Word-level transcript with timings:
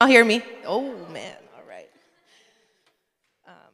Y'all 0.00 0.08
hear 0.08 0.24
me? 0.24 0.44
Oh 0.64 0.92
man, 1.12 1.34
all 1.56 1.68
right. 1.68 1.90
Um, 3.48 3.72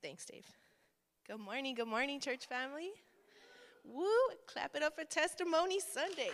thanks, 0.00 0.24
Dave. 0.24 0.46
Good 1.26 1.40
morning, 1.40 1.74
good 1.74 1.88
morning, 1.88 2.20
church 2.20 2.46
family. 2.46 2.90
Woo! 3.84 4.06
Clap 4.46 4.76
it 4.76 4.84
up 4.84 4.94
for 4.96 5.02
Testimony 5.02 5.80
Sunday. 5.80 6.30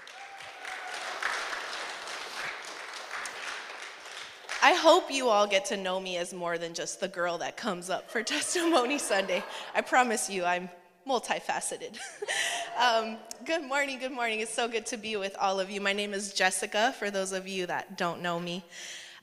I 4.63 4.75
hope 4.75 5.11
you 5.11 5.31
all 5.31 5.47
get 5.47 5.65
to 5.67 5.79
know 5.79 5.99
me 5.99 6.19
as 6.19 6.35
more 6.35 6.59
than 6.59 6.75
just 6.75 7.01
the 7.01 7.09
girl 7.09 7.39
that 7.39 7.57
comes 7.57 7.89
up 7.89 8.11
for 8.11 8.23
Testimony 8.23 8.99
Sunday. 8.99 9.43
I 9.75 9.81
promise 9.81 10.29
you, 10.29 10.45
I'm 10.45 10.69
multifaceted. 11.09 11.97
um, 12.81 13.19
good 13.45 13.63
morning, 13.63 13.99
good 13.99 14.11
morning. 14.11 14.41
It's 14.41 14.55
so 14.55 14.67
good 14.67 14.87
to 14.87 14.97
be 14.97 15.15
with 15.17 15.37
all 15.39 15.61
of 15.61 15.71
you. 15.71 15.83
My 15.83 15.93
name 15.93 16.15
is 16.15 16.33
Jessica, 16.33 16.95
for 16.99 17.11
those 17.11 17.33
of 17.33 17.47
you 17.47 17.67
that 17.67 17.99
don't 17.99 18.23
know 18.23 18.41
me. 18.41 18.65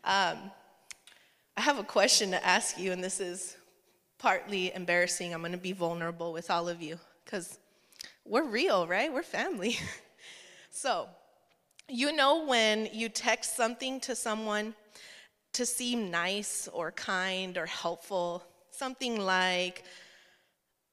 Um, 0.03 0.51
I 1.57 1.61
have 1.61 1.79
a 1.79 1.83
question 1.83 2.29
to 2.31 2.45
ask 2.45 2.77
you, 2.77 2.91
and 2.91 3.03
this 3.03 3.19
is 3.19 3.57
partly 4.19 4.71
embarrassing. 4.75 5.33
I'm 5.33 5.39
going 5.41 5.53
to 5.53 5.57
be 5.57 5.71
vulnerable 5.71 6.33
with 6.33 6.51
all 6.51 6.69
of 6.69 6.83
you 6.83 6.99
because 7.25 7.57
we're 8.25 8.45
real, 8.45 8.85
right? 8.85 9.11
We're 9.11 9.23
family. 9.23 9.79
so, 10.69 11.07
you 11.89 12.15
know 12.15 12.45
when 12.45 12.87
you 12.93 13.09
text 13.09 13.55
something 13.55 13.99
to 14.01 14.15
someone 14.15 14.75
to 15.53 15.65
seem 15.65 16.11
nice 16.11 16.69
or 16.71 16.91
kind 16.91 17.57
or 17.57 17.65
helpful, 17.65 18.43
something 18.69 19.19
like, 19.19 19.83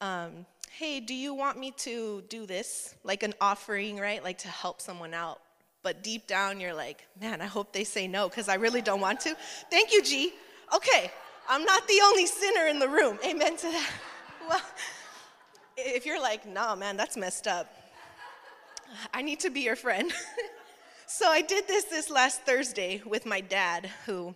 um, 0.00 0.46
hey, 0.78 0.98
do 0.98 1.14
you 1.14 1.32
want 1.32 1.56
me 1.56 1.70
to 1.70 2.24
do 2.28 2.46
this? 2.46 2.96
Like 3.04 3.22
an 3.22 3.32
offering, 3.40 3.96
right? 3.96 4.22
Like 4.24 4.38
to 4.38 4.48
help 4.48 4.80
someone 4.80 5.14
out. 5.14 5.40
But 5.84 6.02
deep 6.02 6.26
down, 6.26 6.58
you're 6.58 6.74
like, 6.74 7.06
man, 7.20 7.40
I 7.40 7.46
hope 7.46 7.72
they 7.72 7.84
say 7.84 8.08
no 8.08 8.28
because 8.28 8.48
I 8.48 8.54
really 8.54 8.82
don't 8.82 9.00
want 9.00 9.20
to. 9.20 9.36
Thank 9.70 9.92
you, 9.92 10.02
G. 10.02 10.32
Okay, 10.74 11.12
I'm 11.48 11.64
not 11.64 11.86
the 11.86 12.00
only 12.04 12.26
sinner 12.26 12.66
in 12.66 12.80
the 12.80 12.88
room. 12.88 13.18
Amen 13.24 13.56
to 13.56 13.66
that. 13.66 13.90
Well, 14.46 14.60
if 15.78 16.04
you're 16.04 16.20
like, 16.20 16.46
nah, 16.46 16.74
man, 16.74 16.98
that's 16.98 17.16
messed 17.16 17.46
up, 17.46 17.72
I 19.14 19.22
need 19.22 19.40
to 19.40 19.48
be 19.48 19.60
your 19.60 19.74
friend. 19.74 20.12
so 21.06 21.30
I 21.30 21.40
did 21.40 21.66
this 21.66 21.84
this 21.84 22.10
last 22.10 22.42
Thursday 22.42 23.00
with 23.06 23.24
my 23.24 23.40
dad, 23.40 23.88
who 24.04 24.34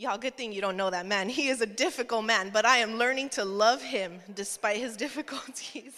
Y'all, 0.00 0.16
good 0.16 0.36
thing 0.36 0.52
you 0.52 0.60
don't 0.60 0.76
know 0.76 0.90
that 0.90 1.06
man. 1.06 1.28
He 1.28 1.48
is 1.48 1.60
a 1.60 1.66
difficult 1.66 2.24
man, 2.24 2.50
but 2.52 2.64
I 2.64 2.76
am 2.76 2.98
learning 2.98 3.30
to 3.30 3.44
love 3.44 3.82
him 3.82 4.20
despite 4.32 4.76
his 4.76 4.96
difficulties. 5.04 5.92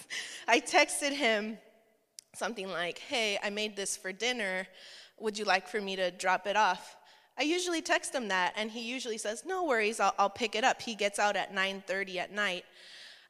I 0.49 0.59
texted 0.59 1.13
him 1.13 1.59
something 2.35 2.67
like, 2.71 2.99
Hey, 2.99 3.39
I 3.43 3.51
made 3.51 3.77
this 3.77 3.99
for 3.99 4.11
dinner. 4.11 4.67
Would 5.19 5.39
you 5.39 5.45
like 5.45 5.69
for 5.69 5.83
me 5.83 5.97
to 5.97 6.11
drop 6.13 6.47
it 6.47 6.57
off? 6.57 6.97
I 7.39 7.43
usually 7.43 7.83
text 7.83 8.15
him 8.15 8.29
that, 8.29 8.55
and 8.57 8.71
he 8.71 8.81
usually 8.81 9.19
says, 9.19 9.45
No 9.45 9.65
worries, 9.65 10.01
I'll, 10.01 10.15
I'll 10.19 10.31
pick 10.31 10.55
it 10.55 10.65
up. 10.65 10.81
He 10.81 10.95
gets 10.95 11.19
out 11.19 11.37
at 11.37 11.55
9:30 11.55 12.17
at 12.17 12.33
night. 12.33 12.65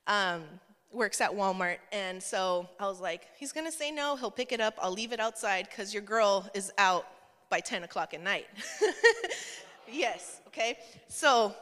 Um, 0.06 0.44
works 0.92 1.20
at 1.20 1.32
Walmart. 1.32 1.78
And 1.90 2.22
so 2.22 2.68
I 2.78 2.86
was 2.86 3.00
like, 3.00 3.26
he's 3.36 3.50
gonna 3.50 3.72
say 3.72 3.90
no, 3.90 4.14
he'll 4.14 4.30
pick 4.30 4.52
it 4.52 4.60
up, 4.60 4.74
I'll 4.80 4.92
leave 4.92 5.10
it 5.10 5.18
outside 5.18 5.66
because 5.68 5.92
your 5.92 6.04
girl 6.04 6.48
is 6.54 6.72
out 6.78 7.08
by 7.48 7.58
10 7.58 7.82
o'clock 7.82 8.14
at 8.14 8.22
night. 8.22 8.46
yes, 9.92 10.40
okay? 10.48 10.78
So, 11.08 11.54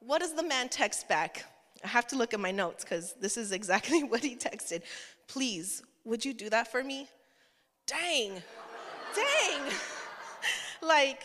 what 0.00 0.20
does 0.20 0.34
the 0.34 0.42
man 0.42 0.68
text 0.68 1.08
back? 1.08 1.44
I 1.84 1.88
have 1.88 2.06
to 2.08 2.16
look 2.16 2.34
at 2.34 2.40
my 2.40 2.50
notes 2.50 2.84
because 2.84 3.14
this 3.20 3.36
is 3.36 3.52
exactly 3.52 4.02
what 4.10 4.22
he 4.22 4.36
texted. 4.36 4.82
Please, 5.28 5.82
would 6.04 6.24
you 6.24 6.32
do 6.32 6.50
that 6.50 6.70
for 6.70 6.82
me? 6.82 7.08
Dang, 7.86 8.42
dang. 9.14 9.72
like, 10.82 11.22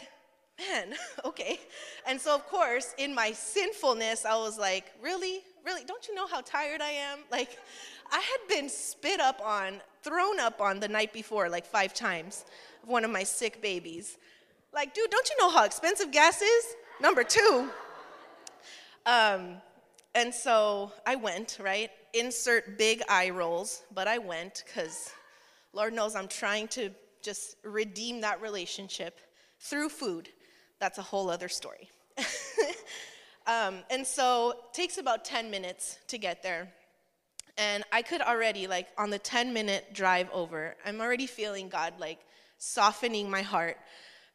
man, 0.59 0.93
okay. 1.25 1.59
And 2.07 2.19
so, 2.19 2.35
of 2.35 2.47
course, 2.47 2.93
in 2.97 3.13
my 3.13 3.31
sinfulness, 3.31 4.25
I 4.25 4.35
was 4.35 4.57
like, 4.57 4.91
really? 5.01 5.41
Really? 5.65 5.83
Don't 5.83 6.07
you 6.07 6.15
know 6.15 6.27
how 6.27 6.41
tired 6.41 6.81
I 6.81 6.91
am? 6.91 7.19
Like, 7.31 7.57
I 8.11 8.19
had 8.19 8.47
been 8.55 8.69
spit 8.69 9.19
up 9.19 9.41
on, 9.45 9.81
thrown 10.03 10.39
up 10.39 10.59
on 10.59 10.79
the 10.79 10.87
night 10.87 11.13
before, 11.13 11.49
like 11.49 11.65
five 11.65 11.93
times, 11.93 12.45
of 12.83 12.89
one 12.89 13.05
of 13.05 13.11
my 13.11 13.23
sick 13.23 13.61
babies. 13.61 14.17
Like, 14.73 14.93
dude, 14.93 15.09
don't 15.09 15.29
you 15.29 15.35
know 15.37 15.49
how 15.49 15.65
expensive 15.65 16.11
gas 16.11 16.41
is? 16.41 16.65
Number 17.01 17.23
two. 17.23 17.69
Um, 19.05 19.57
and 20.15 20.33
so 20.33 20.93
I 21.05 21.15
went, 21.15 21.57
right? 21.61 21.89
Insert 22.13 22.77
big 22.77 23.01
eye 23.09 23.31
rolls, 23.31 23.83
but 23.93 24.07
I 24.07 24.17
went 24.17 24.63
because 24.65 25.11
Lord 25.73 25.93
knows 25.93 26.15
I'm 26.15 26.27
trying 26.27 26.69
to 26.69 26.89
just 27.21 27.57
redeem 27.63 28.21
that 28.21 28.41
relationship 28.41 29.19
through 29.59 29.89
food. 29.89 30.29
That's 30.79 30.97
a 30.97 31.01
whole 31.01 31.29
other 31.29 31.49
story. 31.49 31.89
um, 33.47 33.79
and 33.89 34.07
so 34.07 34.55
takes 34.73 34.97
about 34.97 35.25
10 35.25 35.51
minutes 35.51 35.99
to 36.07 36.17
get 36.17 36.43
there. 36.43 36.71
And 37.57 37.83
I 37.91 38.01
could 38.01 38.21
already, 38.21 38.67
like, 38.67 38.87
on 38.97 39.09
the 39.09 39.19
10 39.19 39.53
minute 39.53 39.93
drive 39.93 40.29
over, 40.31 40.75
I'm 40.85 41.01
already 41.01 41.27
feeling 41.27 41.67
God, 41.67 41.93
like, 41.99 42.19
softening 42.57 43.29
my 43.29 43.41
heart 43.41 43.77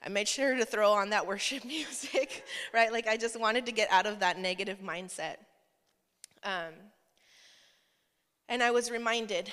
I 0.05 0.09
made 0.09 0.29
sure 0.29 0.55
to 0.55 0.65
throw 0.65 0.93
on 0.93 1.11
that 1.11 1.27
worship 1.27 1.65
music, 1.67 2.45
right? 2.73 2.93
Like 2.93 3.07
I 3.07 3.17
just 3.17 3.39
wanted 3.39 3.67
to 3.67 3.73
get 3.73 3.91
out 3.91 4.07
of 4.07 4.21
that 4.21 4.39
negative 4.39 4.79
mindset. 4.81 5.37
Um, 6.45 6.75
and 8.49 8.63
I 8.63 8.71
was 8.71 8.91
reminded, 8.91 9.51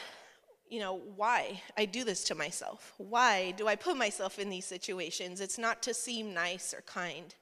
you 0.70 0.80
know, 0.80 1.02
why 1.16 1.62
I 1.78 1.86
do 1.86 2.04
this 2.04 2.24
to 2.26 2.36
myself. 2.36 2.94
Why 2.98 3.52
do 3.52 3.68
I 3.68 3.76
put 3.76 3.98
myself 3.98 4.38
in 4.38 4.50
these 4.50 4.66
situations? 4.66 5.42
It's 5.42 5.58
not 5.58 5.82
to 5.84 5.94
seem 5.94 6.34
nice 6.34 6.74
or 6.74 6.82
kind. 6.82 7.34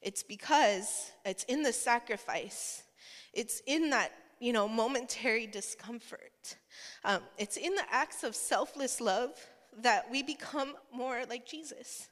It's 0.00 0.22
because 0.22 1.10
it's 1.24 1.44
in 1.44 1.62
the 1.62 1.72
sacrifice. 1.72 2.84
It's 3.32 3.60
in 3.66 3.90
that, 3.90 4.12
you 4.38 4.52
know, 4.52 4.68
momentary 4.68 5.46
discomfort. 5.46 6.56
Um, 7.04 7.22
it's 7.38 7.56
in 7.56 7.74
the 7.74 7.84
acts 7.90 8.22
of 8.22 8.36
selfless 8.36 9.00
love 9.00 9.32
that 9.78 10.08
we 10.10 10.22
become 10.22 10.74
more 10.92 11.22
like 11.28 11.46
Jesus 11.46 12.09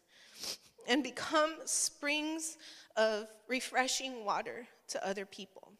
and 0.88 1.02
become 1.02 1.54
springs 1.64 2.56
of 2.96 3.26
refreshing 3.46 4.24
water 4.24 4.66
to 4.88 5.06
other 5.06 5.24
people. 5.24 5.72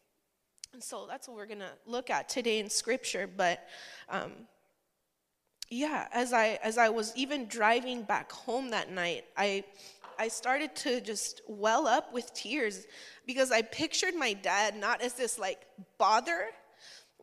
And 0.71 0.81
so 0.83 1.05
that's 1.07 1.27
what 1.27 1.35
we're 1.35 1.47
going 1.47 1.59
to 1.59 1.71
look 1.85 2.09
at 2.09 2.29
today 2.29 2.59
in 2.59 2.69
scripture. 2.69 3.27
But 3.27 3.67
um, 4.07 4.31
yeah, 5.69 6.07
as 6.13 6.31
I 6.31 6.59
as 6.63 6.77
I 6.77 6.89
was 6.89 7.11
even 7.15 7.47
driving 7.47 8.03
back 8.03 8.31
home 8.31 8.69
that 8.69 8.91
night, 8.91 9.25
I 9.35 9.63
I 10.17 10.27
started 10.27 10.75
to 10.77 11.01
just 11.01 11.41
well 11.47 11.87
up 11.87 12.13
with 12.13 12.33
tears 12.33 12.85
because 13.25 13.51
I 13.51 13.61
pictured 13.61 14.15
my 14.15 14.33
dad 14.33 14.75
not 14.75 15.01
as 15.01 15.13
this 15.13 15.39
like 15.39 15.65
bother, 15.97 16.49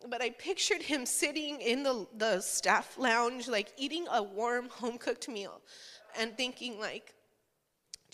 but 0.08 0.22
I 0.22 0.30
pictured 0.30 0.82
him 0.82 1.04
sitting 1.04 1.60
in 1.60 1.82
the, 1.82 2.06
the 2.16 2.40
staff 2.40 2.96
lounge, 2.98 3.48
like 3.48 3.72
eating 3.76 4.06
a 4.10 4.22
warm 4.22 4.68
home 4.68 4.98
cooked 4.98 5.28
meal 5.28 5.60
and 6.18 6.36
thinking 6.36 6.80
like, 6.80 7.14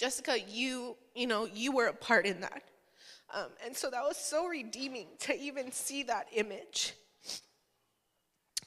Jessica, 0.03 0.37
you, 0.49 0.97
you 1.15 1.29
know, 1.29 1.47
you 1.55 1.71
were 1.71 1.87
a 1.87 1.93
part 1.93 2.27
in 2.27 2.41
that. 2.41 2.65
Um, 3.33 3.47
and 3.65 3.77
so 3.77 3.89
that 3.89 4.03
was 4.03 4.17
so 4.17 4.49
redeeming 4.49 5.07
to 5.21 5.41
even 5.41 5.71
see 5.71 6.03
that 6.03 6.27
image. 6.35 6.95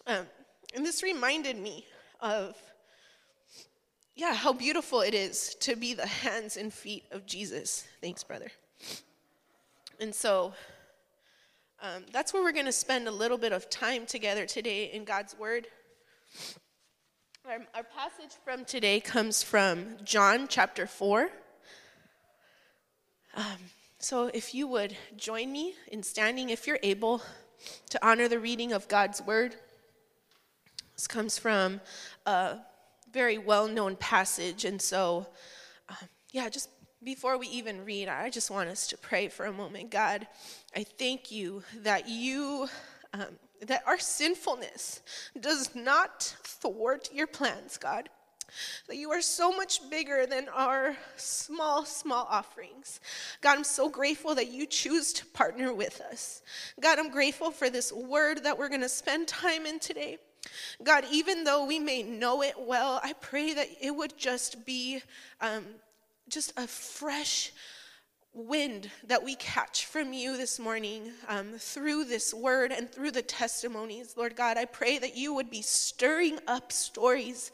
Um, 0.07 0.27
and 0.73 0.85
this 0.85 1.03
reminded 1.03 1.57
me 1.57 1.85
of, 2.21 2.55
yeah, 4.15 4.33
how 4.33 4.53
beautiful 4.53 5.01
it 5.01 5.13
is 5.13 5.55
to 5.55 5.75
be 5.75 5.93
the 5.93 6.07
hands 6.07 6.55
and 6.55 6.71
feet 6.71 7.03
of 7.11 7.25
Jesus. 7.25 7.85
Thanks, 7.99 8.23
brother. 8.23 8.49
And 9.99 10.15
so 10.15 10.53
um, 11.81 12.05
that's 12.13 12.33
where 12.33 12.41
we're 12.43 12.53
going 12.53 12.65
to 12.65 12.71
spend 12.71 13.09
a 13.09 13.11
little 13.11 13.37
bit 13.37 13.51
of 13.51 13.69
time 13.69 14.05
together 14.05 14.45
today 14.45 14.85
in 14.85 15.03
God's 15.03 15.37
Word. 15.37 15.67
Our, 17.47 17.59
our 17.75 17.83
passage 17.83 18.35
from 18.43 18.65
today 18.65 18.99
comes 18.99 19.43
from 19.43 19.97
John 20.03 20.47
chapter 20.47 20.87
4. 20.87 21.29
Um, 23.35 23.43
so 23.99 24.31
if 24.33 24.55
you 24.55 24.65
would 24.65 24.97
join 25.15 25.51
me 25.51 25.75
in 25.91 26.01
standing, 26.01 26.49
if 26.49 26.65
you're 26.65 26.79
able, 26.81 27.21
to 27.91 28.03
honor 28.03 28.27
the 28.27 28.39
reading 28.39 28.73
of 28.73 28.87
God's 28.87 29.21
word. 29.21 29.55
This 30.95 31.05
comes 31.05 31.37
from 31.37 31.81
a 32.25 32.57
very 33.11 33.37
well 33.37 33.67
known 33.67 33.95
passage. 33.95 34.65
And 34.65 34.81
so, 34.81 35.27
um, 35.89 36.09
yeah, 36.31 36.49
just 36.49 36.69
before 37.03 37.37
we 37.37 37.47
even 37.49 37.85
read, 37.85 38.07
I 38.07 38.31
just 38.31 38.49
want 38.49 38.69
us 38.69 38.87
to 38.87 38.97
pray 38.97 39.27
for 39.27 39.45
a 39.45 39.53
moment. 39.53 39.91
God, 39.91 40.25
I 40.75 40.83
thank 40.83 41.31
you 41.31 41.61
that 41.83 42.09
you 42.09 42.67
um, 43.13 43.37
that 43.61 43.83
our 43.85 43.99
sinfulness 43.99 45.01
does 45.39 45.75
not 45.75 46.23
thwart 46.43 47.09
your 47.13 47.27
plans, 47.27 47.77
God. 47.77 48.09
That 48.87 48.97
you 48.97 49.11
are 49.11 49.21
so 49.21 49.51
much 49.51 49.89
bigger 49.89 50.25
than 50.25 50.47
our 50.49 50.95
small, 51.17 51.83
small 51.83 52.27
offerings. 52.29 52.99
God, 53.41 53.57
I'm 53.57 53.63
so 53.63 53.89
grateful 53.89 54.35
that 54.35 54.47
you 54.47 54.65
choose 54.65 55.11
to 55.13 55.25
partner 55.27 55.73
with 55.73 55.99
us. 56.01 56.41
God, 56.79 56.99
I'm 56.99 57.11
grateful 57.11 57.51
for 57.51 57.69
this 57.69 57.91
word 57.91 58.43
that 58.43 58.57
we're 58.57 58.69
going 58.69 58.81
to 58.81 58.89
spend 58.89 59.27
time 59.27 59.65
in 59.65 59.79
today. 59.79 60.19
God, 60.83 61.05
even 61.11 61.43
though 61.43 61.65
we 61.65 61.79
may 61.79 62.03
know 62.03 62.43
it 62.43 62.55
well, 62.57 62.99
I 63.03 63.13
pray 63.13 63.53
that 63.53 63.67
it 63.81 63.91
would 63.91 64.17
just 64.17 64.65
be 64.65 65.01
um, 65.41 65.65
just 66.29 66.53
a 66.57 66.67
fresh 66.67 67.51
wind 68.35 68.91
that 69.07 69.23
we 69.23 69.35
catch 69.35 69.85
from 69.85 70.11
you 70.11 70.35
this 70.35 70.59
morning 70.59 71.11
um, 71.29 71.53
through 71.57 72.03
this 72.03 72.33
word 72.33 72.71
and 72.71 72.91
through 72.91 73.11
the 73.11 73.21
testimonies. 73.21 74.15
Lord 74.17 74.35
God, 74.35 74.57
I 74.57 74.65
pray 74.65 74.99
that 74.99 75.15
you 75.15 75.33
would 75.33 75.49
be 75.49 75.61
stirring 75.61 76.39
up 76.45 76.71
stories 76.71 77.51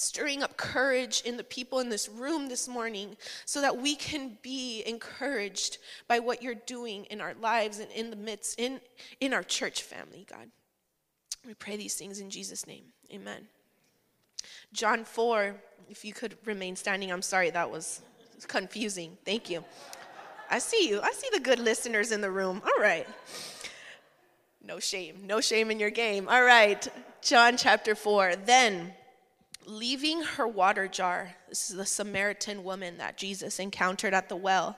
stirring 0.00 0.42
up 0.42 0.56
courage 0.56 1.20
in 1.26 1.36
the 1.36 1.44
people 1.44 1.78
in 1.78 1.90
this 1.90 2.08
room 2.08 2.48
this 2.48 2.66
morning 2.66 3.14
so 3.44 3.60
that 3.60 3.76
we 3.76 3.94
can 3.94 4.38
be 4.40 4.82
encouraged 4.86 5.76
by 6.08 6.18
what 6.18 6.42
you're 6.42 6.54
doing 6.54 7.04
in 7.10 7.20
our 7.20 7.34
lives 7.34 7.80
and 7.80 7.90
in 7.92 8.08
the 8.08 8.16
midst 8.16 8.58
in 8.58 8.80
in 9.20 9.34
our 9.34 9.42
church 9.42 9.82
family 9.82 10.24
god. 10.26 10.48
We 11.46 11.52
pray 11.52 11.76
these 11.76 11.96
things 11.96 12.18
in 12.18 12.30
jesus 12.30 12.66
name. 12.66 12.84
Amen. 13.12 13.46
John 14.72 15.04
4 15.04 15.54
if 15.90 16.02
you 16.02 16.14
could 16.14 16.34
remain 16.46 16.76
standing. 16.76 17.12
I'm 17.12 17.20
sorry 17.20 17.50
that 17.50 17.70
was 17.70 18.00
confusing 18.46 19.16
thank 19.24 19.50
you 19.50 19.64
i 20.50 20.58
see 20.58 20.88
you 20.88 21.00
i 21.02 21.12
see 21.12 21.28
the 21.32 21.40
good 21.40 21.58
listeners 21.58 22.12
in 22.12 22.20
the 22.20 22.30
room 22.30 22.62
all 22.64 22.82
right 22.82 23.06
no 24.64 24.78
shame 24.78 25.16
no 25.24 25.40
shame 25.40 25.70
in 25.70 25.78
your 25.78 25.90
game 25.90 26.28
all 26.28 26.42
right 26.42 26.88
john 27.22 27.56
chapter 27.56 27.94
4 27.94 28.36
then 28.36 28.92
leaving 29.70 30.22
her 30.22 30.46
water 30.46 30.88
jar. 30.88 31.34
This 31.48 31.70
is 31.70 31.76
the 31.76 31.86
Samaritan 31.86 32.64
woman 32.64 32.98
that 32.98 33.16
Jesus 33.16 33.58
encountered 33.58 34.14
at 34.14 34.28
the 34.28 34.36
well. 34.36 34.76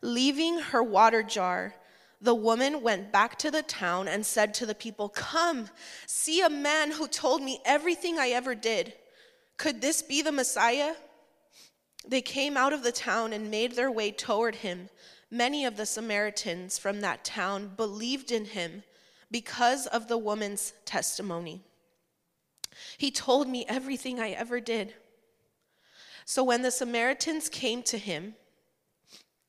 Leaving 0.00 0.58
her 0.58 0.82
water 0.82 1.22
jar, 1.22 1.74
the 2.20 2.34
woman 2.34 2.82
went 2.82 3.12
back 3.12 3.38
to 3.38 3.50
the 3.50 3.62
town 3.62 4.08
and 4.08 4.24
said 4.24 4.54
to 4.54 4.66
the 4.66 4.74
people, 4.74 5.08
Come, 5.08 5.68
see 6.06 6.40
a 6.40 6.50
man 6.50 6.92
who 6.92 7.08
told 7.08 7.42
me 7.42 7.60
everything 7.64 8.18
I 8.18 8.28
ever 8.28 8.54
did. 8.54 8.94
Could 9.56 9.80
this 9.80 10.02
be 10.02 10.22
the 10.22 10.32
Messiah? 10.32 10.94
They 12.06 12.20
came 12.20 12.56
out 12.56 12.72
of 12.72 12.82
the 12.82 12.92
town 12.92 13.32
and 13.32 13.50
made 13.50 13.72
their 13.72 13.90
way 13.90 14.10
toward 14.10 14.56
him. 14.56 14.88
Many 15.30 15.64
of 15.64 15.76
the 15.76 15.86
Samaritans 15.86 16.78
from 16.78 17.00
that 17.00 17.24
town 17.24 17.72
believed 17.76 18.30
in 18.30 18.46
him 18.46 18.82
because 19.30 19.86
of 19.86 20.08
the 20.08 20.18
woman's 20.18 20.72
testimony. 20.84 21.62
He 22.98 23.10
told 23.10 23.48
me 23.48 23.64
everything 23.68 24.20
I 24.20 24.30
ever 24.30 24.60
did. 24.60 24.94
So 26.24 26.44
when 26.44 26.62
the 26.62 26.70
Samaritans 26.70 27.48
came 27.48 27.82
to 27.84 27.98
him, 27.98 28.34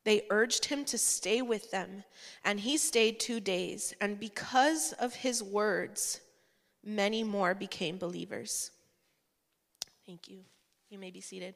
they 0.03 0.25
urged 0.29 0.65
him 0.65 0.83
to 0.85 0.97
stay 0.97 1.41
with 1.41 1.71
them, 1.71 2.03
and 2.43 2.59
he 2.59 2.77
stayed 2.77 3.19
two 3.19 3.39
days. 3.39 3.93
And 4.01 4.19
because 4.19 4.91
of 4.93 5.15
his 5.15 5.41
words, 5.41 6.19
many 6.83 7.23
more 7.23 7.55
became 7.55 7.97
believers. 7.97 8.71
Thank 10.05 10.27
you. 10.27 10.39
You 10.89 10.99
may 10.99 11.11
be 11.11 11.21
seated. 11.21 11.55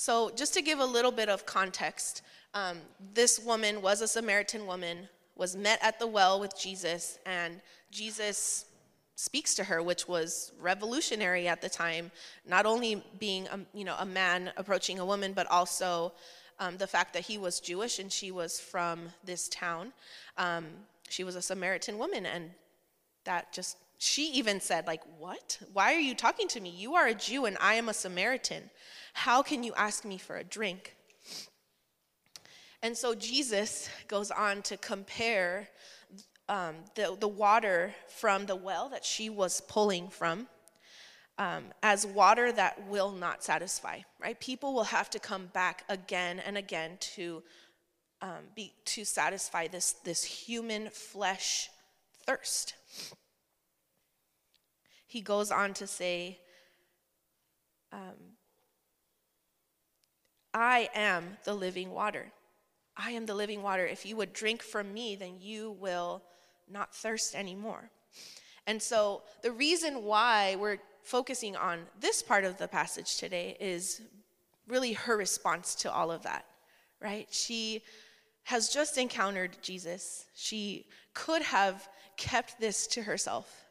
So, 0.00 0.30
just 0.30 0.54
to 0.54 0.62
give 0.62 0.78
a 0.78 0.84
little 0.84 1.10
bit 1.10 1.28
of 1.28 1.44
context, 1.44 2.22
um, 2.54 2.78
this 3.14 3.40
woman 3.40 3.82
was 3.82 4.00
a 4.00 4.06
Samaritan 4.06 4.64
woman, 4.64 5.08
was 5.34 5.56
met 5.56 5.80
at 5.82 5.98
the 5.98 6.06
well 6.06 6.38
with 6.38 6.56
Jesus, 6.56 7.18
and 7.26 7.60
Jesus 7.90 8.66
speaks 9.16 9.56
to 9.56 9.64
her, 9.64 9.82
which 9.82 10.06
was 10.06 10.52
revolutionary 10.60 11.48
at 11.48 11.60
the 11.60 11.68
time, 11.68 12.12
not 12.46 12.64
only 12.64 13.02
being 13.18 13.48
a, 13.48 13.58
you 13.74 13.84
know, 13.84 13.96
a 13.98 14.06
man 14.06 14.52
approaching 14.56 15.00
a 15.00 15.04
woman, 15.04 15.32
but 15.32 15.48
also 15.50 16.12
um, 16.60 16.76
the 16.76 16.86
fact 16.86 17.12
that 17.14 17.24
he 17.24 17.36
was 17.36 17.58
Jewish 17.58 17.98
and 17.98 18.12
she 18.12 18.30
was 18.30 18.60
from 18.60 19.00
this 19.24 19.48
town. 19.48 19.92
Um, 20.36 20.66
she 21.08 21.24
was 21.24 21.34
a 21.34 21.42
Samaritan 21.42 21.98
woman, 21.98 22.24
and 22.24 22.52
that 23.24 23.52
just, 23.52 23.78
she 23.98 24.30
even 24.30 24.60
said, 24.60 24.86
like, 24.86 25.02
what? 25.18 25.58
Why 25.72 25.92
are 25.92 25.98
you 25.98 26.14
talking 26.14 26.46
to 26.46 26.60
me? 26.60 26.70
You 26.70 26.94
are 26.94 27.08
a 27.08 27.14
Jew 27.14 27.46
and 27.46 27.56
I 27.60 27.74
am 27.74 27.88
a 27.88 27.94
Samaritan. 27.94 28.70
How 29.18 29.42
can 29.42 29.64
you 29.64 29.72
ask 29.76 30.04
me 30.04 30.16
for 30.16 30.36
a 30.36 30.44
drink? 30.44 30.94
And 32.84 32.96
so 32.96 33.16
Jesus 33.16 33.90
goes 34.06 34.30
on 34.30 34.62
to 34.62 34.76
compare 34.76 35.68
um, 36.48 36.76
the, 36.94 37.16
the 37.18 37.26
water 37.26 37.92
from 38.06 38.46
the 38.46 38.54
well 38.54 38.88
that 38.90 39.04
she 39.04 39.28
was 39.28 39.60
pulling 39.62 40.08
from 40.08 40.46
um, 41.36 41.64
as 41.82 42.06
water 42.06 42.52
that 42.52 42.86
will 42.86 43.10
not 43.10 43.42
satisfy, 43.42 43.98
right? 44.20 44.38
People 44.38 44.72
will 44.72 44.84
have 44.84 45.10
to 45.10 45.18
come 45.18 45.46
back 45.46 45.82
again 45.88 46.38
and 46.38 46.56
again 46.56 46.92
to, 47.16 47.42
um, 48.22 48.44
be, 48.54 48.72
to 48.84 49.04
satisfy 49.04 49.66
this, 49.66 49.94
this 50.04 50.22
human 50.22 50.90
flesh 50.90 51.70
thirst. 52.24 52.74
He 55.08 55.20
goes 55.20 55.50
on 55.50 55.74
to 55.74 55.88
say, 55.88 56.38
um, 57.92 58.37
I 60.58 60.88
am 60.92 61.36
the 61.44 61.54
living 61.54 61.92
water. 61.92 62.32
I 62.96 63.12
am 63.12 63.26
the 63.26 63.34
living 63.34 63.62
water. 63.62 63.86
If 63.86 64.04
you 64.04 64.16
would 64.16 64.32
drink 64.32 64.60
from 64.60 64.92
me, 64.92 65.14
then 65.14 65.36
you 65.40 65.76
will 65.78 66.24
not 66.68 66.92
thirst 66.92 67.36
anymore. 67.36 67.90
And 68.66 68.82
so 68.82 69.22
the 69.42 69.52
reason 69.52 70.02
why 70.02 70.56
we're 70.56 70.78
focusing 71.04 71.54
on 71.54 71.86
this 72.00 72.24
part 72.24 72.44
of 72.44 72.58
the 72.58 72.66
passage 72.66 73.18
today 73.18 73.56
is 73.60 74.02
really 74.66 74.94
her 74.94 75.16
response 75.16 75.76
to 75.76 75.92
all 75.92 76.10
of 76.10 76.24
that, 76.24 76.44
right? 77.00 77.28
She 77.30 77.82
has 78.42 78.68
just 78.68 78.98
encountered 78.98 79.56
Jesus. 79.62 80.26
She 80.34 80.86
could 81.14 81.42
have 81.42 81.88
kept 82.16 82.58
this 82.58 82.88
to 82.88 83.02
herself. 83.02 83.64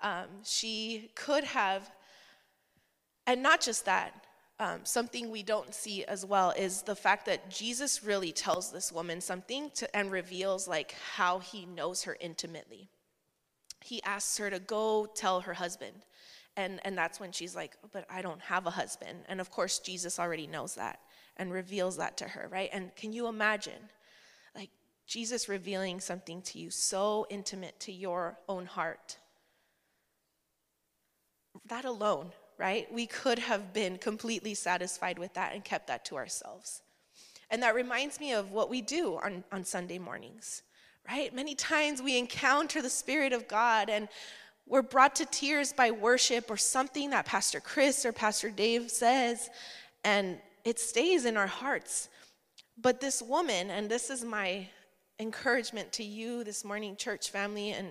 Um, 0.00 0.28
she 0.42 1.10
could 1.14 1.44
have, 1.44 1.90
and 3.26 3.42
not 3.42 3.60
just 3.60 3.84
that, 3.84 4.23
um, 4.60 4.80
something 4.84 5.30
we 5.30 5.42
don't 5.42 5.74
see 5.74 6.04
as 6.04 6.24
well 6.24 6.50
is 6.56 6.82
the 6.82 6.94
fact 6.94 7.26
that 7.26 7.50
Jesus 7.50 8.04
really 8.04 8.30
tells 8.30 8.70
this 8.70 8.92
woman 8.92 9.20
something 9.20 9.70
to, 9.74 9.96
and 9.96 10.12
reveals 10.12 10.68
like 10.68 10.94
how 11.14 11.40
he 11.40 11.66
knows 11.66 12.04
her 12.04 12.16
intimately. 12.20 12.88
He 13.82 14.02
asks 14.04 14.38
her 14.38 14.50
to 14.50 14.60
go 14.60 15.06
tell 15.06 15.40
her 15.40 15.54
husband. 15.54 16.04
And, 16.56 16.80
and 16.84 16.96
that's 16.96 17.18
when 17.18 17.32
she's 17.32 17.56
like, 17.56 17.76
but 17.92 18.06
I 18.08 18.22
don't 18.22 18.40
have 18.42 18.66
a 18.66 18.70
husband. 18.70 19.18
And 19.28 19.40
of 19.40 19.50
course, 19.50 19.80
Jesus 19.80 20.20
already 20.20 20.46
knows 20.46 20.76
that 20.76 21.00
and 21.36 21.52
reveals 21.52 21.96
that 21.96 22.16
to 22.18 22.24
her, 22.28 22.48
right? 22.48 22.70
And 22.72 22.94
can 22.94 23.12
you 23.12 23.26
imagine, 23.26 23.90
like, 24.54 24.70
Jesus 25.04 25.48
revealing 25.48 25.98
something 25.98 26.42
to 26.42 26.60
you 26.60 26.70
so 26.70 27.26
intimate 27.28 27.80
to 27.80 27.92
your 27.92 28.38
own 28.48 28.66
heart? 28.66 29.18
That 31.66 31.84
alone 31.84 32.30
right? 32.58 32.92
We 32.92 33.06
could 33.06 33.38
have 33.38 33.72
been 33.72 33.98
completely 33.98 34.54
satisfied 34.54 35.18
with 35.18 35.34
that 35.34 35.54
and 35.54 35.64
kept 35.64 35.88
that 35.88 36.04
to 36.06 36.16
ourselves. 36.16 36.82
And 37.50 37.62
that 37.62 37.74
reminds 37.74 38.20
me 38.20 38.32
of 38.32 38.52
what 38.52 38.70
we 38.70 38.80
do 38.80 39.18
on, 39.22 39.44
on 39.52 39.64
Sunday 39.64 39.98
mornings, 39.98 40.62
right? 41.08 41.34
Many 41.34 41.54
times 41.54 42.00
we 42.00 42.18
encounter 42.18 42.80
the 42.80 42.90
Spirit 42.90 43.32
of 43.32 43.48
God 43.48 43.90
and 43.90 44.08
we're 44.66 44.82
brought 44.82 45.14
to 45.16 45.26
tears 45.26 45.72
by 45.72 45.90
worship 45.90 46.50
or 46.50 46.56
something 46.56 47.10
that 47.10 47.26
Pastor 47.26 47.60
Chris 47.60 48.06
or 48.06 48.12
Pastor 48.12 48.50
Dave 48.50 48.90
says, 48.90 49.50
and 50.04 50.38
it 50.64 50.78
stays 50.78 51.26
in 51.26 51.36
our 51.36 51.46
hearts. 51.46 52.08
But 52.80 53.00
this 53.00 53.20
woman, 53.20 53.70
and 53.70 53.90
this 53.90 54.08
is 54.08 54.24
my 54.24 54.66
encouragement 55.20 55.92
to 55.92 56.02
you 56.02 56.44
this 56.44 56.64
morning, 56.64 56.96
church 56.96 57.30
family, 57.30 57.70
and 57.70 57.88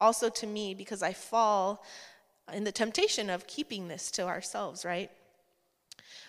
also 0.00 0.28
to 0.28 0.46
me, 0.46 0.74
because 0.74 1.02
I 1.02 1.12
fall 1.12 1.84
in 2.52 2.64
the 2.64 2.72
temptation 2.72 3.30
of 3.30 3.46
keeping 3.46 3.88
this 3.88 4.10
to 4.12 4.26
ourselves, 4.26 4.84
right? 4.84 5.10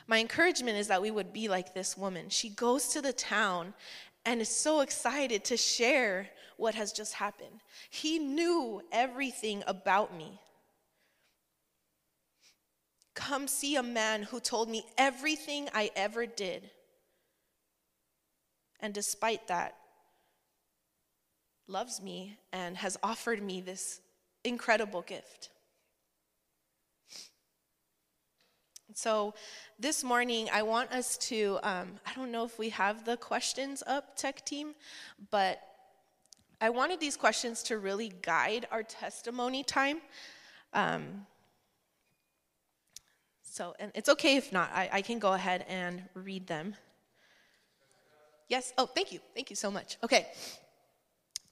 My 0.07 0.19
encouragement 0.19 0.77
is 0.77 0.87
that 0.87 1.01
we 1.01 1.11
would 1.11 1.33
be 1.33 1.47
like 1.47 1.73
this 1.73 1.97
woman. 1.97 2.29
She 2.29 2.49
goes 2.49 2.87
to 2.89 3.01
the 3.01 3.13
town 3.13 3.73
and 4.25 4.41
is 4.41 4.49
so 4.49 4.81
excited 4.81 5.43
to 5.45 5.57
share 5.57 6.29
what 6.57 6.75
has 6.75 6.91
just 6.91 7.13
happened. 7.13 7.61
He 7.89 8.19
knew 8.19 8.81
everything 8.91 9.63
about 9.65 10.15
me. 10.15 10.39
Come 13.13 13.47
see 13.47 13.75
a 13.75 13.83
man 13.83 14.23
who 14.23 14.39
told 14.39 14.69
me 14.69 14.83
everything 14.97 15.69
I 15.73 15.91
ever 15.95 16.25
did. 16.25 16.69
And 18.79 18.93
despite 18.93 19.47
that, 19.47 19.75
loves 21.67 22.01
me 22.01 22.37
and 22.51 22.77
has 22.77 22.97
offered 23.03 23.43
me 23.43 23.61
this 23.61 24.01
incredible 24.43 25.01
gift. 25.01 25.49
So 29.01 29.33
this 29.79 30.03
morning, 30.03 30.49
I 30.51 30.61
want 30.61 30.91
us 30.91 31.17
to, 31.29 31.57
um, 31.63 31.87
I 32.05 32.13
don't 32.15 32.33
know 32.33 32.43
if 32.43 32.59
we 32.59 32.67
have 32.67 33.05
the 33.05 33.15
questions 33.15 33.81
up, 33.87 34.17
tech 34.17 34.43
team, 34.43 34.75
but 35.31 35.61
I 36.59 36.69
wanted 36.69 36.99
these 36.99 37.15
questions 37.15 37.63
to 37.63 37.77
really 37.77 38.11
guide 38.21 38.67
our 38.71 38.83
testimony 38.83 39.63
time. 39.63 40.01
Um, 40.73 41.25
so, 43.41 43.73
and 43.79 43.93
it's 43.95 44.09
okay 44.09 44.35
if 44.35 44.51
not, 44.51 44.69
I, 44.73 44.89
I 44.91 45.01
can 45.01 45.17
go 45.17 45.31
ahead 45.31 45.65
and 45.69 46.03
read 46.13 46.45
them. 46.47 46.75
Yes? 48.49 48.73
Oh, 48.77 48.85
thank 48.85 49.13
you. 49.13 49.21
Thank 49.33 49.49
you 49.49 49.55
so 49.55 49.71
much. 49.71 49.95
Okay. 50.03 50.27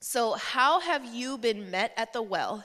So, 0.00 0.34
how 0.34 0.80
have 0.80 1.02
you 1.06 1.38
been 1.38 1.70
met 1.70 1.94
at 1.96 2.12
the 2.12 2.20
well? 2.20 2.62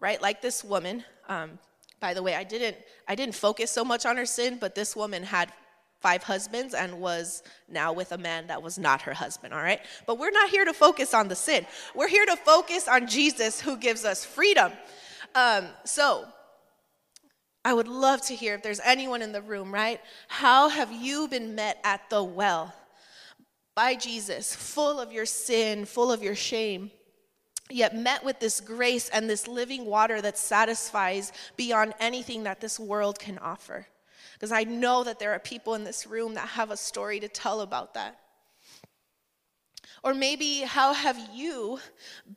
Right, 0.00 0.20
like 0.20 0.42
this 0.42 0.64
woman. 0.64 1.04
Um, 1.28 1.60
by 2.00 2.14
the 2.14 2.22
way, 2.22 2.34
I 2.34 2.44
didn't 2.44 2.76
I 3.06 3.14
didn't 3.14 3.34
focus 3.34 3.70
so 3.70 3.84
much 3.84 4.06
on 4.06 4.16
her 4.16 4.26
sin, 4.26 4.58
but 4.60 4.74
this 4.74 4.94
woman 4.94 5.22
had 5.22 5.52
five 6.00 6.22
husbands 6.22 6.74
and 6.74 7.00
was 7.00 7.42
now 7.68 7.92
with 7.92 8.12
a 8.12 8.18
man 8.18 8.46
that 8.46 8.62
was 8.62 8.78
not 8.78 9.02
her 9.02 9.14
husband, 9.14 9.52
all 9.52 9.60
right? 9.60 9.80
But 10.06 10.18
we're 10.18 10.30
not 10.30 10.48
here 10.48 10.64
to 10.64 10.72
focus 10.72 11.12
on 11.12 11.28
the 11.28 11.34
sin. 11.34 11.66
We're 11.94 12.08
here 12.08 12.26
to 12.26 12.36
focus 12.36 12.86
on 12.86 13.08
Jesus 13.08 13.60
who 13.60 13.76
gives 13.76 14.04
us 14.04 14.24
freedom. 14.24 14.72
Um, 15.34 15.66
so, 15.84 16.24
I 17.64 17.74
would 17.74 17.88
love 17.88 18.22
to 18.26 18.34
hear 18.34 18.54
if 18.54 18.62
there's 18.62 18.80
anyone 18.80 19.20
in 19.20 19.32
the 19.32 19.42
room, 19.42 19.74
right? 19.74 20.00
How 20.28 20.68
have 20.68 20.92
you 20.92 21.28
been 21.28 21.54
met 21.54 21.78
at 21.84 22.08
the 22.08 22.22
well 22.22 22.72
by 23.74 23.94
Jesus, 23.94 24.54
full 24.54 25.00
of 25.00 25.12
your 25.12 25.26
sin, 25.26 25.84
full 25.84 26.12
of 26.12 26.22
your 26.22 26.36
shame? 26.36 26.90
Yet 27.70 27.96
met 27.96 28.24
with 28.24 28.40
this 28.40 28.60
grace 28.60 29.08
and 29.08 29.28
this 29.28 29.46
living 29.48 29.84
water 29.84 30.20
that 30.22 30.38
satisfies 30.38 31.32
beyond 31.56 31.94
anything 32.00 32.44
that 32.44 32.60
this 32.60 32.78
world 32.78 33.18
can 33.18 33.38
offer. 33.38 33.86
Because 34.34 34.52
I 34.52 34.64
know 34.64 35.04
that 35.04 35.18
there 35.18 35.32
are 35.32 35.38
people 35.38 35.74
in 35.74 35.84
this 35.84 36.06
room 36.06 36.34
that 36.34 36.48
have 36.48 36.70
a 36.70 36.76
story 36.76 37.20
to 37.20 37.28
tell 37.28 37.60
about 37.60 37.94
that. 37.94 38.18
Or 40.04 40.14
maybe, 40.14 40.60
how 40.60 40.92
have 40.92 41.18
you 41.34 41.80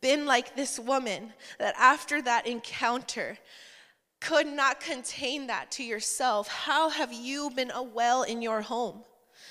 been 0.02 0.26
like 0.26 0.56
this 0.56 0.80
woman 0.80 1.34
that 1.60 1.76
after 1.78 2.22
that 2.24 2.48
encounter 2.48 3.38
could 4.20 4.48
not 4.48 4.80
contain 4.80 5.48
that 5.48 5.70
to 5.72 5.84
yourself? 5.84 6.48
How 6.48 6.90
have 6.90 7.14
you 7.14 7.52
been 7.52 7.72
a 7.72 7.84
well 7.84 8.24
in 8.24 8.42
your 8.42 8.62
home? 8.62 9.04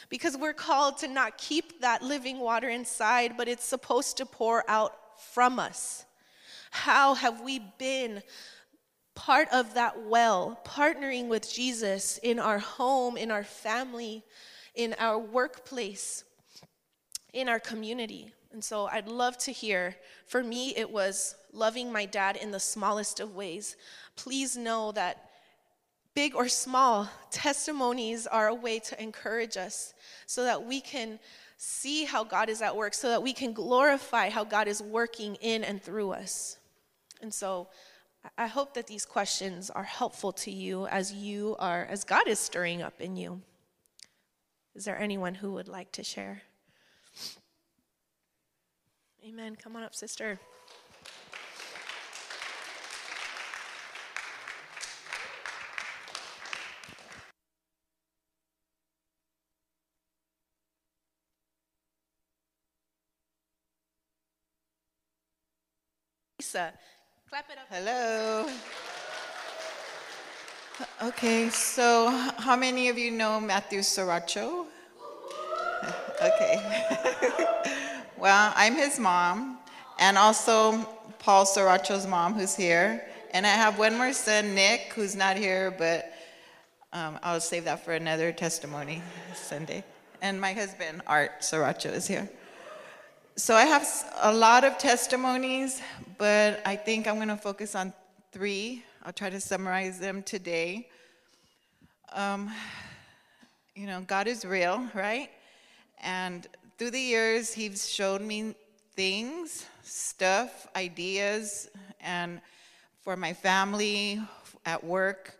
Because 0.08 0.36
we're 0.36 0.52
called 0.52 0.98
to 0.98 1.08
not 1.08 1.38
keep 1.38 1.80
that 1.82 2.02
living 2.02 2.40
water 2.40 2.68
inside, 2.68 3.36
but 3.36 3.46
it's 3.46 3.64
supposed 3.64 4.16
to 4.16 4.26
pour 4.26 4.68
out 4.68 4.92
from 5.32 5.58
us? 5.58 6.04
How 6.70 7.14
have 7.14 7.40
we 7.40 7.60
been 7.78 8.22
part 9.14 9.48
of 9.52 9.74
that 9.74 10.04
well, 10.06 10.60
partnering 10.64 11.28
with 11.28 11.52
Jesus 11.52 12.18
in 12.18 12.38
our 12.38 12.58
home, 12.58 13.16
in 13.16 13.30
our 13.30 13.44
family, 13.44 14.24
in 14.74 14.94
our 14.98 15.18
workplace, 15.18 16.24
in 17.32 17.48
our 17.48 17.60
community? 17.60 18.32
And 18.52 18.62
so 18.64 18.86
I'd 18.86 19.08
love 19.08 19.38
to 19.38 19.52
hear. 19.52 19.96
For 20.26 20.42
me, 20.42 20.74
it 20.76 20.90
was 20.90 21.36
loving 21.52 21.92
my 21.92 22.04
dad 22.04 22.36
in 22.36 22.50
the 22.50 22.60
smallest 22.60 23.20
of 23.20 23.34
ways. 23.34 23.76
Please 24.16 24.56
know 24.56 24.92
that 24.92 25.30
big 26.14 26.34
or 26.34 26.48
small, 26.48 27.08
testimonies 27.30 28.26
are 28.26 28.48
a 28.48 28.54
way 28.54 28.78
to 28.80 29.00
encourage 29.00 29.56
us 29.56 29.94
so 30.26 30.44
that 30.44 30.64
we 30.64 30.80
can 30.80 31.18
see 31.62 32.06
how 32.06 32.24
God 32.24 32.48
is 32.48 32.62
at 32.62 32.74
work 32.74 32.94
so 32.94 33.10
that 33.10 33.22
we 33.22 33.34
can 33.34 33.52
glorify 33.52 34.30
how 34.30 34.44
God 34.44 34.66
is 34.66 34.80
working 34.80 35.34
in 35.42 35.62
and 35.62 35.82
through 35.82 36.12
us. 36.12 36.56
And 37.20 37.34
so 37.34 37.68
I 38.38 38.46
hope 38.46 38.72
that 38.72 38.86
these 38.86 39.04
questions 39.04 39.68
are 39.68 39.84
helpful 39.84 40.32
to 40.32 40.50
you 40.50 40.86
as 40.86 41.12
you 41.12 41.56
are, 41.58 41.84
as 41.84 42.02
God 42.02 42.28
is 42.28 42.38
stirring 42.38 42.80
up 42.80 42.98
in 42.98 43.14
you. 43.14 43.42
Is 44.74 44.86
there 44.86 44.98
anyone 44.98 45.34
who 45.34 45.52
would 45.52 45.68
like 45.68 45.92
to 45.92 46.02
share? 46.02 46.40
Amen. 49.22 49.54
Come 49.54 49.76
on 49.76 49.82
up, 49.82 49.94
sister. 49.94 50.40
Lisa. 66.50 66.72
Clap 67.28 67.48
it 67.48 67.58
up. 67.58 67.66
Hello. 67.70 68.50
Okay, 71.00 71.48
so 71.48 72.10
how 72.38 72.56
many 72.56 72.88
of 72.88 72.98
you 72.98 73.12
know 73.12 73.38
Matthew 73.38 73.80
Soracho? 73.80 74.66
okay. 76.20 76.84
well, 78.18 78.52
I'm 78.56 78.74
his 78.74 78.98
mom, 78.98 79.58
and 80.00 80.18
also 80.18 80.78
Paul 81.20 81.44
Soracho's 81.44 82.04
mom, 82.04 82.34
who's 82.34 82.56
here. 82.56 83.04
And 83.32 83.46
I 83.46 83.50
have 83.50 83.78
one 83.78 83.96
more 83.96 84.12
son, 84.12 84.52
Nick, 84.56 84.92
who's 84.94 85.14
not 85.14 85.36
here, 85.36 85.70
but 85.70 86.12
um, 86.92 87.20
I'll 87.22 87.40
save 87.40 87.64
that 87.66 87.84
for 87.84 87.92
another 87.92 88.32
testimony 88.32 89.02
Sunday. 89.36 89.84
And 90.20 90.40
my 90.40 90.52
husband, 90.52 91.02
Art 91.06 91.42
Soracho, 91.42 91.92
is 91.92 92.08
here. 92.08 92.28
So 93.36 93.54
I 93.54 93.66
have 93.66 93.86
a 94.22 94.34
lot 94.34 94.64
of 94.64 94.78
testimonies, 94.78 95.80
but 96.20 96.60
I 96.66 96.76
think 96.76 97.08
I'm 97.08 97.14
going 97.14 97.28
to 97.28 97.36
focus 97.38 97.74
on 97.74 97.94
three. 98.30 98.84
I'll 99.02 99.12
try 99.12 99.30
to 99.30 99.40
summarize 99.40 99.98
them 99.98 100.22
today. 100.22 100.86
Um, 102.12 102.50
you 103.74 103.86
know, 103.86 104.02
God 104.02 104.28
is 104.28 104.44
real, 104.44 104.86
right? 104.92 105.30
And 106.02 106.46
through 106.76 106.90
the 106.90 107.00
years, 107.00 107.54
He's 107.54 107.88
showed 107.88 108.20
me 108.20 108.54
things, 108.94 109.64
stuff, 109.82 110.66
ideas, 110.76 111.70
and 112.02 112.42
for 113.00 113.16
my 113.16 113.32
family, 113.32 114.20
at 114.66 114.84
work. 114.84 115.38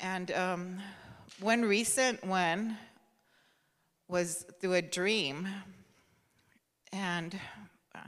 And 0.00 0.30
um, 0.32 0.80
one 1.40 1.62
recent 1.62 2.22
one 2.22 2.76
was 4.08 4.44
through 4.60 4.74
a 4.74 4.82
dream. 4.82 5.48
And 6.92 7.40
uh, 7.94 8.00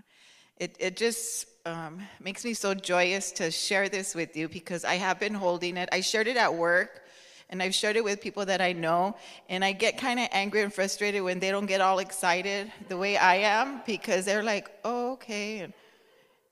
it, 0.59 0.77
it 0.79 0.99
just 0.99 1.47
um, 1.67 2.01
makes 2.21 2.45
me 2.45 2.55
so 2.55 2.75
joyous 2.75 3.33
to 3.33 3.51
share 3.51 3.89
this 3.89 4.15
with 4.15 4.37
you 4.37 4.49
because 4.49 4.85
I 4.85 4.95
have 4.95 5.19
been 5.19 5.35
holding 5.35 5.77
it. 5.77 5.89
I 5.91 6.01
shared 6.01 6.29
it 6.29 6.37
at 6.37 6.55
work 6.55 7.03
and 7.51 7.61
I've 7.61 7.75
shared 7.75 7.97
it 7.97 8.05
with 8.05 8.21
people 8.21 8.47
that 8.47 8.61
I 8.61 8.73
know. 8.73 9.17
And 9.49 9.65
I 9.65 9.73
get 9.73 9.99
kind 9.99 10.21
of 10.21 10.29
angry 10.31 10.63
and 10.63 10.73
frustrated 10.73 11.23
when 11.23 11.41
they 11.41 11.51
don't 11.51 11.67
get 11.67 11.81
all 11.81 11.99
excited 11.99 12.71
the 12.89 12.97
way 12.97 13.17
I 13.17 13.37
am 13.37 13.83
because 13.85 14.25
they're 14.25 14.45
like, 14.45 14.71
oh, 14.85 15.15
okay. 15.15 15.59
And, 15.59 15.73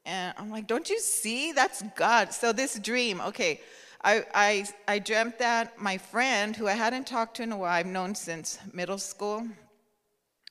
and 0.04 0.34
I'm 0.36 0.50
like, 0.50 0.66
don't 0.66 0.90
you 0.90 0.98
see? 0.98 1.52
That's 1.52 1.82
God. 1.96 2.32
So 2.34 2.52
this 2.52 2.78
dream, 2.78 3.20
okay. 3.20 3.60
I, 4.02 4.24
I, 4.34 4.66
I 4.86 4.98
dreamt 4.98 5.38
that 5.38 5.80
my 5.80 5.96
friend, 5.96 6.54
who 6.54 6.66
I 6.66 6.72
hadn't 6.72 7.06
talked 7.06 7.36
to 7.36 7.42
in 7.44 7.52
a 7.52 7.56
while, 7.56 7.72
I've 7.72 7.86
known 7.86 8.14
since 8.14 8.58
middle 8.72 8.98
school, 8.98 9.46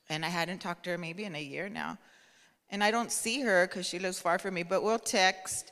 and 0.09 0.25
I 0.25 0.29
hadn't 0.29 0.59
talked 0.59 0.85
to 0.85 0.91
her 0.91 0.97
maybe 0.97 1.25
in 1.25 1.35
a 1.35 1.41
year 1.41 1.69
now. 1.69 1.99
And 2.73 2.83
I 2.83 2.89
don't 2.89 3.11
see 3.11 3.41
her 3.41 3.67
because 3.67 3.85
she 3.85 3.99
lives 3.99 4.19
far 4.19 4.39
from 4.39 4.55
me, 4.55 4.63
but 4.63 4.81
we'll 4.81 4.97
text. 4.97 5.71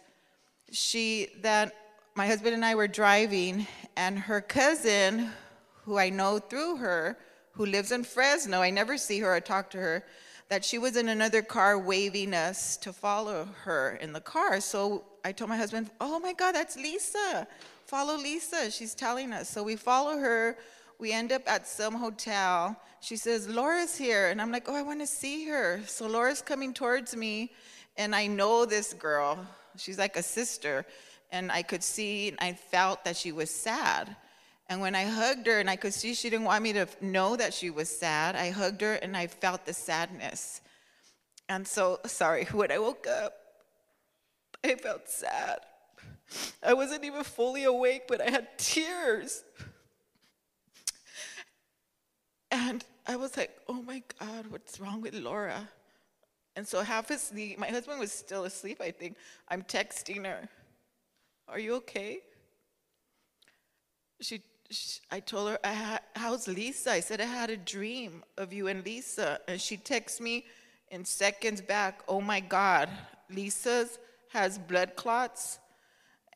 She, 0.72 1.30
that 1.42 1.74
my 2.14 2.28
husband 2.28 2.54
and 2.54 2.64
I 2.64 2.76
were 2.76 2.88
driving, 2.88 3.66
and 3.98 4.20
her 4.20 4.40
cousin, 4.40 5.32
who 5.84 5.98
I 5.98 6.12
know 6.12 6.38
through 6.38 6.76
her, 6.76 7.18
who 7.54 7.66
lives 7.66 7.92
in 7.92 8.04
Fresno, 8.04 8.62
I 8.62 8.70
never 8.70 9.00
see 9.00 9.20
her 9.22 9.36
or 9.36 9.40
talk 9.40 9.72
to 9.72 9.80
her, 9.80 10.06
that 10.50 10.64
she 10.64 10.78
was 10.78 10.96
in 10.96 11.10
another 11.10 11.42
car 11.42 11.80
waving 11.80 12.36
us 12.36 12.78
to 12.78 12.94
follow 12.94 13.48
her 13.64 13.98
in 14.00 14.14
the 14.14 14.22
car. 14.22 14.62
So 14.62 15.04
I 15.26 15.32
told 15.32 15.50
my 15.50 15.58
husband, 15.58 15.90
Oh 16.00 16.20
my 16.20 16.34
God, 16.34 16.52
that's 16.52 16.76
Lisa. 16.76 17.48
Follow 17.88 18.16
Lisa. 18.16 18.70
She's 18.70 18.94
telling 18.94 19.34
us. 19.34 19.50
So 19.50 19.64
we 19.64 19.76
follow 19.76 20.20
her. 20.20 20.56
We 21.02 21.12
end 21.12 21.34
up 21.34 21.42
at 21.48 21.68
some 21.68 21.96
hotel 21.96 22.78
she 23.02 23.16
says, 23.16 23.50
Laura's 23.50 23.98
here. 23.98 24.30
And 24.30 24.40
I'm 24.40 24.52
like, 24.52 24.70
oh, 24.70 24.76
I 24.76 24.84
want 24.84 25.02
to 25.02 25.08
see 25.08 25.48
her. 25.48 25.82
So 25.88 26.08
Laura's 26.08 26.42
coming 26.42 26.72
towards 26.74 27.16
me, 27.16 27.52
and 27.98 28.16
I 28.16 28.28
know 28.28 28.66
this 28.66 28.94
girl. 28.94 29.46
She's 29.76 29.98
like 29.98 30.16
a 30.16 30.24
sister. 30.24 30.86
And 31.32 31.52
I 31.52 31.64
could 31.64 31.84
see, 31.84 32.30
and 32.30 32.38
I 32.40 32.54
felt 32.54 33.04
that 33.06 33.18
she 33.18 33.32
was 33.32 33.50
sad. 33.50 34.16
And 34.70 34.80
when 34.80 34.96
I 34.96 35.06
hugged 35.06 35.48
her, 35.48 35.60
and 35.60 35.70
I 35.70 35.76
could 35.76 35.94
see 35.94 36.14
she 36.14 36.30
didn't 36.30 36.46
want 36.46 36.64
me 36.64 36.74
to 36.74 36.88
know 37.02 37.36
that 37.36 37.54
she 37.54 37.72
was 37.72 37.90
sad, 37.90 38.36
I 38.36 38.52
hugged 38.52 38.82
her 38.82 38.94
and 38.94 39.18
I 39.18 39.28
felt 39.28 39.66
the 39.66 39.74
sadness. 39.74 40.62
And 41.50 41.68
so, 41.68 42.00
sorry, 42.06 42.46
when 42.52 42.72
I 42.72 42.78
woke 42.78 43.08
up, 43.08 43.34
I 44.64 44.76
felt 44.76 45.10
sad. 45.10 45.60
I 46.64 46.74
wasn't 46.74 47.04
even 47.04 47.24
fully 47.24 47.64
awake, 47.64 48.04
but 48.08 48.22
I 48.22 48.30
had 48.30 48.58
tears. 48.58 49.44
And 52.62 52.86
I 53.08 53.16
was 53.16 53.36
like, 53.38 53.58
oh 53.68 53.82
my 53.82 54.04
God, 54.20 54.46
what's 54.50 54.80
wrong 54.80 55.02
with 55.02 55.16
Laura? 55.16 55.68
And 56.56 56.68
so 56.68 56.84
half 56.84 57.10
asleep, 57.10 57.58
my 57.58 57.68
husband 57.68 58.00
was 58.00 58.12
still 58.12 58.44
asleep, 58.44 58.80
I 58.80 58.92
think. 58.92 59.18
I'm 59.50 59.64
texting 59.64 60.26
her, 60.26 60.48
are 61.48 61.58
you 61.58 61.74
okay? 61.76 62.20
She, 64.22 64.44
she 64.70 65.00
I 65.10 65.22
told 65.22 65.50
her, 65.50 65.60
I 65.64 65.72
had, 65.72 66.02
how's 66.16 66.48
Lisa? 66.48 66.92
I 66.92 67.00
said, 67.00 67.20
I 67.20 67.26
had 67.26 67.50
a 67.50 67.58
dream 67.58 68.24
of 68.38 68.54
you 68.54 68.68
and 68.68 68.86
Lisa. 68.86 69.40
And 69.48 69.60
she 69.60 69.76
texts 69.76 70.22
me 70.22 70.46
in 70.90 71.04
seconds 71.04 71.62
back, 71.62 72.04
oh 72.08 72.22
my 72.22 72.42
God, 72.42 72.90
Lisa's 73.32 73.98
has 74.30 74.60
blood 74.60 74.96
clots 74.96 75.58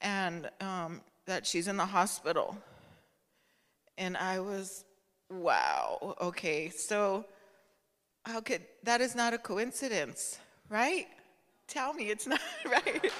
and 0.01 0.49
um, 0.59 1.01
that 1.27 1.45
she's 1.45 1.67
in 1.67 1.77
the 1.77 1.85
hospital. 1.85 2.57
And 3.99 4.17
I 4.17 4.39
was 4.39 4.85
Wow. 5.29 6.15
Okay. 6.21 6.69
So, 6.69 7.25
how 8.25 8.41
could 8.41 8.61
that 8.83 9.01
is 9.01 9.15
not 9.15 9.33
a 9.33 9.37
coincidence, 9.37 10.39
right? 10.69 11.07
tell 11.67 11.93
me 11.93 12.09
it's 12.09 12.27
not 12.35 12.41
right. 12.65 13.11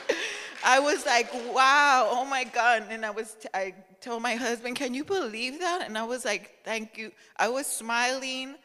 I 0.64 0.80
was 0.80 1.06
like, 1.06 1.32
wow, 1.54 2.08
oh 2.12 2.26
my 2.26 2.44
God. 2.44 2.86
And 2.90 3.06
I 3.06 3.12
was, 3.12 3.36
I 3.54 3.74
told 4.02 4.22
my 4.22 4.36
husband, 4.36 4.76
can 4.76 4.94
you 4.94 5.04
believe 5.04 5.60
that? 5.60 5.84
And 5.86 5.98
I 5.98 6.04
was 6.04 6.26
like, 6.26 6.56
thank 6.64 6.98
you. 6.98 7.12
I 7.38 7.50
was 7.50 7.68
smiling, 7.68 8.56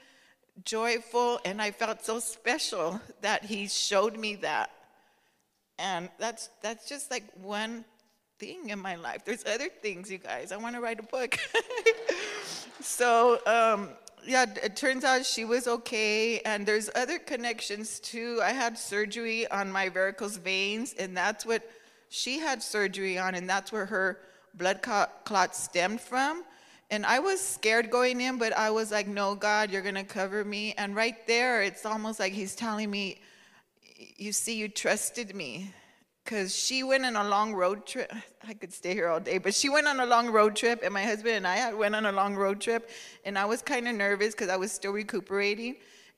joyful, 0.64 1.40
and 1.44 1.60
I 1.60 1.72
felt 1.72 2.04
so 2.04 2.20
special 2.20 3.00
that 3.20 3.44
he 3.44 3.68
showed 3.68 4.16
me 4.16 4.36
that. 4.36 4.70
And 5.78 6.08
that's, 6.18 6.48
that's 6.62 6.88
just 6.88 7.10
like 7.10 7.24
one 7.40 7.84
thing 8.38 8.70
in 8.70 8.78
my 8.78 8.96
life. 8.96 9.24
There's 9.24 9.44
other 9.44 9.68
things, 9.68 10.10
you 10.10 10.18
guys. 10.18 10.52
I 10.52 10.56
want 10.56 10.74
to 10.76 10.80
write 10.80 11.00
a 11.00 11.02
book. 11.02 11.38
so, 12.82 13.40
um, 13.46 13.90
yeah, 14.24 14.46
it 14.62 14.76
turns 14.76 15.04
out 15.04 15.24
she 15.24 15.44
was 15.44 15.66
okay. 15.66 16.40
And 16.40 16.66
there's 16.66 16.90
other 16.94 17.18
connections 17.18 18.00
too. 18.00 18.40
I 18.42 18.52
had 18.52 18.78
surgery 18.78 19.50
on 19.50 19.70
my 19.72 19.88
varicose 19.88 20.36
veins, 20.36 20.94
and 20.98 21.16
that's 21.16 21.46
what 21.46 21.68
she 22.08 22.38
had 22.38 22.62
surgery 22.62 23.18
on, 23.18 23.34
and 23.34 23.48
that's 23.48 23.72
where 23.72 23.86
her 23.86 24.18
blood 24.54 24.82
clot 24.82 25.54
stemmed 25.54 26.00
from. 26.00 26.44
And 26.90 27.06
I 27.06 27.20
was 27.20 27.40
scared 27.40 27.88
going 27.88 28.20
in, 28.20 28.36
but 28.38 28.52
I 28.52 28.70
was 28.70 28.90
like, 28.90 29.06
no, 29.06 29.36
God, 29.36 29.70
you're 29.70 29.82
going 29.82 29.94
to 29.94 30.02
cover 30.02 30.44
me. 30.44 30.74
And 30.76 30.96
right 30.96 31.24
there, 31.28 31.62
it's 31.62 31.86
almost 31.86 32.18
like 32.18 32.32
He's 32.32 32.56
telling 32.56 32.90
me, 32.90 33.20
you 34.16 34.32
see, 34.32 34.56
you 34.56 34.68
trusted 34.68 35.34
me. 35.34 35.72
Because 36.24 36.54
she 36.54 36.82
went 36.82 37.04
on 37.04 37.16
a 37.16 37.28
long 37.28 37.54
road 37.54 37.86
trip. 37.86 38.12
I 38.48 38.54
could 38.54 38.72
stay 38.72 38.94
here 38.94 39.08
all 39.08 39.20
day, 39.20 39.38
but 39.38 39.54
she 39.54 39.68
went 39.68 39.86
on 39.86 40.00
a 40.00 40.06
long 40.06 40.30
road 40.30 40.56
trip, 40.56 40.80
and 40.82 40.92
my 40.92 41.04
husband 41.04 41.36
and 41.36 41.46
I 41.46 41.72
went 41.74 41.94
on 41.94 42.06
a 42.06 42.12
long 42.12 42.36
road 42.36 42.60
trip. 42.60 42.90
And 43.24 43.38
I 43.38 43.44
was 43.44 43.62
kind 43.62 43.88
of 43.88 43.94
nervous 43.94 44.34
because 44.34 44.48
I 44.48 44.56
was 44.56 44.72
still 44.72 44.92
recuperating. 44.92 45.76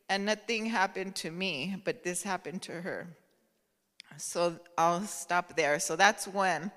And 0.08 0.26
nothing 0.26 0.66
happened 0.66 1.14
to 1.16 1.30
me, 1.30 1.76
but 1.84 2.04
this 2.04 2.22
happened 2.22 2.62
to 2.62 2.72
her. 2.72 3.06
So 4.18 4.58
I'll 4.76 5.02
stop 5.02 5.56
there. 5.56 5.78
So 5.78 5.96
that's 5.96 6.26
one. 6.26 6.70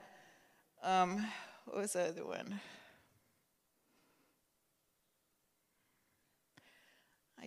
Um, 0.83 1.25
what 1.65 1.77
was 1.77 1.93
the 1.93 2.09
other 2.09 2.25
one? 2.25 2.59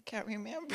Can't 0.08 0.26
remember. 0.26 0.74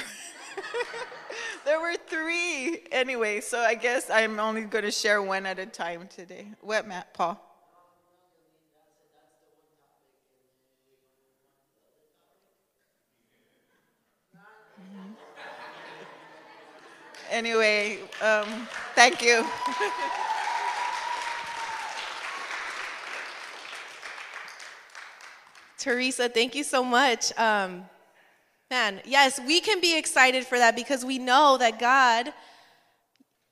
there 1.65 1.79
were 1.79 1.95
three. 2.07 2.83
Anyway, 2.91 3.41
so 3.41 3.59
I 3.59 3.73
guess 3.73 4.11
I'm 4.11 4.39
only 4.39 4.61
going 4.61 4.83
to 4.83 4.91
share 4.91 5.23
one 5.23 5.47
at 5.47 5.57
a 5.57 5.65
time 5.65 6.07
today. 6.07 6.49
What, 6.61 6.87
Matt? 6.87 7.15
Paul? 7.15 7.41
anyway, 17.31 17.97
um, 18.21 18.67
thank 18.93 19.23
you. 19.23 19.43
Teresa, 25.79 26.29
thank 26.29 26.53
you 26.53 26.63
so 26.63 26.83
much. 26.83 27.35
Um, 27.39 27.85
man, 28.73 28.99
yes, 29.05 29.39
we 29.45 29.61
can 29.61 29.79
be 29.79 29.95
excited 29.95 30.43
for 30.47 30.57
that 30.57 30.75
because 30.75 31.05
we 31.05 31.19
know 31.19 31.57
that 31.59 31.77
God 31.77 32.33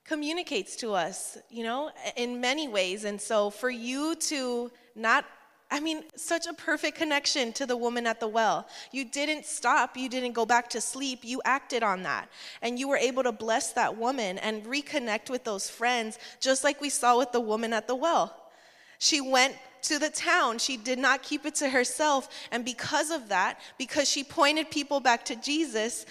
communicates 0.03 0.75
to 0.77 0.93
us, 0.93 1.37
you 1.47 1.63
know, 1.63 1.91
in 2.15 2.41
many 2.41 2.67
ways. 2.67 3.03
And 3.03 3.21
so 3.21 3.51
for 3.51 3.69
you 3.69 4.15
to 4.31 4.71
not 4.95 5.25
I 5.73 5.79
mean, 5.79 6.03
such 6.17 6.47
a 6.47 6.53
perfect 6.53 6.97
connection 6.97 7.53
to 7.53 7.65
the 7.65 7.77
woman 7.77 8.05
at 8.05 8.19
the 8.19 8.27
well. 8.27 8.67
You 8.91 9.05
didn't 9.05 9.45
stop, 9.45 9.95
you 9.95 10.09
didn't 10.09 10.33
go 10.33 10.45
back 10.45 10.69
to 10.71 10.81
sleep, 10.81 11.19
you 11.23 11.41
acted 11.45 11.81
on 11.81 12.03
that. 12.03 12.27
And 12.61 12.77
you 12.77 12.89
were 12.89 12.97
able 12.97 13.23
to 13.23 13.31
bless 13.31 13.71
that 13.73 13.95
woman 13.95 14.37
and 14.39 14.65
reconnect 14.65 15.29
with 15.29 15.45
those 15.45 15.69
friends, 15.69 16.19
just 16.41 16.65
like 16.65 16.81
we 16.81 16.89
saw 16.89 17.17
with 17.17 17.31
the 17.31 17.39
woman 17.39 17.71
at 17.71 17.87
the 17.87 17.95
well. 17.95 18.35
She 18.99 19.21
went 19.21 19.55
to 19.83 19.99
the 19.99 20.09
town, 20.09 20.57
she 20.57 20.77
did 20.77 20.99
not 20.99 21.23
keep 21.23 21.45
it 21.45 21.55
to 21.55 21.69
herself. 21.69 22.29
And 22.51 22.63
because 22.63 23.11
of 23.11 23.29
that, 23.29 23.59
because 23.77 24.09
she 24.09 24.23
pointed 24.23 24.71
people 24.71 24.99
back 24.99 25.25
to 25.25 25.35
Jesus, 25.35 26.05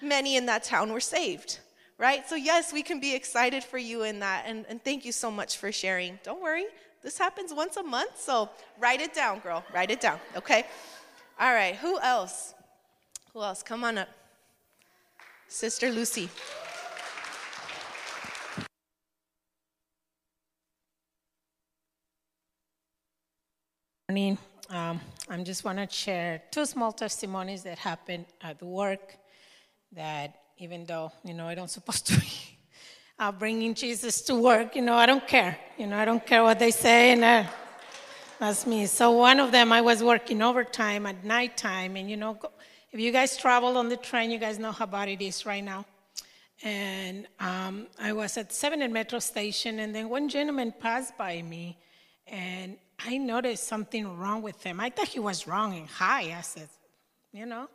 many 0.00 0.36
in 0.36 0.46
that 0.46 0.64
town 0.64 0.92
were 0.92 1.00
saved 1.00 1.60
right? 1.98 2.28
So, 2.28 2.36
yes, 2.36 2.72
we 2.72 2.82
can 2.82 3.00
be 3.00 3.14
excited 3.14 3.64
for 3.64 3.78
you 3.78 4.02
in 4.02 4.20
that. 4.20 4.44
And, 4.46 4.66
and 4.68 4.82
thank 4.82 5.04
you 5.04 5.12
so 5.12 5.30
much 5.30 5.56
for 5.56 5.72
sharing. 5.72 6.18
Don't 6.22 6.42
worry, 6.42 6.66
this 7.02 7.18
happens 7.18 7.54
once 7.54 7.76
a 7.76 7.82
month, 7.82 8.20
so 8.20 8.50
write 8.78 9.00
it 9.00 9.14
down, 9.14 9.38
girl. 9.40 9.64
Write 9.72 9.90
it 9.90 10.00
down, 10.00 10.18
okay? 10.36 10.64
All 11.38 11.52
right, 11.52 11.76
who 11.76 12.00
else? 12.00 12.54
Who 13.32 13.42
else? 13.42 13.62
Come 13.62 13.84
on 13.84 13.98
up. 13.98 14.08
Sister 15.48 15.90
Lucy. 15.90 16.28
Morning. 24.08 24.38
Um, 24.70 25.00
I'm 25.28 25.42
just 25.42 25.64
want 25.64 25.78
to 25.78 25.88
share 25.92 26.40
two 26.52 26.64
small 26.64 26.92
testimonies 26.92 27.64
that 27.64 27.76
happened 27.76 28.26
at 28.40 28.62
work 28.62 29.16
that 29.90 30.42
even 30.58 30.84
though, 30.84 31.10
you 31.24 31.34
know, 31.34 31.48
I 31.48 31.56
don't 31.56 31.68
supposed 31.78 32.06
to 32.06 32.20
be 32.20 32.28
uh, 33.18 33.32
bringing 33.32 33.74
Jesus 33.74 34.20
to 34.22 34.36
work. 34.36 34.76
You 34.76 34.82
know, 34.82 34.94
I 34.94 35.06
don't 35.06 35.26
care. 35.26 35.58
You 35.76 35.88
know, 35.88 35.98
I 35.98 36.04
don't 36.04 36.24
care 36.24 36.44
what 36.44 36.60
they 36.60 36.70
say, 36.70 37.10
and 37.14 37.24
uh, 37.24 37.44
that's 38.38 38.64
me. 38.64 38.86
So 38.86 39.10
one 39.10 39.40
of 39.40 39.50
them, 39.50 39.72
I 39.72 39.80
was 39.80 40.04
working 40.04 40.40
overtime 40.40 41.04
at 41.06 41.24
nighttime, 41.24 41.96
and 41.96 42.08
you 42.08 42.16
know, 42.16 42.38
if 42.92 43.00
you 43.00 43.10
guys 43.10 43.36
travel 43.36 43.76
on 43.76 43.88
the 43.88 43.96
train, 43.96 44.30
you 44.30 44.38
guys 44.38 44.56
know 44.60 44.70
how 44.70 44.86
bad 44.86 45.08
it 45.08 45.20
is 45.20 45.44
right 45.44 45.64
now. 45.64 45.84
And 46.62 47.26
um, 47.40 47.88
I 47.98 48.12
was 48.12 48.36
at 48.36 48.52
7 48.52 48.92
Metro 48.92 49.18
Station, 49.18 49.80
and 49.80 49.92
then 49.92 50.08
one 50.08 50.28
gentleman 50.28 50.72
passed 50.78 51.18
by 51.18 51.42
me, 51.42 51.76
and 52.28 52.76
I 53.04 53.18
noticed 53.18 53.64
something 53.64 54.16
wrong 54.16 54.42
with 54.42 54.62
him. 54.62 54.80
I 54.80 54.90
thought 54.90 55.08
he 55.08 55.20
was 55.20 55.46
wrong 55.46 55.76
and 55.76 55.86
high. 55.88 56.36
I 56.36 56.40
said, 56.40 56.68
you 57.32 57.46
know, 57.46 57.68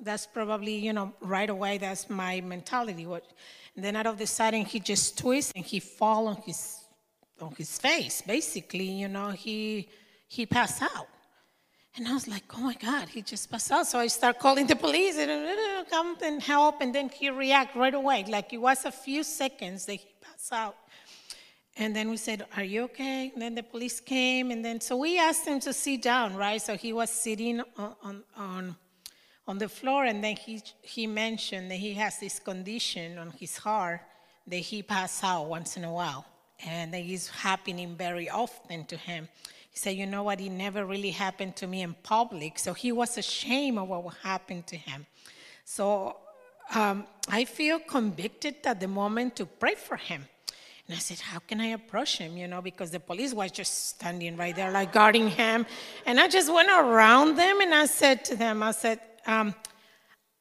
that's 0.00 0.26
probably, 0.26 0.74
you 0.76 0.92
know, 0.92 1.14
right 1.20 1.48
away, 1.48 1.78
that's 1.78 2.10
my 2.10 2.40
mentality. 2.40 3.06
What 3.06 3.24
and 3.76 3.84
then 3.84 3.96
out 3.96 4.06
of 4.06 4.18
the 4.18 4.26
sudden, 4.26 4.64
he 4.64 4.80
just 4.80 5.18
twists 5.18 5.52
and 5.54 5.64
he 5.64 5.80
fall 5.80 6.28
on 6.28 6.36
his 6.46 6.80
on 7.40 7.54
his 7.56 7.78
face. 7.78 8.22
Basically, 8.22 8.84
you 8.84 9.08
know, 9.08 9.30
he 9.30 9.88
he 10.28 10.46
passed 10.46 10.82
out. 10.82 11.08
And 11.96 12.08
I 12.08 12.12
was 12.12 12.26
like, 12.26 12.42
oh 12.56 12.60
my 12.60 12.74
God, 12.74 13.08
he 13.08 13.22
just 13.22 13.48
passed 13.48 13.70
out. 13.70 13.86
So 13.86 14.00
I 14.00 14.08
start 14.08 14.40
calling 14.40 14.66
the 14.66 14.74
police 14.74 15.16
and 15.16 15.88
come 15.88 16.16
and 16.22 16.42
help. 16.42 16.80
And 16.80 16.92
then 16.92 17.08
he 17.08 17.30
react 17.30 17.76
right 17.76 17.94
away. 17.94 18.24
Like 18.28 18.52
it 18.52 18.58
was 18.58 18.84
a 18.84 18.90
few 18.90 19.22
seconds 19.22 19.86
that 19.86 19.94
he 19.94 20.08
passed 20.20 20.52
out. 20.52 20.76
And 21.76 21.94
then 21.94 22.08
we 22.08 22.16
said, 22.16 22.46
are 22.56 22.62
you 22.62 22.84
okay? 22.84 23.30
And 23.32 23.42
then 23.42 23.54
the 23.56 23.62
police 23.62 23.98
came. 23.98 24.50
And 24.52 24.64
then, 24.64 24.80
so 24.80 24.96
we 24.96 25.18
asked 25.18 25.44
him 25.44 25.58
to 25.60 25.72
sit 25.72 26.02
down, 26.02 26.36
right? 26.36 26.62
So 26.62 26.76
he 26.76 26.92
was 26.92 27.10
sitting 27.10 27.62
on, 27.76 28.22
on, 28.36 28.76
on 29.46 29.58
the 29.58 29.68
floor, 29.68 30.04
and 30.04 30.22
then 30.22 30.36
he, 30.36 30.62
he 30.82 31.06
mentioned 31.06 31.70
that 31.70 31.76
he 31.76 31.94
has 31.94 32.18
this 32.18 32.38
condition 32.38 33.18
on 33.18 33.30
his 33.30 33.56
heart 33.56 34.00
that 34.46 34.56
he 34.56 34.82
pass 34.82 35.22
out 35.22 35.48
once 35.48 35.76
in 35.76 35.84
a 35.84 35.92
while, 35.92 36.24
and 36.64 36.92
that 36.94 37.02
is 37.02 37.28
happening 37.28 37.96
very 37.96 38.28
often 38.30 38.84
to 38.86 38.96
him. 38.96 39.28
He 39.70 39.78
said, 39.78 39.96
You 39.96 40.06
know 40.06 40.22
what? 40.22 40.40
It 40.40 40.50
never 40.50 40.86
really 40.86 41.10
happened 41.10 41.56
to 41.56 41.66
me 41.66 41.82
in 41.82 41.94
public, 42.02 42.58
so 42.58 42.72
he 42.72 42.92
was 42.92 43.18
ashamed 43.18 43.78
of 43.78 43.88
what 43.88 44.14
happened 44.22 44.66
to 44.68 44.76
him. 44.76 45.06
So 45.64 46.16
um, 46.74 47.06
I 47.28 47.44
feel 47.44 47.78
convicted 47.80 48.56
at 48.64 48.80
the 48.80 48.88
moment 48.88 49.36
to 49.36 49.46
pray 49.46 49.74
for 49.74 49.96
him. 49.96 50.26
And 50.86 50.96
I 50.96 50.98
said, 50.98 51.20
How 51.20 51.38
can 51.38 51.60
I 51.60 51.68
approach 51.68 52.18
him? 52.18 52.36
You 52.36 52.46
know, 52.46 52.60
because 52.60 52.90
the 52.90 53.00
police 53.00 53.32
was 53.32 53.50
just 53.50 53.88
standing 53.88 54.36
right 54.36 54.54
there, 54.54 54.70
like 54.70 54.92
guarding 54.92 55.28
him. 55.28 55.66
And 56.06 56.20
I 56.20 56.28
just 56.28 56.52
went 56.52 56.68
around 56.68 57.36
them 57.36 57.60
and 57.60 57.74
I 57.74 57.86
said 57.86 58.24
to 58.26 58.36
them, 58.36 58.62
I 58.62 58.72
said, 58.72 59.00
um, 59.26 59.54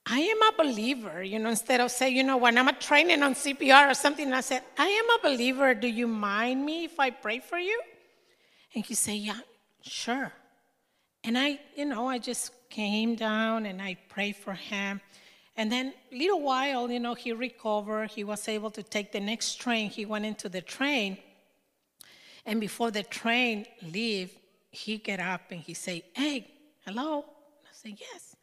I 0.06 0.20
am 0.20 0.42
a 0.42 0.52
believer, 0.58 1.24
you 1.24 1.40
know, 1.40 1.50
instead 1.50 1.80
of 1.80 1.90
saying, 1.90 2.18
you 2.18 2.24
know, 2.24 2.36
when 2.36 2.58
I'm 2.58 2.68
a 2.68 2.74
training 2.74 3.24
on 3.24 3.36
CPR 3.36 3.92
or 3.92 3.94
something, 3.94 4.34
I 4.34 4.42
said, 4.42 4.62
I 4.78 4.88
am 4.88 5.06
a 5.20 5.32
believer. 5.32 5.74
Do 5.74 5.88
you 5.88 6.08
mind 6.08 6.66
me 6.66 6.84
if 6.84 7.00
I 7.00 7.10
pray 7.10 7.40
for 7.40 7.58
you? 7.58 7.82
And 8.76 8.86
he 8.86 8.96
said, 8.96 9.16
Yeah, 9.16 9.40
sure. 9.82 10.32
And 11.24 11.38
I, 11.38 11.60
you 11.78 11.86
know, 11.86 12.10
I 12.10 12.18
just 12.18 12.52
came 12.70 13.16
down 13.16 13.66
and 13.66 13.82
I 13.82 13.96
prayed 14.10 14.36
for 14.36 14.54
him. 14.54 15.00
And 15.56 15.72
then 15.72 15.94
little 16.12 16.42
while, 16.42 16.90
you 16.90 17.00
know, 17.00 17.14
he 17.14 17.32
recovered. 17.32 18.12
He 18.12 18.24
was 18.24 18.48
able 18.48 18.72
to 18.72 18.84
take 18.84 19.12
the 19.12 19.20
next 19.20 19.56
train. 19.56 19.90
He 19.90 20.06
went 20.06 20.26
into 20.26 20.50
the 20.50 20.62
train. 20.62 21.18
And 22.46 22.60
before 22.60 22.92
the 22.92 23.04
train 23.04 23.66
leave, 23.82 24.32
he 24.72 24.98
get 24.98 25.20
up 25.20 25.52
and 25.52 25.62
he 25.62 25.74
say, 25.74 26.04
Hey, 26.14 26.48
hello? 26.86 27.18
And 27.18 27.68
I 27.68 27.74
said, 27.74 27.98
Yes. 28.00 28.36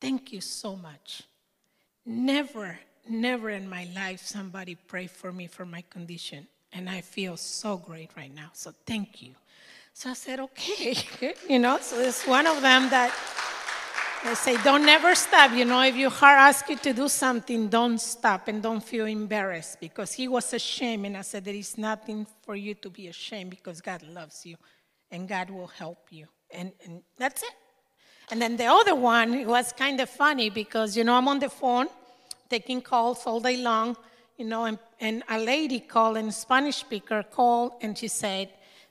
Thank 0.00 0.32
you 0.32 0.40
so 0.40 0.74
much. 0.74 1.22
Never, 2.04 2.76
never 3.08 3.50
in 3.50 3.68
my 3.68 3.86
life 3.94 4.20
somebody 4.20 4.74
prayed 4.74 5.12
for 5.12 5.30
me 5.30 5.46
for 5.46 5.64
my 5.64 5.84
condition. 5.88 6.48
And 6.72 6.90
I 6.90 7.02
feel 7.02 7.36
so 7.36 7.76
great 7.76 8.10
right 8.16 8.34
now. 8.34 8.50
So 8.52 8.72
thank 8.84 9.22
you. 9.22 9.34
So 9.94 10.10
I 10.10 10.14
said, 10.14 10.40
okay, 10.40 10.96
you 11.48 11.60
know, 11.60 11.78
so 11.80 12.00
it's 12.00 12.26
one 12.26 12.48
of 12.48 12.62
them 12.62 12.90
that 12.90 13.14
They 14.24 14.34
say, 14.34 14.56
don't 14.62 14.86
never 14.86 15.16
stop. 15.16 15.50
You 15.52 15.64
know, 15.64 15.82
if 15.82 15.96
your 15.96 16.10
heart 16.10 16.38
asks 16.38 16.70
you 16.70 16.76
to 16.76 16.92
do 16.92 17.08
something, 17.08 17.68
don't 17.68 17.98
stop 17.98 18.46
and 18.46 18.62
don't 18.62 18.82
feel 18.82 19.06
embarrassed 19.06 19.80
because 19.80 20.12
he 20.12 20.28
was 20.28 20.52
ashamed. 20.52 21.06
And 21.06 21.16
I 21.16 21.22
said, 21.22 21.44
there 21.44 21.54
is 21.54 21.76
nothing 21.76 22.26
for 22.42 22.54
you 22.54 22.74
to 22.74 22.88
be 22.88 23.08
ashamed 23.08 23.50
because 23.50 23.80
God 23.80 24.04
loves 24.04 24.46
you 24.46 24.56
and 25.10 25.28
God 25.28 25.50
will 25.50 25.66
help 25.66 26.06
you. 26.10 26.26
And, 26.52 26.70
and 26.84 27.02
that's 27.18 27.42
it. 27.42 27.50
And 28.30 28.40
then 28.40 28.56
the 28.56 28.66
other 28.66 28.94
one 28.94 29.34
it 29.34 29.46
was 29.46 29.72
kind 29.72 30.00
of 30.00 30.08
funny 30.08 30.50
because, 30.50 30.96
you 30.96 31.02
know, 31.02 31.14
I'm 31.14 31.26
on 31.26 31.40
the 31.40 31.50
phone 31.50 31.88
taking 32.48 32.80
calls 32.80 33.26
all 33.26 33.40
day 33.40 33.56
long, 33.56 33.96
you 34.36 34.44
know, 34.44 34.66
and, 34.66 34.78
and 35.00 35.24
a 35.28 35.38
lady 35.38 35.80
called, 35.80 36.16
and 36.16 36.32
Spanish 36.32 36.76
speaker 36.76 37.24
called, 37.24 37.72
and 37.80 37.98
she 37.98 38.08
said 38.08 38.50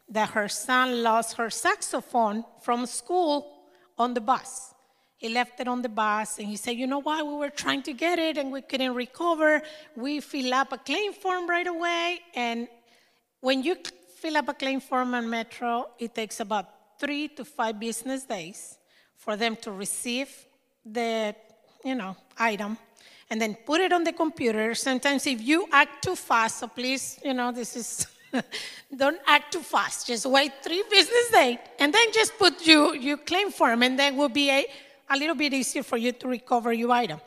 that 0.10 0.32
her 0.32 0.50
son 0.50 1.04
lost 1.04 1.38
her 1.38 1.50
saxophone 1.50 2.44
from 2.62 2.86
school 2.86 3.62
on 3.98 4.14
the 4.14 4.20
bus. 4.20 4.74
He 5.22 5.30
left 5.30 5.60
it 5.60 5.68
on 5.68 5.84
the 5.84 5.90
bus 5.90 6.40
and 6.40 6.48
he 6.48 6.56
said, 6.56 6.72
You 6.72 6.88
know 6.88 7.00
what? 7.00 7.24
We 7.24 7.36
were 7.36 7.52
trying 7.52 7.84
to 7.84 7.94
get 7.94 8.18
it 8.18 8.40
and 8.40 8.52
we 8.52 8.64
couldn't 8.64 8.96
recover. 8.96 9.62
We 9.96 10.20
fill 10.20 10.52
up 10.52 10.74
a 10.74 10.80
claim 10.80 11.14
form 11.14 11.48
right 11.48 11.68
away. 11.68 12.22
And 12.34 12.68
when 13.40 13.62
you 13.62 13.76
fill 14.18 14.36
up 14.36 14.50
a 14.50 14.56
claim 14.56 14.80
form 14.80 15.14
on 15.14 15.30
Metro, 15.30 15.92
it 16.00 16.16
takes 16.16 16.40
about 16.40 16.66
three 17.00 17.28
to 17.28 17.46
five 17.46 17.80
business 17.80 18.24
days 18.24 18.80
for 19.16 19.38
them 19.38 19.56
to 19.58 19.72
receive 19.72 20.30
the, 20.84 21.36
you 21.86 21.94
know, 21.94 22.18
item 22.40 22.76
and 23.30 23.40
then 23.40 23.54
put 23.54 23.80
it 23.80 23.94
on 23.94 24.04
the 24.04 24.14
computer. 24.14 24.74
Sometimes 24.74 25.28
if 25.28 25.40
you 25.40 25.68
act 25.72 26.04
too 26.04 26.16
fast, 26.16 26.58
so 26.62 26.68
please, 26.68 27.20
you 27.24 27.36
know, 27.36 27.52
this 27.52 27.76
is 27.76 28.08
don't 28.96 29.20
act 29.28 29.54
too 29.54 29.60
fast. 29.60 30.08
Just 30.08 30.26
wait 30.26 30.52
three 30.64 30.84
business 30.90 31.30
days 31.32 31.60
and 31.78 31.94
then 31.94 32.12
just 32.12 32.36
put 32.40 32.66
your, 32.66 32.96
your 32.96 33.18
claim 33.18 33.52
form 33.52 33.84
and 33.84 34.00
then 34.00 34.18
will 34.18 34.30
be 34.30 34.50
a, 34.50 34.66
a 35.12 35.18
little 35.18 35.36
bit 35.36 35.54
easier 35.54 35.84
for 35.84 35.98
you 35.98 36.12
to 36.14 36.28
recover 36.28 36.72
your 36.72 36.92
item. 36.92 37.20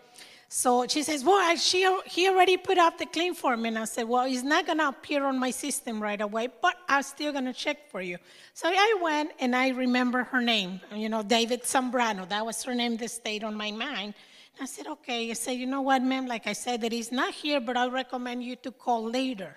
So 0.48 0.86
she 0.86 1.02
says, 1.02 1.24
Well, 1.24 1.56
she, 1.56 1.80
he 2.06 2.28
already 2.28 2.56
put 2.56 2.78
up 2.78 2.96
the 2.96 3.06
claim 3.06 3.34
form. 3.34 3.64
And 3.64 3.78
I 3.78 3.84
said, 3.86 4.08
Well, 4.08 4.24
it's 4.24 4.42
not 4.42 4.66
going 4.66 4.78
to 4.78 4.88
appear 4.88 5.24
on 5.24 5.38
my 5.38 5.50
system 5.50 6.00
right 6.00 6.20
away, 6.20 6.48
but 6.62 6.76
I'm 6.88 7.02
still 7.02 7.32
going 7.32 7.46
to 7.46 7.52
check 7.52 7.90
for 7.90 8.00
you. 8.00 8.18
So 8.54 8.68
I 8.68 8.98
went 9.02 9.32
and 9.40 9.56
I 9.56 9.70
remember 9.70 10.24
her 10.24 10.40
name, 10.40 10.80
you 10.94 11.08
know, 11.08 11.22
David 11.22 11.64
Zambrano. 11.64 12.28
That 12.28 12.46
was 12.46 12.62
her 12.64 12.74
name 12.74 12.96
that 12.98 13.10
stayed 13.10 13.42
on 13.42 13.54
my 13.54 13.72
mind. 13.72 14.14
And 14.56 14.62
I 14.62 14.66
said, 14.66 14.86
Okay. 14.86 15.30
I 15.30 15.34
said, 15.34 15.52
You 15.52 15.66
know 15.66 15.82
what, 15.82 16.02
ma'am? 16.02 16.26
Like 16.26 16.46
I 16.46 16.52
said, 16.52 16.80
that 16.82 16.92
he's 16.92 17.10
not 17.10 17.34
here, 17.34 17.60
but 17.60 17.76
I 17.76 17.88
recommend 17.88 18.44
you 18.44 18.56
to 18.56 18.70
call 18.70 19.10
later. 19.10 19.56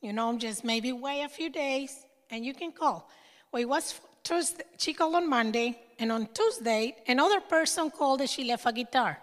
You 0.00 0.12
know, 0.12 0.38
just 0.38 0.62
maybe 0.62 0.92
wait 0.92 1.24
a 1.24 1.28
few 1.28 1.50
days 1.50 2.06
and 2.30 2.44
you 2.44 2.54
can 2.54 2.70
call. 2.70 3.10
Well, 3.50 3.62
it 3.62 3.68
was 3.68 4.00
Tuesday. 4.28 4.64
She 4.76 4.92
called 4.92 5.14
on 5.14 5.28
Monday, 5.28 5.78
and 5.98 6.12
on 6.12 6.28
Tuesday, 6.34 6.94
another 7.06 7.40
person 7.40 7.90
called 7.90 8.20
and 8.20 8.28
she 8.28 8.44
left 8.44 8.66
a 8.66 8.72
guitar. 8.72 9.18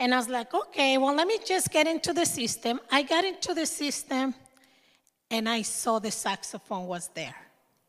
And 0.00 0.12
I 0.12 0.16
was 0.16 0.28
like, 0.28 0.52
okay, 0.52 0.98
well, 0.98 1.14
let 1.14 1.28
me 1.28 1.38
just 1.46 1.70
get 1.70 1.86
into 1.86 2.12
the 2.12 2.26
system. 2.26 2.80
I 2.90 3.02
got 3.02 3.24
into 3.24 3.54
the 3.54 3.66
system 3.66 4.34
and 5.30 5.48
I 5.48 5.62
saw 5.62 6.00
the 6.00 6.10
saxophone 6.10 6.86
was 6.86 7.08
there. 7.14 7.36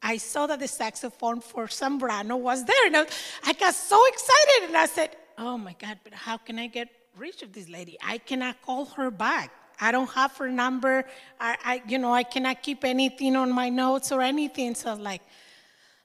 I 0.01 0.17
saw 0.17 0.45
that 0.47 0.59
the 0.59 0.67
saxophone 0.67 1.41
for 1.41 1.65
Zambrano 1.67 2.37
was 2.37 2.63
there. 2.65 2.85
And 2.87 3.07
I 3.43 3.53
got 3.53 3.73
so 3.73 3.99
excited 4.07 4.67
and 4.67 4.77
I 4.77 4.85
said, 4.85 5.09
oh 5.37 5.57
my 5.57 5.75
God, 5.79 5.97
but 6.03 6.13
how 6.13 6.37
can 6.37 6.59
I 6.59 6.67
get 6.67 6.89
rid 7.17 7.41
of 7.41 7.51
this 7.51 7.67
lady? 7.67 7.97
I 8.05 8.19
cannot 8.19 8.61
call 8.61 8.85
her 8.97 9.09
back. 9.09 9.51
I 9.81 9.91
don't 9.91 10.09
have 10.11 10.37
her 10.37 10.49
number. 10.49 11.05
I, 11.39 11.57
I, 11.65 11.81
you 11.87 11.97
know, 11.97 12.13
I 12.13 12.23
cannot 12.23 12.61
keep 12.61 12.85
anything 12.85 13.35
on 13.35 13.51
my 13.51 13.69
notes 13.69 14.11
or 14.11 14.21
anything. 14.21 14.75
So 14.75 14.89
I 14.89 14.93
was 14.93 15.01
like, 15.01 15.21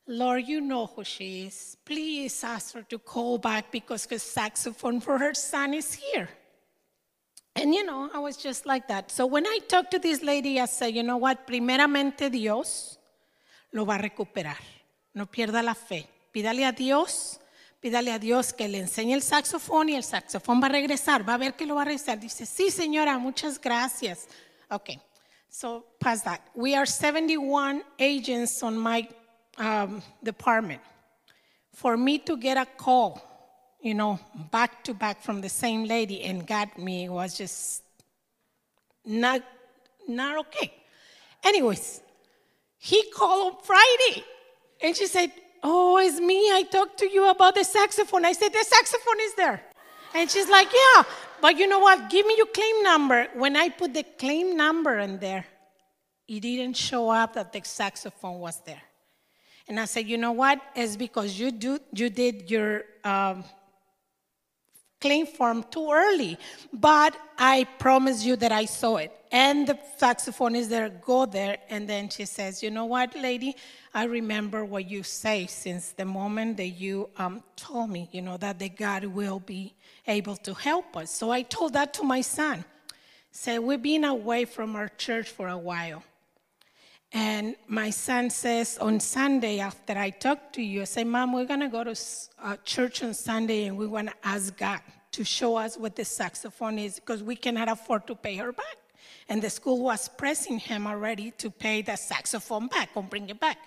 Lord, 0.09 0.49
you 0.49 0.63
know 0.63 0.87
who 0.87 1.05
she 1.05 1.47
is. 1.47 1.77
Please 1.85 2.43
ask 2.43 2.75
her 2.75 2.83
to 2.83 2.99
call 2.99 3.37
back 3.37 3.71
because 3.71 4.07
the 4.07 4.19
saxophone 4.19 5.01
for 5.01 5.19
her 5.19 5.35
son 5.35 5.75
is 5.75 5.93
here. 5.93 6.31
And 7.55 7.75
you 7.75 7.85
know, 7.85 8.09
I 8.15 8.19
was 8.19 8.39
just 8.39 8.65
like 8.65 8.89
that. 8.89 9.11
So 9.11 9.27
when 9.27 9.47
I 9.47 9.59
talked 9.69 9.91
to 9.91 9.99
this 9.99 10.23
lady, 10.23 10.59
I 10.61 10.65
said, 10.65 10.95
you 10.95 11.03
know 11.03 11.19
what? 11.19 11.47
Primeramente 11.47 12.31
Dios 12.31 12.99
lo 13.73 13.85
va 13.85 13.97
a 13.97 13.99
recuperar. 13.99 14.57
No 15.13 15.27
pierda 15.27 15.63
la 15.63 15.75
fe. 15.75 16.09
Pídale 16.33 16.65
a 16.65 16.73
Dios, 16.73 17.39
pídale 17.83 18.13
a 18.13 18.19
Dios 18.19 18.55
que 18.55 18.67
le 18.67 18.79
enseñe 18.79 19.13
el 19.13 19.23
saxofón 19.23 19.91
y 19.91 19.97
el 19.97 20.05
saxofón 20.05 20.63
va 20.63 20.67
a 20.67 20.71
regresar. 20.71 21.29
Va 21.29 21.35
a 21.35 21.39
ver 21.39 21.55
que 21.55 21.67
lo 21.67 21.75
va 21.75 21.83
a 21.83 21.85
regresar. 21.87 22.19
Dice, 22.19 22.47
sí, 22.47 22.71
señora, 22.71 23.19
muchas 23.19 23.61
gracias. 23.61 24.27
Okay, 24.71 25.01
so 25.51 25.85
past 25.99 26.25
that. 26.25 26.41
We 26.55 26.75
are 26.77 26.87
71 26.87 27.83
agents 27.99 28.63
on 28.63 28.79
my 28.79 29.07
um, 29.59 30.03
department, 30.23 30.81
for 31.75 31.97
me 31.97 32.19
to 32.19 32.37
get 32.37 32.57
a 32.57 32.67
call, 32.67 33.23
you 33.81 33.95
know, 33.95 34.19
back 34.51 34.83
to 34.85 34.95
back 34.95 35.23
from 35.23 35.41
the 35.41 35.49
same 35.49 35.85
lady 35.85 36.23
and 36.23 36.47
got 36.47 36.79
me 36.79 37.09
was 37.09 37.37
just 37.37 37.83
not, 39.05 39.43
not 40.09 40.39
okay. 40.39 40.73
Anyways, 41.45 42.01
he 42.79 43.05
called 43.15 43.55
on 43.55 43.63
Friday 43.63 44.25
and 44.83 44.97
she 44.97 45.07
said, 45.07 45.33
Oh, 45.63 45.99
it's 45.99 46.21
me. 46.21 46.37
I 46.53 46.63
talked 46.71 46.99
to 46.99 47.11
you 47.11 47.29
about 47.29 47.57
the 47.57 47.65
saxophone. 47.65 48.25
I 48.25 48.33
said, 48.33 48.53
The 48.53 48.65
saxophone 48.65 49.21
is 49.23 49.35
there. 49.35 49.61
And 50.15 50.31
she's 50.31 50.49
like, 50.49 50.69
Yeah, 50.73 51.03
but 51.41 51.57
you 51.57 51.67
know 51.67 51.81
what? 51.81 52.11
Give 52.11 52.27
me 52.27 52.35
your 52.37 52.47
claim 52.47 52.83
number. 52.83 53.27
When 53.35 53.57
I 53.57 53.69
put 53.69 53.95
the 53.95 54.05
claim 54.05 54.57
number 54.57 54.99
in 54.99 55.19
there, 55.19 55.45
it 56.27 56.41
didn't 56.41 56.77
show 56.77 57.09
up 57.11 57.35
that 57.35 57.53
the 57.53 57.63
saxophone 57.65 58.39
was 58.39 58.61
there. 58.65 58.83
And 59.69 59.79
I 59.79 59.85
said, 59.85 60.07
you 60.07 60.17
know 60.17 60.33
what? 60.33 60.61
It's 60.75 60.97
because 60.97 61.39
you 61.39 61.51
do 61.51 61.79
you 61.93 62.09
did 62.09 62.51
your 62.51 62.85
um, 63.05 63.45
claim 65.01 65.27
form 65.27 65.65
too 65.71 65.91
early. 65.91 66.39
But 66.73 67.17
I 67.39 67.65
promise 67.79 68.25
you 68.25 68.37
that 68.37 68.53
I 68.53 68.65
saw 68.65 68.97
it. 68.97 69.13
And 69.31 69.67
the 69.67 69.79
saxophone 69.99 70.55
is 70.55 70.69
there, 70.69 70.89
go 70.89 71.27
there. 71.27 71.59
And 71.69 71.89
then 71.89 72.09
she 72.09 72.25
says, 72.25 72.63
you 72.63 72.71
know 72.71 72.87
what, 72.87 73.15
lady? 73.15 73.57
I 73.93 74.05
remember 74.05 74.65
what 74.65 74.89
you 74.89 75.03
say 75.03 75.47
since 75.47 75.91
the 75.93 76.05
moment 76.05 76.57
that 76.57 76.69
you 76.69 77.11
um, 77.17 77.43
told 77.55 77.91
me, 77.91 78.09
you 78.13 78.23
know, 78.23 78.37
that 78.39 78.59
the 78.59 78.71
God 78.71 79.05
will 79.05 79.41
be 79.41 79.75
able 80.07 80.37
to 80.37 80.55
help 80.55 80.97
us. 80.97 81.11
So 81.11 81.31
I 81.31 81.43
told 81.43 81.75
that 81.75 81.93
to 81.95 82.03
my 82.03 82.23
son. 82.23 82.65
Say, 83.31 83.59
we've 83.59 83.83
been 83.83 84.05
away 84.05 84.47
from 84.47 84.75
our 84.75 84.89
church 84.89 85.29
for 85.29 85.49
a 85.49 85.59
while. 85.59 86.03
And 87.13 87.57
my 87.67 87.91
son 87.91 88.29
says 88.29 88.77
on 88.79 89.01
Sunday, 89.01 89.61
after 89.61 89.97
I 89.97 90.11
talk 90.11 90.53
to 90.53 90.63
you, 90.63 90.83
I 90.83 90.85
say, 90.85 91.05
Mom, 91.05 91.33
we're 91.33 91.47
going 91.47 91.61
to 91.61 91.69
go 91.69 91.85
to 91.85 91.99
uh, 92.43 92.57
church 92.65 93.03
on 93.03 93.15
Sunday 93.15 93.65
and 93.65 93.79
we 93.79 93.87
want 93.87 94.09
to 94.09 94.15
ask 94.23 94.57
God 94.57 94.81
to 95.13 95.25
show 95.25 95.57
us 95.57 95.77
what 95.77 95.97
the 95.97 96.05
saxophone 96.05 96.79
is 96.79 96.97
because 96.97 97.23
we 97.23 97.35
cannot 97.35 97.69
afford 97.69 98.07
to 98.07 98.15
pay 98.15 98.37
her 98.37 98.53
back. 98.53 98.77
And 99.31 99.41
the 99.41 99.49
school 99.49 99.83
was 99.83 100.09
pressing 100.09 100.59
him 100.59 100.87
already 100.87 101.31
to 101.33 101.51
pay 101.51 101.83
the 101.83 101.97
saxophone 101.97 102.67
back 102.69 102.91
or 102.95 103.03
bring 103.03 103.29
it 103.31 103.41
back. 103.41 103.59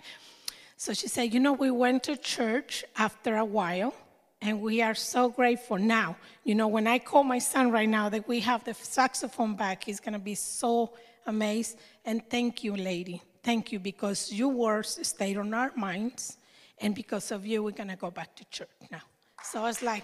So 0.78 0.94
she 0.94 1.08
said, 1.08 1.34
You 1.34 1.40
know, 1.40 1.54
we 1.54 1.72
went 1.72 2.04
to 2.04 2.18
church 2.18 2.84
after 2.96 3.38
a 3.38 3.46
while 3.46 3.94
and 4.42 4.62
we 4.62 4.82
are 4.82 4.96
so 4.96 5.30
grateful 5.30 5.78
now. 5.78 6.16
You 6.44 6.56
know, 6.56 6.68
when 6.68 6.88
I 6.88 7.00
call 7.00 7.24
my 7.24 7.40
son 7.40 7.72
right 7.72 7.90
now 7.90 8.10
that 8.10 8.28
we 8.28 8.40
have 8.42 8.64
the 8.64 8.74
saxophone 8.74 9.56
back, 9.56 9.84
he's 9.84 10.00
going 10.00 10.14
to 10.14 10.20
be 10.20 10.36
so 10.36 10.94
amazed. 11.26 11.78
And 12.06 12.28
thank 12.30 12.64
you, 12.64 12.76
lady. 12.76 13.22
Thank 13.44 13.72
you 13.72 13.80
because 13.80 14.32
your 14.32 14.50
words 14.50 15.00
stayed 15.08 15.38
on 15.38 15.54
our 15.54 15.72
minds, 15.76 16.38
and 16.80 16.94
because 16.94 17.32
of 17.32 17.46
you, 17.46 17.64
we're 17.64 17.72
gonna 17.72 17.96
go 17.96 18.12
back 18.12 18.36
to 18.36 18.46
church 18.46 18.70
now. 18.92 19.02
So 19.44 19.66
it's 19.66 19.82
like, 19.82 20.04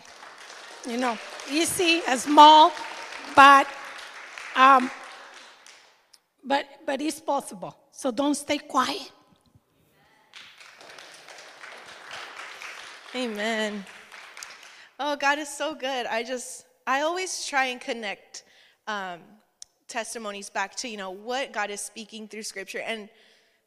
you 0.87 0.97
know, 0.97 1.17
easy, 1.51 2.01
a 2.07 2.17
small, 2.17 2.71
but 3.35 3.67
um, 4.55 4.89
but 6.43 6.65
but 6.85 7.01
it's 7.01 7.19
possible. 7.19 7.77
So 7.91 8.11
don't 8.11 8.35
stay 8.35 8.57
quiet. 8.57 9.11
Amen. 13.15 13.85
Oh, 14.99 15.15
God 15.15 15.39
is 15.39 15.49
so 15.49 15.73
good. 15.73 16.05
I 16.07 16.23
just, 16.23 16.65
I 16.85 17.01
always 17.01 17.45
try 17.45 17.65
and 17.65 17.79
connect 17.79 18.43
um, 18.87 19.19
testimonies 19.87 20.49
back 20.49 20.75
to, 20.77 20.87
you 20.87 20.97
know, 20.97 21.11
what 21.11 21.53
God 21.53 21.69
is 21.69 21.79
speaking 21.81 22.27
through 22.27 22.43
scripture. 22.43 22.79
And 22.79 23.09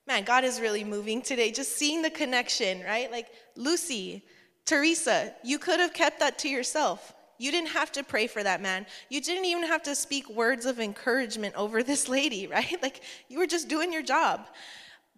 man, 0.06 0.24
God 0.24 0.44
is 0.44 0.60
really 0.60 0.84
moving 0.84 1.22
today. 1.22 1.50
Just 1.50 1.76
seeing 1.76 2.02
the 2.02 2.10
connection, 2.10 2.82
right? 2.82 3.10
Like 3.10 3.28
Lucy, 3.56 4.24
Teresa, 4.64 5.34
you 5.42 5.58
could 5.58 5.80
have 5.80 5.92
kept 5.92 6.20
that 6.20 6.38
to 6.40 6.48
yourself. 6.48 7.14
You 7.38 7.50
didn't 7.50 7.70
have 7.70 7.90
to 7.92 8.02
pray 8.02 8.26
for 8.26 8.42
that 8.42 8.60
man. 8.60 8.86
You 9.08 9.20
didn't 9.20 9.46
even 9.46 9.64
have 9.64 9.82
to 9.84 9.94
speak 9.94 10.28
words 10.28 10.66
of 10.66 10.78
encouragement 10.78 11.54
over 11.54 11.82
this 11.84 12.08
lady, 12.08 12.46
right? 12.46 12.76
Like 12.82 13.02
you 13.28 13.38
were 13.38 13.46
just 13.46 13.68
doing 13.68 13.92
your 13.92 14.02
job. 14.02 14.46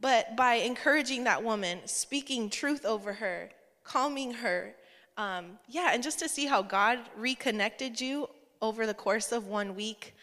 But 0.01 0.37
by 0.37 0.55
encouraging 0.55 1.25
that 1.25 1.42
woman, 1.42 1.81
speaking 1.85 2.51
truth 2.51 2.85
over 2.85 3.12
her, 3.12 3.51
calming 3.85 4.33
her, 4.35 4.75
um, 5.16 5.59
yeah, 5.68 5.90
and 5.92 6.03
just 6.03 6.18
to 6.21 6.29
see 6.29 6.47
how 6.47 6.62
God 6.62 6.99
reconnected 7.16 8.01
you 8.01 8.29
over 8.61 8.87
the 8.87 8.95
course 8.95 9.33
of 9.33 9.47
one 9.47 9.75
week, 9.75 10.14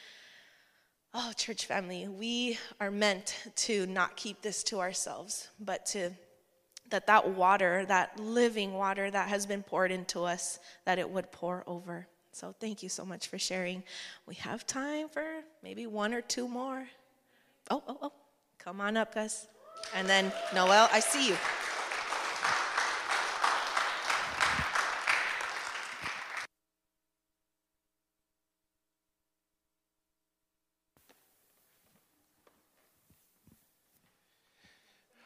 Oh, 1.11 1.31
church 1.35 1.65
family, 1.65 2.07
we 2.07 2.59
are 2.79 2.91
meant 2.91 3.35
to 3.55 3.87
not 3.87 4.15
keep 4.15 4.43
this 4.43 4.61
to 4.65 4.79
ourselves, 4.79 5.47
but 5.59 5.85
to 5.87 6.11
that 6.91 7.07
that 7.07 7.29
water, 7.29 7.83
that 7.85 8.19
living 8.19 8.73
water 8.73 9.09
that 9.09 9.27
has 9.29 9.45
been 9.45 9.63
poured 9.63 9.91
into 9.91 10.23
us, 10.23 10.59
that 10.85 10.99
it 10.99 11.09
would 11.09 11.31
pour 11.31 11.63
over. 11.65 12.07
So 12.31 12.53
thank 12.59 12.83
you 12.83 12.89
so 12.89 13.05
much 13.05 13.27
for 13.27 13.39
sharing. 13.39 13.83
We 14.27 14.35
have 14.35 14.67
time 14.67 15.09
for 15.09 15.25
maybe 15.63 15.87
one 15.87 16.13
or 16.13 16.21
two 16.21 16.47
more. 16.47 16.87
Oh, 17.71 17.83
oh, 17.87 17.97
oh. 18.01 18.13
Come 18.59 18.81
on 18.81 18.97
up, 18.97 19.15
guys. 19.15 19.47
And 19.95 20.07
then 20.07 20.31
Noel, 20.53 20.89
I 20.91 20.99
see 20.99 21.27
you. 21.29 21.35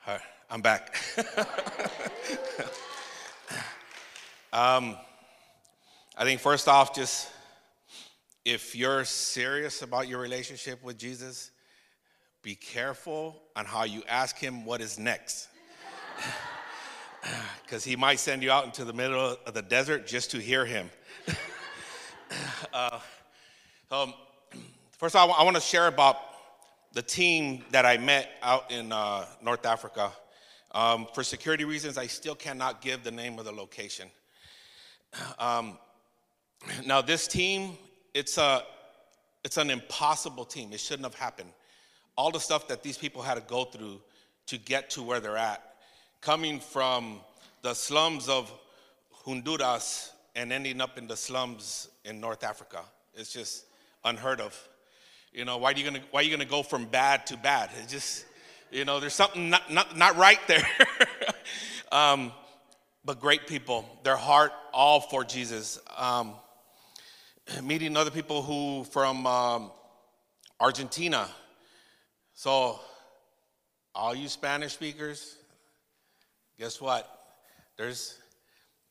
All 0.06 0.14
right, 0.14 0.22
I'm 0.54 0.62
back. 0.62 0.96
um, 4.54 4.96
I 6.16 6.24
think 6.26 6.42
first 6.42 6.68
off, 6.68 6.94
just 6.94 7.32
if 8.46 8.76
you're 8.76 9.04
serious 9.04 9.82
about 9.82 10.08
your 10.08 10.20
relationship 10.20 10.84
with 10.84 11.00
Jesus, 11.00 11.50
be 12.44 12.54
careful 12.54 13.42
on 13.56 13.66
how 13.66 13.86
you 13.86 14.04
ask 14.08 14.38
him 14.38 14.64
what 14.64 14.80
is 14.80 15.00
next. 15.00 15.48
Because 17.64 17.84
he 17.86 17.96
might 17.96 18.20
send 18.20 18.44
you 18.44 18.52
out 18.52 18.66
into 18.66 18.84
the 18.86 18.94
middle 18.94 19.38
of 19.48 19.54
the 19.54 19.62
desert 19.62 20.06
just 20.06 20.30
to 20.32 20.40
hear 20.40 20.66
him. 20.66 20.90
uh, 22.74 23.00
um, 23.90 24.14
first, 24.92 25.16
all, 25.16 25.32
I 25.32 25.42
want 25.44 25.56
to 25.56 25.62
share 25.62 25.88
about 25.88 26.18
the 26.92 27.02
team 27.02 27.64
that 27.72 27.86
I 27.86 27.98
met 27.98 28.30
out 28.44 28.72
in 28.72 28.92
uh, 28.92 29.26
North 29.42 29.66
Africa. 29.66 30.12
Um, 30.74 31.08
for 31.14 31.24
security 31.24 31.66
reasons, 31.66 31.98
I 31.98 32.08
still 32.08 32.36
cannot 32.36 32.82
give 32.82 33.04
the 33.04 33.12
name 33.12 33.38
of 33.38 33.46
the 33.46 33.52
location. 33.52 34.10
Um, 35.38 35.78
now, 36.86 37.02
this 37.02 37.28
team, 37.28 37.78
it's, 38.14 38.38
a, 38.38 38.64
it's 39.44 39.58
an 39.58 39.70
impossible 39.70 40.46
team. 40.46 40.74
It 40.74 40.80
shouldn't 40.80 41.06
have 41.06 41.16
happened. 41.16 41.50
All 42.18 42.32
the 42.32 42.40
stuff 42.40 42.68
that 42.70 42.82
these 42.82 42.98
people 42.98 43.22
had 43.22 43.36
to 43.36 43.42
go 43.42 43.66
through 43.66 44.02
to 44.48 44.58
get 44.58 44.90
to 44.92 45.04
where 45.04 45.20
they're 45.20 45.38
at, 45.38 45.62
coming 46.22 46.60
from 46.60 47.20
the 47.62 47.74
slums 47.74 48.28
of 48.28 48.52
Honduras 49.12 50.12
and 50.36 50.52
ending 50.52 50.82
up 50.82 50.98
in 50.98 51.08
the 51.08 51.16
slums 51.16 51.90
in 52.04 52.20
North 52.20 52.44
Africa. 52.44 52.82
It's 53.16 53.32
just 53.32 53.66
unheard 54.04 54.42
of. 54.42 54.58
You 55.34 55.46
know, 55.46 55.58
why 55.58 55.72
are 55.72 55.76
you 55.76 55.84
gonna 55.84 56.02
why 56.12 56.22
are 56.22 56.24
you 56.24 56.32
gonna 56.32 56.46
go 56.46 56.62
from 56.62 56.86
bad 56.86 57.26
to 57.28 57.38
bad? 57.38 57.70
It 57.82 57.88
just, 57.88 58.26
you 58.74 58.86
know, 58.86 59.00
there's 59.00 59.14
something 59.14 59.50
not 59.50 59.72
not, 59.72 59.96
not 59.96 60.18
right 60.18 60.40
there. 60.48 60.68
um, 61.92 62.32
but 63.06 63.20
great 63.20 63.48
people, 63.48 63.86
their 64.04 64.16
heart 64.16 64.52
all 64.74 65.00
for 65.00 65.24
Jesus. 65.24 65.80
Um, 65.98 66.34
meeting 67.62 67.96
other 67.98 68.12
people 68.12 68.42
who 68.42 68.84
from 68.86 69.28
um, 69.28 69.72
Argentina. 70.60 71.28
So, 72.34 72.80
all 73.94 74.16
you 74.16 74.28
Spanish 74.28 74.74
speakers, 74.74 75.36
guess 76.58 76.82
what? 76.82 77.10
There's 77.78 78.18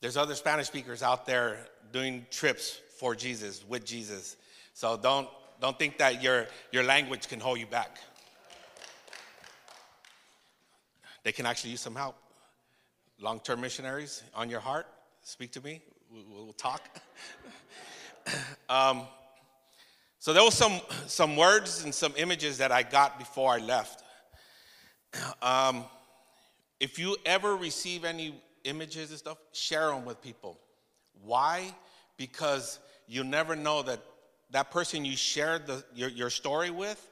there's 0.00 0.16
other 0.16 0.34
Spanish 0.34 0.66
speakers 0.66 1.02
out 1.02 1.26
there 1.26 1.58
doing 1.92 2.26
trips 2.30 2.80
for 2.98 3.14
Jesus 3.14 3.64
with 3.68 3.84
Jesus. 3.84 4.36
So 4.74 4.96
don't 4.96 5.28
don't 5.60 5.78
think 5.78 5.98
that 5.98 6.22
your, 6.22 6.48
your 6.72 6.82
language 6.82 7.28
can 7.28 7.38
hold 7.38 7.58
you 7.60 7.66
back. 7.66 7.98
They 11.22 11.32
can 11.32 11.46
actually 11.46 11.70
use 11.70 11.80
some 11.80 11.94
help. 11.94 12.16
Long 13.20 13.40
term 13.40 13.60
missionaries 13.60 14.22
on 14.34 14.50
your 14.50 14.60
heart, 14.60 14.86
speak 15.22 15.52
to 15.52 15.60
me. 15.60 15.82
We'll, 16.10 16.52
talk. 16.52 16.82
um, 18.68 19.02
so 20.18 20.32
there 20.32 20.42
was 20.42 20.54
some, 20.54 20.80
some 21.06 21.36
words 21.36 21.84
and 21.84 21.94
some 21.94 22.12
images 22.16 22.58
that 22.58 22.70
I 22.70 22.82
got 22.82 23.18
before 23.18 23.52
I 23.52 23.58
left. 23.58 24.02
Um, 25.42 25.84
if 26.80 26.98
you 26.98 27.16
ever 27.26 27.54
receive 27.54 28.04
any 28.04 28.34
images 28.64 29.10
and 29.10 29.18
stuff, 29.18 29.38
share 29.52 29.88
them 29.88 30.04
with 30.04 30.22
people. 30.22 30.58
Why? 31.22 31.74
Because 32.16 32.78
you 33.06 33.22
never 33.22 33.54
know 33.54 33.82
that 33.82 34.00
that 34.50 34.70
person 34.70 35.04
you 35.04 35.16
shared 35.16 35.66
the, 35.66 35.84
your, 35.94 36.08
your 36.08 36.30
story 36.30 36.70
with, 36.70 37.08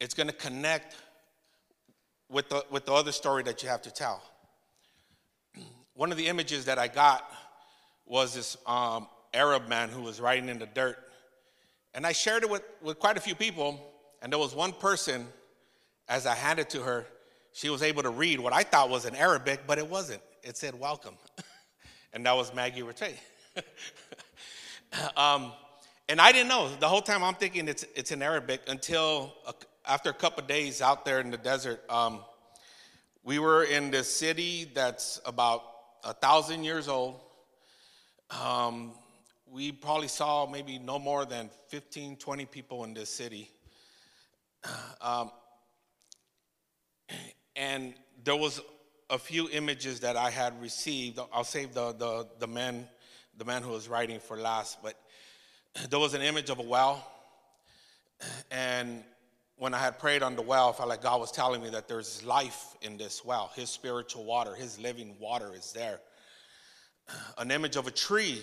it's 0.00 0.14
going 0.14 0.28
to 0.28 0.34
connect 0.34 0.96
with 2.30 2.48
the, 2.48 2.64
with 2.70 2.86
the 2.86 2.92
other 2.92 3.12
story 3.12 3.42
that 3.44 3.62
you 3.62 3.68
have 3.68 3.82
to 3.82 3.90
tell. 3.90 4.22
One 5.94 6.10
of 6.10 6.18
the 6.18 6.26
images 6.26 6.66
that 6.66 6.78
I 6.78 6.88
got 6.88 7.30
was 8.06 8.34
this 8.34 8.56
um, 8.66 9.06
Arab 9.34 9.68
man 9.68 9.88
who 9.88 10.02
was 10.02 10.20
writing 10.20 10.48
in 10.48 10.58
the 10.58 10.66
dirt. 10.66 10.98
And 11.94 12.06
I 12.06 12.12
shared 12.12 12.42
it 12.42 12.50
with, 12.50 12.62
with 12.82 12.98
quite 12.98 13.16
a 13.16 13.20
few 13.20 13.34
people, 13.34 13.80
and 14.22 14.32
there 14.32 14.38
was 14.38 14.54
one 14.54 14.72
person, 14.72 15.26
as 16.08 16.26
I 16.26 16.34
handed 16.34 16.70
to 16.70 16.82
her, 16.82 17.06
she 17.52 17.70
was 17.70 17.82
able 17.82 18.02
to 18.02 18.10
read 18.10 18.40
what 18.40 18.52
I 18.52 18.62
thought 18.62 18.90
was 18.90 19.04
in 19.04 19.14
Arabic, 19.14 19.60
but 19.66 19.78
it 19.78 19.88
wasn't. 19.88 20.22
It 20.42 20.56
said, 20.56 20.78
Welcome. 20.78 21.14
and 22.12 22.24
that 22.26 22.36
was 22.36 22.54
Maggie 22.54 22.82
Rattay. 22.82 23.14
um, 25.16 25.52
and 26.08 26.20
I 26.20 26.32
didn't 26.32 26.48
know. 26.48 26.70
The 26.78 26.88
whole 26.88 27.02
time 27.02 27.22
I'm 27.22 27.34
thinking 27.34 27.68
it's, 27.68 27.84
it's 27.94 28.12
in 28.12 28.22
Arabic 28.22 28.62
until 28.68 29.34
a, 29.46 29.54
after 29.88 30.10
a 30.10 30.14
couple 30.14 30.44
days 30.44 30.82
out 30.82 31.04
there 31.04 31.18
in 31.20 31.30
the 31.30 31.38
desert, 31.38 31.82
um, 31.90 32.20
we 33.24 33.38
were 33.38 33.64
in 33.64 33.90
this 33.90 34.14
city 34.14 34.70
that's 34.74 35.20
about 35.24 35.62
a 36.04 36.12
thousand 36.12 36.64
years 36.64 36.88
old. 36.88 37.18
Um, 38.30 38.92
we 39.50 39.72
probably 39.72 40.08
saw 40.08 40.46
maybe 40.46 40.78
no 40.78 40.98
more 40.98 41.24
than 41.24 41.48
15, 41.68 42.16
20 42.16 42.44
people 42.46 42.84
in 42.84 42.94
this 42.94 43.10
city. 43.10 43.50
Um, 45.00 45.30
and 47.54 47.94
there 48.24 48.36
was 48.36 48.60
a 49.08 49.18
few 49.18 49.48
images 49.50 50.00
that 50.00 50.16
I 50.16 50.28
had 50.28 50.60
received. 50.60 51.18
I'll 51.32 51.44
save 51.44 51.72
the, 51.72 51.92
the, 51.92 52.28
the 52.40 52.46
man 52.46 52.86
the 53.38 53.44
man 53.44 53.62
who 53.62 53.70
was 53.70 53.88
writing 53.88 54.18
for 54.18 54.36
last, 54.36 54.82
but 54.82 54.94
there 55.88 56.00
was 56.00 56.14
an 56.14 56.22
image 56.22 56.50
of 56.50 56.58
a 56.58 56.62
well. 56.62 57.08
And 58.50 59.04
when 59.58 59.74
I 59.74 59.78
had 59.78 59.98
prayed 59.98 60.22
on 60.22 60.36
the 60.36 60.42
well, 60.42 60.70
I 60.70 60.72
felt 60.72 60.88
like 60.88 61.02
God 61.02 61.20
was 61.20 61.32
telling 61.32 61.62
me 61.62 61.70
that 61.70 61.88
there's 61.88 62.24
life 62.24 62.76
in 62.82 62.96
this 62.96 63.24
well. 63.24 63.50
His 63.54 63.70
spiritual 63.70 64.24
water, 64.24 64.54
His 64.54 64.78
living 64.78 65.16
water 65.18 65.52
is 65.54 65.72
there. 65.72 66.00
An 67.38 67.50
image 67.50 67.76
of 67.76 67.86
a 67.86 67.90
tree 67.90 68.42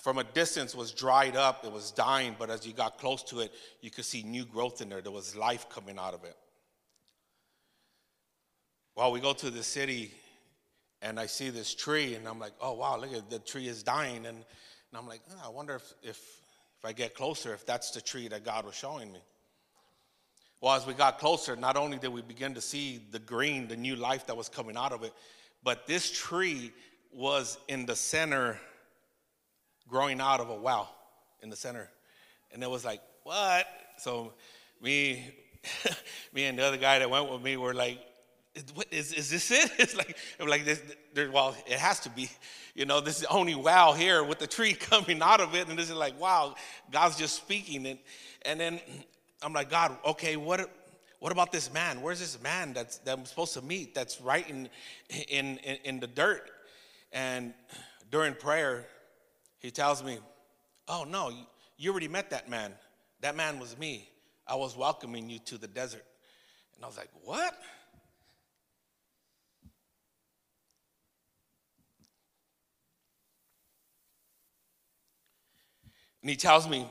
from 0.00 0.18
a 0.18 0.24
distance 0.24 0.74
was 0.74 0.92
dried 0.92 1.36
up, 1.36 1.64
it 1.64 1.70
was 1.70 1.90
dying, 1.90 2.34
but 2.38 2.50
as 2.50 2.66
you 2.66 2.72
got 2.72 2.98
close 2.98 3.22
to 3.24 3.40
it, 3.40 3.52
you 3.80 3.90
could 3.90 4.04
see 4.04 4.22
new 4.22 4.44
growth 4.44 4.80
in 4.80 4.88
there. 4.88 5.02
There 5.02 5.12
was 5.12 5.36
life 5.36 5.68
coming 5.68 5.98
out 5.98 6.14
of 6.14 6.24
it. 6.24 6.36
Well, 8.96 9.12
we 9.12 9.20
go 9.20 9.32
to 9.34 9.50
the 9.50 9.62
city 9.62 10.10
and 11.02 11.20
I 11.20 11.26
see 11.26 11.50
this 11.50 11.74
tree, 11.74 12.14
and 12.14 12.26
I'm 12.26 12.38
like, 12.38 12.54
oh, 12.62 12.72
wow, 12.72 12.96
look 12.96 13.12
at 13.12 13.28
the 13.28 13.38
tree 13.38 13.68
is 13.68 13.82
dying. 13.82 14.24
And 14.24 14.42
and 14.94 15.02
I'm 15.02 15.08
like, 15.08 15.22
oh, 15.32 15.46
I 15.46 15.48
wonder 15.48 15.74
if, 15.74 15.92
if, 16.04 16.18
if 16.78 16.84
I 16.84 16.92
get 16.92 17.16
closer, 17.16 17.52
if 17.52 17.66
that's 17.66 17.90
the 17.90 18.00
tree 18.00 18.28
that 18.28 18.44
God 18.44 18.64
was 18.64 18.76
showing 18.76 19.12
me. 19.12 19.18
Well, 20.64 20.72
as 20.72 20.86
we 20.86 20.94
got 20.94 21.18
closer, 21.18 21.56
not 21.56 21.76
only 21.76 21.98
did 21.98 22.08
we 22.08 22.22
begin 22.22 22.54
to 22.54 22.60
see 22.62 22.98
the 23.10 23.18
green, 23.18 23.68
the 23.68 23.76
new 23.76 23.96
life 23.96 24.28
that 24.28 24.34
was 24.38 24.48
coming 24.48 24.78
out 24.78 24.92
of 24.92 25.02
it, 25.02 25.12
but 25.62 25.86
this 25.86 26.10
tree 26.10 26.72
was 27.12 27.58
in 27.68 27.84
the 27.84 27.94
center, 27.94 28.58
growing 29.86 30.22
out 30.22 30.40
of 30.40 30.48
a 30.48 30.54
well 30.54 30.90
in 31.42 31.50
the 31.50 31.56
center. 31.56 31.90
And 32.50 32.62
it 32.62 32.70
was 32.70 32.82
like, 32.82 33.02
what? 33.24 33.66
So 33.98 34.32
me, 34.80 35.34
me 36.32 36.46
and 36.46 36.58
the 36.58 36.64
other 36.64 36.78
guy 36.78 36.98
that 36.98 37.10
went 37.10 37.30
with 37.30 37.42
me 37.42 37.58
were 37.58 37.74
like, 37.74 38.00
what, 38.72 38.86
is, 38.90 39.12
is 39.12 39.28
this 39.28 39.50
it? 39.50 39.70
It's 39.78 39.94
like, 39.94 40.16
like 40.40 40.64
this, 40.64 40.80
there, 41.12 41.30
well, 41.30 41.54
it 41.66 41.78
has 41.78 42.00
to 42.00 42.08
be. 42.08 42.30
You 42.74 42.86
know, 42.86 43.02
this 43.02 43.18
is 43.18 43.26
only 43.26 43.54
wow 43.54 43.92
here 43.92 44.24
with 44.24 44.38
the 44.38 44.46
tree 44.46 44.72
coming 44.90 45.20
out 45.20 45.42
of 45.42 45.54
it. 45.54 45.68
And 45.68 45.78
this 45.78 45.90
is 45.90 45.96
like, 45.96 46.18
wow, 46.18 46.54
God's 46.90 47.18
just 47.18 47.36
speaking. 47.36 47.84
And, 47.84 47.98
and 48.46 48.58
then 48.58 48.80
I'm 49.44 49.52
like, 49.52 49.68
God, 49.68 49.96
okay, 50.06 50.36
what, 50.36 50.70
what 51.20 51.30
about 51.30 51.52
this 51.52 51.72
man? 51.72 52.00
Where's 52.00 52.18
this 52.18 52.40
man 52.42 52.72
that's, 52.72 52.98
that 52.98 53.18
I'm 53.18 53.26
supposed 53.26 53.52
to 53.54 53.62
meet 53.62 53.94
that's 53.94 54.20
right 54.20 54.48
in, 54.48 54.70
in, 55.28 55.58
in, 55.58 55.78
in 55.84 56.00
the 56.00 56.06
dirt? 56.06 56.50
And 57.12 57.52
during 58.10 58.34
prayer, 58.34 58.86
he 59.58 59.70
tells 59.70 60.02
me, 60.02 60.18
oh, 60.88 61.04
no, 61.04 61.30
you 61.76 61.90
already 61.90 62.08
met 62.08 62.30
that 62.30 62.48
man. 62.48 62.72
That 63.20 63.36
man 63.36 63.58
was 63.58 63.78
me. 63.78 64.08
I 64.46 64.54
was 64.54 64.76
welcoming 64.76 65.28
you 65.28 65.38
to 65.40 65.58
the 65.58 65.68
desert. 65.68 66.04
And 66.76 66.84
I 66.84 66.88
was 66.88 66.96
like, 66.96 67.10
what? 67.22 67.54
And 76.22 76.30
he 76.30 76.36
tells 76.36 76.66
me, 76.66 76.88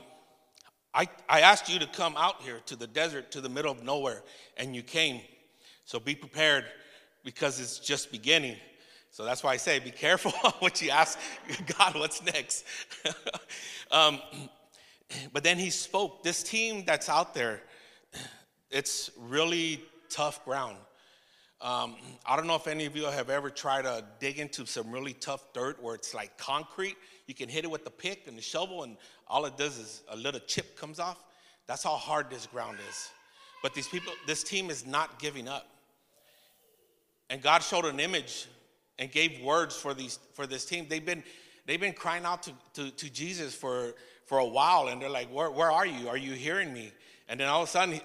I, 0.94 1.08
I 1.28 1.40
asked 1.40 1.68
you 1.68 1.78
to 1.80 1.86
come 1.86 2.16
out 2.16 2.40
here 2.42 2.60
to 2.66 2.76
the 2.76 2.86
desert, 2.86 3.32
to 3.32 3.40
the 3.40 3.48
middle 3.48 3.72
of 3.72 3.82
nowhere, 3.82 4.22
and 4.56 4.76
you 4.76 4.82
came. 4.82 5.20
So 5.84 5.98
be 5.98 6.14
prepared 6.14 6.64
because 7.24 7.58
it's 7.58 7.78
just 7.78 8.12
beginning. 8.12 8.56
So 9.10 9.24
that's 9.24 9.42
why 9.42 9.52
I 9.52 9.56
say 9.56 9.78
be 9.80 9.90
careful 9.90 10.30
what 10.60 10.80
you 10.80 10.90
ask 10.90 11.18
God, 11.78 11.96
what's 11.96 12.22
next? 12.24 12.64
um, 13.90 14.20
but 15.32 15.42
then 15.42 15.58
he 15.58 15.70
spoke. 15.70 16.22
This 16.22 16.42
team 16.42 16.84
that's 16.86 17.08
out 17.08 17.34
there, 17.34 17.60
it's 18.70 19.10
really 19.18 19.82
tough 20.08 20.44
ground. 20.44 20.76
Um, 21.64 21.96
I 22.26 22.36
don't 22.36 22.46
know 22.46 22.56
if 22.56 22.66
any 22.66 22.84
of 22.84 22.94
you 22.94 23.06
have 23.06 23.30
ever 23.30 23.48
tried 23.48 23.82
to 23.82 24.04
dig 24.20 24.38
into 24.38 24.66
some 24.66 24.92
really 24.92 25.14
tough 25.14 25.50
dirt 25.54 25.82
where 25.82 25.94
it's 25.94 26.12
like 26.12 26.36
concrete. 26.36 26.94
You 27.26 27.32
can 27.32 27.48
hit 27.48 27.64
it 27.64 27.70
with 27.70 27.84
the 27.84 27.90
pick 27.90 28.26
and 28.26 28.36
the 28.36 28.42
shovel, 28.42 28.82
and 28.82 28.98
all 29.26 29.46
it 29.46 29.56
does 29.56 29.78
is 29.78 30.02
a 30.10 30.16
little 30.16 30.40
chip 30.40 30.76
comes 30.76 31.00
off. 31.00 31.24
That's 31.66 31.82
how 31.82 31.96
hard 31.96 32.28
this 32.28 32.44
ground 32.44 32.76
is. 32.90 33.08
But 33.62 33.72
these 33.72 33.88
people, 33.88 34.12
this 34.26 34.42
team 34.42 34.68
is 34.68 34.86
not 34.86 35.18
giving 35.18 35.48
up. 35.48 35.66
And 37.30 37.40
God 37.40 37.62
showed 37.62 37.86
an 37.86 37.98
image 37.98 38.46
and 38.98 39.10
gave 39.10 39.40
words 39.40 39.74
for 39.74 39.94
these 39.94 40.18
for 40.34 40.46
this 40.46 40.66
team. 40.66 40.84
They've 40.86 41.04
been 41.04 41.24
they've 41.64 41.80
been 41.80 41.94
crying 41.94 42.26
out 42.26 42.42
to, 42.42 42.52
to, 42.74 42.90
to 42.90 43.10
Jesus 43.10 43.54
for 43.54 43.94
for 44.26 44.36
a 44.36 44.46
while, 44.46 44.88
and 44.88 45.00
they're 45.00 45.08
like, 45.08 45.28
where, 45.28 45.50
where 45.50 45.70
are 45.70 45.86
you? 45.86 46.10
Are 46.10 46.18
you 46.18 46.32
hearing 46.32 46.74
me? 46.74 46.92
And 47.26 47.40
then 47.40 47.48
all 47.48 47.62
of 47.62 47.68
a 47.68 47.70
sudden, 47.70 48.02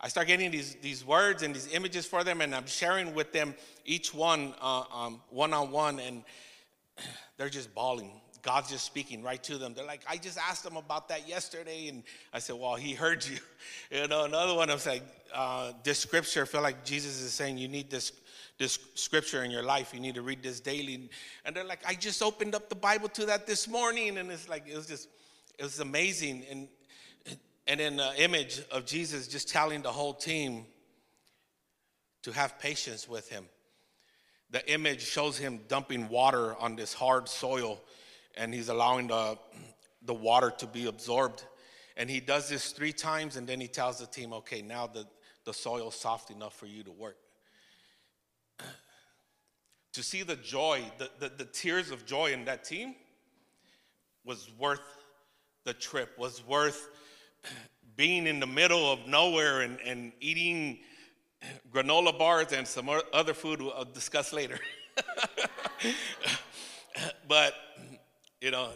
I 0.00 0.08
start 0.08 0.26
getting 0.26 0.50
these, 0.50 0.76
these 0.82 1.04
words 1.04 1.42
and 1.42 1.54
these 1.54 1.72
images 1.72 2.06
for 2.06 2.22
them, 2.22 2.40
and 2.40 2.54
I'm 2.54 2.66
sharing 2.66 3.14
with 3.14 3.32
them 3.32 3.54
each 3.84 4.12
one 4.12 4.48
one 5.30 5.54
on 5.54 5.70
one, 5.70 6.00
and 6.00 6.22
they're 7.36 7.48
just 7.48 7.74
bawling. 7.74 8.20
God's 8.42 8.70
just 8.70 8.84
speaking 8.84 9.22
right 9.22 9.42
to 9.42 9.58
them. 9.58 9.74
They're 9.74 9.86
like, 9.86 10.02
I 10.08 10.18
just 10.18 10.38
asked 10.38 10.64
him 10.64 10.76
about 10.76 11.08
that 11.08 11.28
yesterday, 11.28 11.88
and 11.88 12.04
I 12.32 12.38
said, 12.38 12.56
Well, 12.56 12.76
he 12.76 12.94
heard 12.94 13.26
you. 13.26 13.38
You 13.90 14.06
know, 14.06 14.24
another 14.24 14.54
one, 14.54 14.70
I 14.70 14.74
was 14.74 14.86
like, 14.86 15.02
uh, 15.34 15.72
This 15.82 15.98
scripture, 15.98 16.42
I 16.42 16.44
feel 16.44 16.62
like 16.62 16.84
Jesus 16.84 17.20
is 17.20 17.32
saying 17.32 17.58
you 17.58 17.68
need 17.68 17.90
this 17.90 18.12
this 18.58 18.78
scripture 18.94 19.44
in 19.44 19.50
your 19.50 19.62
life. 19.62 19.92
You 19.92 20.00
need 20.00 20.14
to 20.14 20.22
read 20.22 20.42
this 20.42 20.60
daily. 20.60 21.10
And 21.44 21.54
they're 21.54 21.64
like, 21.64 21.80
I 21.86 21.94
just 21.94 22.22
opened 22.22 22.54
up 22.54 22.68
the 22.68 22.74
Bible 22.74 23.08
to 23.10 23.26
that 23.26 23.46
this 23.46 23.68
morning. 23.68 24.16
And 24.18 24.30
it's 24.30 24.48
like, 24.48 24.66
it 24.66 24.76
was 24.76 24.86
just, 24.86 25.08
it 25.58 25.62
was 25.62 25.80
amazing. 25.80 26.44
And, 26.50 26.68
and 27.66 27.80
then 27.80 27.96
the 27.96 28.22
image 28.22 28.62
of 28.70 28.86
Jesus 28.86 29.26
just 29.26 29.48
telling 29.48 29.82
the 29.82 29.92
whole 29.92 30.14
team 30.14 30.66
to 32.22 32.32
have 32.32 32.58
patience 32.58 33.08
with 33.08 33.28
him. 33.28 33.44
The 34.50 34.72
image 34.72 35.02
shows 35.02 35.36
him 35.36 35.60
dumping 35.68 36.08
water 36.08 36.56
on 36.56 36.76
this 36.76 36.92
hard 36.92 37.28
soil 37.28 37.80
and 38.36 38.54
he's 38.54 38.68
allowing 38.68 39.08
the, 39.08 39.38
the 40.02 40.14
water 40.14 40.52
to 40.58 40.66
be 40.66 40.86
absorbed. 40.86 41.44
And 41.96 42.08
he 42.08 42.20
does 42.20 42.48
this 42.48 42.70
three 42.72 42.92
times 42.92 43.36
and 43.36 43.46
then 43.46 43.60
he 43.60 43.66
tells 43.66 43.98
the 43.98 44.06
team, 44.06 44.32
okay, 44.32 44.62
now 44.62 44.86
the, 44.86 45.06
the 45.44 45.52
soil's 45.52 45.96
soft 45.96 46.30
enough 46.30 46.54
for 46.54 46.66
you 46.66 46.84
to 46.84 46.92
work 46.92 47.16
to 49.92 50.02
see 50.02 50.22
the 50.22 50.36
joy, 50.36 50.82
the, 50.98 51.10
the, 51.18 51.28
the, 51.28 51.44
tears 51.44 51.90
of 51.90 52.06
joy 52.06 52.32
in 52.32 52.44
that 52.44 52.64
team 52.64 52.94
was 54.24 54.50
worth 54.58 54.80
the 55.64 55.72
trip, 55.72 56.16
was 56.18 56.46
worth 56.46 56.90
being 57.96 58.26
in 58.26 58.40
the 58.40 58.46
middle 58.46 58.92
of 58.92 59.06
nowhere 59.06 59.62
and, 59.62 59.80
and 59.80 60.12
eating 60.20 60.78
granola 61.72 62.16
bars 62.16 62.52
and 62.52 62.66
some 62.66 62.90
other 63.12 63.34
food 63.34 63.60
I'll 63.60 63.84
discuss 63.84 64.32
later. 64.32 64.58
but, 67.28 67.54
you 68.40 68.50
know, 68.50 68.70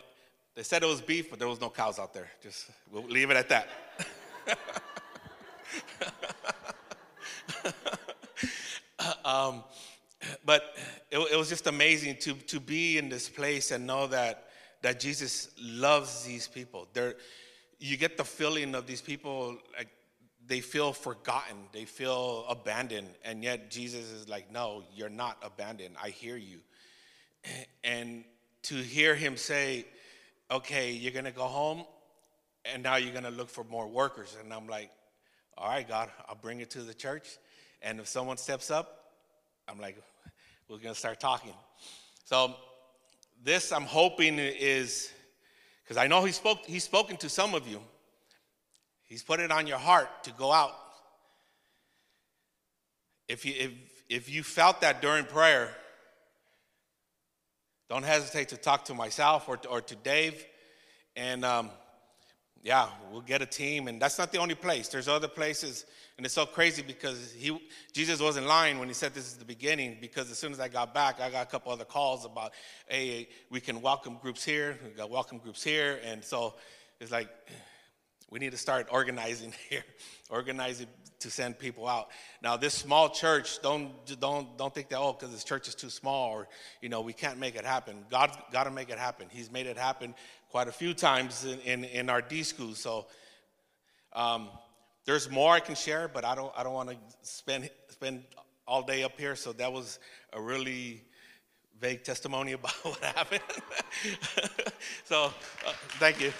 they 0.55 0.63
said 0.63 0.83
it 0.83 0.87
was 0.87 1.01
beef, 1.01 1.31
but 1.31 1.39
there 1.39 1.49
was 1.49 1.61
no 1.61 1.71
cows 1.71 1.99
out 1.99 2.13
there. 2.13 2.29
Just, 2.43 2.71
we'll 2.91 3.05
leave 3.05 3.31
it 3.31 3.37
at 3.37 3.49
that. 3.49 3.69
um, 9.25 9.65
but 10.45 10.75
it, 11.11 11.19
it, 11.19 11.37
was 11.37 11.49
just 11.49 11.67
amazing 11.67 12.17
to, 12.21 12.35
to 12.35 12.61
be 12.61 12.99
in 12.99 13.09
this 13.09 13.29
place 13.29 13.71
and 13.71 13.87
know 13.87 14.07
that, 14.09 14.49
that 14.83 15.01
Jesus 15.01 15.51
loves 15.61 16.25
these 16.25 16.49
people. 16.49 16.89
They're, 16.93 17.15
you 17.81 17.97
get 17.97 18.17
the 18.17 18.25
feeling 18.25 18.75
of 18.75 18.87
these 18.87 19.01
people 19.01 19.57
like 19.77 19.89
they 20.47 20.61
feel 20.61 20.93
forgotten, 20.93 21.57
they 21.73 21.85
feel 21.85 22.45
abandoned, 22.49 23.09
and 23.25 23.43
yet 23.43 23.71
Jesus 23.71 24.11
is 24.11 24.29
like, 24.29 24.53
No, 24.53 24.85
you're 24.95 25.09
not 25.09 25.39
abandoned. 25.43 25.97
I 26.03 26.11
hear 26.11 26.37
you. 26.37 26.59
And 27.83 28.25
to 28.65 28.75
hear 28.75 29.15
him 29.15 29.37
say, 29.37 29.87
Okay, 30.51 30.93
you're 30.93 31.13
gonna 31.13 31.31
go 31.31 31.47
home, 31.47 31.85
and 32.65 32.83
now 32.83 32.97
you're 32.97 33.15
gonna 33.15 33.31
look 33.31 33.49
for 33.49 33.65
more 33.65 33.89
workers. 33.89 34.37
And 34.43 34.53
I'm 34.53 34.67
like, 34.67 34.91
All 35.57 35.69
right, 35.69 35.89
God, 35.89 36.11
I'll 36.29 36.35
bring 36.35 36.61
it 36.61 36.71
to 36.71 36.83
the 36.83 36.95
church. 36.95 37.27
And 37.83 37.99
if 37.99 38.09
someone 38.09 38.37
steps 38.37 38.71
up, 38.71 39.13
I'm 39.67 39.81
like, 39.81 39.97
we're 40.69 40.79
to 40.79 40.95
start 40.95 41.19
talking. 41.19 41.55
So, 42.25 42.55
this 43.43 43.73
I'm 43.73 43.85
hoping 43.85 44.39
is 44.39 45.11
because 45.91 46.05
I 46.05 46.07
know 46.07 46.23
he 46.25 46.31
spoke, 46.31 46.61
he's 46.67 46.85
spoken 46.85 47.17
to 47.17 47.29
some 47.29 47.53
of 47.53 47.67
you. 47.67 47.81
He's 49.07 49.25
put 49.25 49.41
it 49.41 49.51
on 49.51 49.67
your 49.67 49.79
heart 49.79 50.23
to 50.23 50.31
go 50.31 50.53
out. 50.53 50.71
If 53.27 53.45
you, 53.45 53.55
if, 53.59 53.73
if 54.09 54.31
you 54.31 54.45
felt 54.45 54.83
that 54.83 55.03
during 55.03 55.25
prayer, 55.25 55.69
don't 57.89 58.05
hesitate 58.05 58.51
to 58.51 58.57
talk 58.57 58.85
to 58.85 58.95
myself 58.95 59.49
or 59.49 59.57
to, 59.57 59.69
or 59.69 59.81
to 59.81 59.97
Dave. 59.97 60.47
And 61.17 61.45
um, 61.45 61.71
yeah, 62.63 62.89
we'll 63.11 63.21
get 63.21 63.43
a 63.43 63.47
team. 63.47 63.89
And 63.89 64.01
that's 64.01 64.19
not 64.19 64.33
the 64.33 64.39
only 64.39 64.55
place, 64.55 64.89
there's 64.89 65.09
other 65.09 65.29
places 65.29 65.85
and 66.21 66.27
it's 66.27 66.35
so 66.35 66.45
crazy 66.45 66.83
because 66.83 67.33
he, 67.33 67.59
Jesus 67.95 68.21
wasn't 68.21 68.47
lying 68.47 68.79
when 68.79 68.89
he 68.89 68.93
said 68.93 69.15
this 69.15 69.25
is 69.25 69.39
the 69.39 69.45
beginning, 69.47 69.97
because 70.03 70.31
as 70.31 70.37
soon 70.37 70.53
as 70.53 70.61
I 70.61 70.69
got 70.69 70.93
back, 70.93 71.19
I 71.19 71.31
got 71.31 71.47
a 71.47 71.51
couple 71.51 71.73
other 71.73 71.87
calls 71.87 72.27
about, 72.27 72.53
hey, 72.89 73.27
we 73.49 73.59
can 73.59 73.81
welcome 73.81 74.19
groups 74.21 74.45
here, 74.45 74.79
We've 74.85 74.95
got 74.95 75.09
welcome 75.09 75.39
groups 75.39 75.65
here. 75.65 75.99
And 76.05 76.23
so 76.23 76.57
it's 77.01 77.11
like, 77.11 77.31
we 78.29 78.39
need 78.39 78.51
to 78.51 78.59
start 78.59 78.89
organizing 78.91 79.55
here, 79.71 79.83
organizing 80.29 80.89
to 81.21 81.31
send 81.31 81.59
people 81.59 81.89
out. 81.89 82.09
Now, 82.43 82.59
this 82.59 82.75
small 82.75 83.09
church, 83.09 83.63
don't 83.63 83.93
don't 84.21 84.59
don't 84.59 84.75
think 84.75 84.91
that 84.91 84.99
oh, 84.99 85.15
because 85.15 85.33
this 85.33 85.43
church 85.43 85.69
is 85.69 85.75
too 85.75 85.89
small, 85.89 86.33
or 86.33 86.49
you 86.83 86.91
know, 86.91 87.01
we 87.01 87.15
can't 87.15 87.39
make 87.39 87.57
it 87.57 87.65
happen. 87.65 88.05
God's 88.11 88.37
got 88.53 88.65
to 88.65 88.71
make 88.71 88.91
it 88.91 88.99
happen. 88.99 89.29
He's 89.31 89.51
made 89.51 89.67
it 89.67 89.79
happen 89.79 90.15
quite 90.51 90.69
a 90.69 90.73
few 90.73 90.95
times 90.95 91.45
in 91.45 91.61
in, 91.61 91.85
in 91.85 92.11
our 92.11 92.23
D 92.23 92.43
school. 92.43 92.75
So. 92.75 93.07
Um, 94.13 94.49
there's 95.07 95.31
more 95.31 95.55
I 95.55 95.61
can 95.61 95.75
share, 95.75 96.09
but 96.09 96.25
I 96.25 96.35
don't, 96.35 96.53
I 96.57 96.63
don't 96.63 96.75
want 96.75 96.91
to 96.91 96.97
spend, 97.23 97.71
spend 97.89 98.23
all 98.67 98.83
day 98.83 99.03
up 99.03 99.19
here. 99.19 99.35
So 99.35 99.53
that 99.55 99.73
was 99.73 99.99
a 100.33 100.41
really 100.41 101.03
vague 101.81 102.05
testimony 102.05 102.53
about 102.61 102.73
what 102.83 103.01
happened. 103.01 103.43
so 105.05 105.33
uh, 105.67 105.73
thank 105.99 106.21
you. 106.21 106.33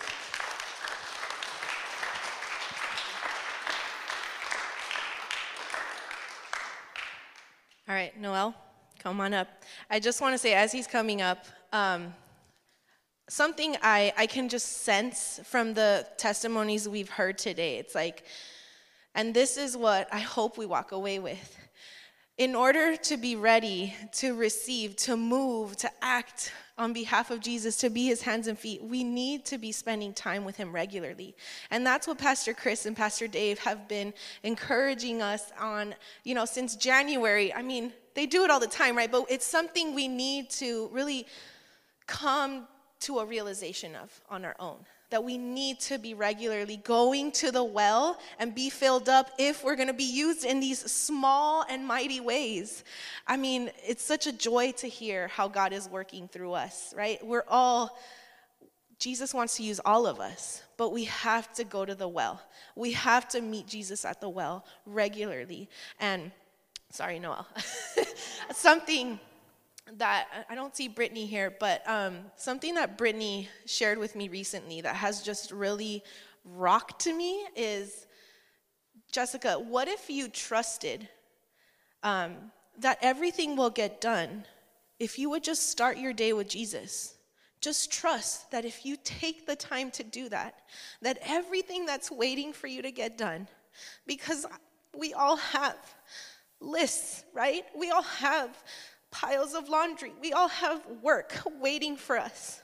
All 7.89 7.97
right, 7.97 8.17
Noel, 8.21 8.55
come 9.01 9.21
on 9.21 9.35
up. 9.35 9.49
I 9.91 9.99
just 9.99 10.21
want 10.21 10.33
to 10.35 10.39
say, 10.39 10.55
as 10.55 10.71
he's 10.71 10.87
coming 10.87 11.23
up, 11.23 11.45
um, 11.73 12.15
something 13.31 13.77
I, 13.81 14.13
I 14.17 14.27
can 14.27 14.49
just 14.49 14.83
sense 14.83 15.41
from 15.45 15.73
the 15.75 16.05
testimonies 16.17 16.89
we've 16.89 17.09
heard 17.09 17.39
today. 17.39 17.79
It's 17.79 17.95
like, 17.95 18.25
and 19.15 19.33
this 19.33 19.57
is 19.57 19.77
what 19.77 20.09
I 20.13 20.19
hope 20.19 20.59
we 20.59 20.67
walk 20.67 20.91
away 20.91 21.21
with. 21.21 21.57
In 22.39 22.57
order 22.57 22.97
to 22.97 23.17
be 23.17 23.37
ready 23.37 23.95
to 24.13 24.35
receive, 24.35 24.97
to 24.97 25.17
move, 25.17 25.77
to 25.77 25.91
act 26.03 26.53
on 26.77 26.93
behalf 26.93 27.31
of 27.31 27.41
Jesus, 27.41 27.77
to 27.77 27.91
be 27.91 28.07
his 28.07 28.23
hands 28.23 28.49
and 28.49 28.59
feet, 28.59 28.83
we 28.83 29.05
need 29.05 29.45
to 29.45 29.59
be 29.59 29.71
spending 29.71 30.13
time 30.13 30.45
with 30.45 30.57
him 30.57 30.73
regularly. 30.73 31.37
And 31.71 31.87
that's 31.87 32.09
what 32.09 32.19
Pastor 32.19 32.53
Chris 32.53 32.87
and 32.87 32.97
Pastor 32.97 33.29
Dave 33.29 33.59
have 33.61 33.87
been 33.87 34.13
encouraging 34.43 35.23
us 35.23 35.53
on, 35.61 35.95
you 36.25 36.35
know, 36.35 36.47
since 36.47 36.75
January. 36.75 37.53
I 37.55 37.63
mean, 37.63 37.93
they 38.15 38.27
do 38.27 38.43
it 38.43 38.51
all 38.51 38.61
the 38.61 38.67
time, 38.67 38.97
right? 38.97 39.13
But 39.13 39.27
it's 39.29 39.47
something 39.47 39.95
we 39.95 40.09
need 40.09 40.51
to 40.51 40.89
really 40.93 41.27
come 42.07 42.67
to 43.01 43.19
a 43.19 43.25
realization 43.25 43.97
of 43.97 44.21
on 44.31 44.45
our 44.45 44.57
own 44.59 44.77
that 45.11 45.25
we 45.25 45.37
need 45.37 45.81
to 45.81 45.99
be 45.99 46.15
regularly 46.15 46.77
going 46.79 47.33
to 47.33 47.51
the 47.51 47.63
well 47.63 48.19
and 48.39 48.55
be 48.55 48.71
filled 48.71 49.09
up 49.09 49.31
if 49.39 49.63
we're 49.63 49.77
going 49.77 49.89
to 49.89 49.95
be 49.95 50.05
used 50.05 50.45
in 50.45 50.61
these 50.61 50.79
small 50.91 51.65
and 51.69 51.87
mighty 51.87 52.21
ways. 52.21 52.85
I 53.27 53.37
mean, 53.37 53.71
it's 53.85 54.05
such 54.05 54.27
a 54.27 54.33
joy 54.33 54.73
to 54.79 54.89
hear 54.89 55.29
how 55.29 55.49
God 55.49 55.73
is 55.73 55.89
working 55.89 56.29
through 56.29 56.53
us, 56.53 56.95
right? 56.97 57.25
We're 57.25 57.45
all, 57.49 57.99
Jesus 58.99 59.35
wants 59.35 59.57
to 59.57 59.65
use 59.65 59.81
all 59.85 60.07
of 60.07 60.21
us, 60.21 60.63
but 60.77 60.93
we 60.93 61.05
have 61.05 61.53
to 61.55 61.65
go 61.65 61.85
to 61.85 61.95
the 61.95 62.09
well. 62.09 62.41
We 62.77 62.93
have 62.93 63.29
to 63.31 63.41
meet 63.41 63.67
Jesus 63.67 64.05
at 64.05 64.21
the 64.21 64.29
well 64.29 64.65
regularly. 64.87 65.69
And, 65.99 66.31
sorry, 66.91 67.19
Noel, 67.19 67.47
something 68.53 69.19
that 69.99 70.47
I 70.49 70.55
don't 70.55 70.75
see 70.75 70.89
Brittany 70.89 71.27
here, 71.27 71.55
but 71.59 71.87
um, 71.89 72.19
something 72.37 72.75
that 72.75 72.97
Brittany 72.97 73.49
shared 73.67 73.99
with 73.99 74.15
me 74.17 74.29
recently 74.29 74.81
that 74.81 74.97
has 74.97 75.23
just 75.23 75.51
really 75.51 76.03
rocked 76.45 77.03
to 77.03 77.15
me 77.15 77.45
is 77.57 78.07
Jessica, 79.13 79.55
what 79.59 79.89
if 79.89 80.09
you 80.09 80.29
trusted 80.29 81.09
um, 82.03 82.37
that 82.79 82.99
everything 83.03 83.57
will 83.57 83.71
get 83.71 84.01
done 84.01 84.45
if 84.99 85.19
you 85.19 85.31
would 85.31 85.43
just 85.43 85.71
start 85.71 85.99
your 85.99 86.13
day 86.13 86.33
with 86.33 86.49
Jesus. 86.49 87.15
Just 87.61 87.93
trust 87.93 88.51
that 88.53 88.65
if 88.65 88.87
you 88.87 88.97
take 89.05 89.47
the 89.47 89.57
time 89.57 89.91
to 89.93 90.03
do 90.03 90.29
that, 90.29 90.61
that 91.03 91.19
everything 91.23 91.85
that's 91.85 92.11
waiting 92.11 92.53
for 92.53 92.67
you 92.69 92.81
to 92.83 92.91
get 92.91 93.19
done, 93.19 93.49
because 94.07 94.47
we 94.97 95.13
all 95.13 95.37
have 95.37 95.77
lists, 96.61 97.25
right? 97.35 97.65
We 97.77 97.91
all 97.91 98.03
have 98.03 98.63
piles 99.11 99.55
of 99.55 99.69
laundry. 99.69 100.13
We 100.21 100.33
all 100.33 100.49
have 100.49 100.85
work 101.03 101.33
waiting 101.61 101.97
for 101.97 102.19
us 102.19 102.63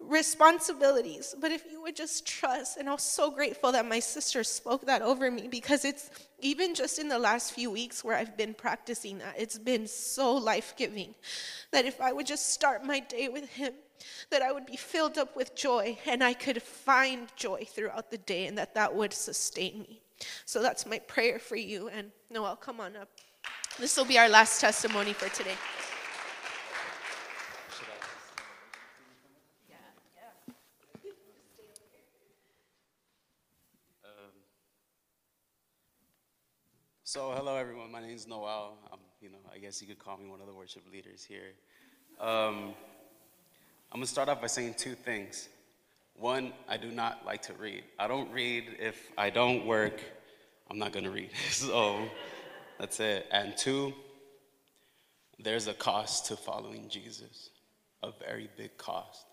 responsibilities. 0.00 1.34
But 1.38 1.52
if 1.52 1.64
you 1.70 1.80
would 1.82 1.96
just 1.96 2.26
trust, 2.26 2.76
and 2.76 2.88
I 2.88 2.92
was 2.92 3.02
so 3.02 3.30
grateful 3.30 3.72
that 3.72 3.86
my 3.86 4.00
sister 4.00 4.44
spoke 4.44 4.86
that 4.86 5.02
over 5.02 5.30
me 5.30 5.48
because 5.48 5.84
it's 5.84 6.10
even 6.40 6.74
just 6.74 6.98
in 6.98 7.08
the 7.08 7.18
last 7.18 7.52
few 7.52 7.70
weeks 7.70 8.04
where 8.04 8.16
I've 8.16 8.36
been 8.36 8.54
practicing 8.54 9.18
that, 9.18 9.34
it's 9.38 9.58
been 9.58 9.86
so 9.86 10.34
life 10.34 10.74
giving. 10.76 11.14
That 11.70 11.84
if 11.84 12.00
I 12.00 12.12
would 12.12 12.26
just 12.26 12.52
start 12.52 12.84
my 12.84 13.00
day 13.00 13.28
with 13.28 13.48
Him, 13.50 13.74
that 14.30 14.42
I 14.42 14.52
would 14.52 14.66
be 14.66 14.76
filled 14.76 15.18
up 15.18 15.36
with 15.36 15.54
joy 15.54 15.98
and 16.06 16.22
I 16.22 16.34
could 16.34 16.62
find 16.62 17.28
joy 17.36 17.66
throughout 17.66 18.10
the 18.10 18.18
day 18.18 18.46
and 18.46 18.58
that 18.58 18.74
that 18.74 18.94
would 18.94 19.12
sustain 19.12 19.80
me. 19.80 20.00
So 20.44 20.62
that's 20.62 20.86
my 20.86 20.98
prayer 20.98 21.38
for 21.38 21.56
you. 21.56 21.88
And 21.88 22.10
Noel, 22.30 22.56
come 22.56 22.80
on 22.80 22.96
up. 22.96 23.08
This 23.78 23.96
will 23.96 24.04
be 24.04 24.18
our 24.18 24.28
last 24.28 24.60
testimony 24.60 25.12
for 25.12 25.28
today. 25.28 25.56
So, 37.02 37.32
hello 37.32 37.56
everyone. 37.56 37.90
My 37.90 38.00
name 38.00 38.14
is 38.14 38.28
Noel. 38.28 38.76
I'm, 38.92 38.98
you 39.20 39.30
know, 39.30 39.38
I 39.52 39.58
guess 39.58 39.80
you 39.80 39.88
could 39.88 39.98
call 39.98 40.18
me 40.18 40.28
one 40.28 40.40
of 40.40 40.46
the 40.46 40.54
worship 40.54 40.82
leaders 40.92 41.24
here. 41.24 41.52
Um, 42.20 42.74
I'm 43.90 43.98
gonna 43.98 44.06
start 44.06 44.28
off 44.28 44.40
by 44.40 44.46
saying 44.46 44.74
two 44.74 44.94
things. 44.94 45.48
One, 46.14 46.52
I 46.68 46.76
do 46.76 46.92
not 46.92 47.26
like 47.26 47.42
to 47.42 47.54
read. 47.54 47.82
I 47.98 48.06
don't 48.06 48.30
read 48.32 48.76
if 48.78 49.10
I 49.18 49.30
don't 49.30 49.66
work. 49.66 50.00
I'm 50.70 50.78
not 50.78 50.92
gonna 50.92 51.10
read. 51.10 51.30
so, 51.50 52.08
that's 52.78 53.00
it. 53.00 53.26
And 53.30 53.56
two, 53.56 53.94
there's 55.38 55.66
a 55.66 55.74
cost 55.74 56.26
to 56.26 56.36
following 56.36 56.88
Jesus, 56.88 57.50
a 58.02 58.10
very 58.26 58.48
big 58.56 58.76
cost. 58.76 59.24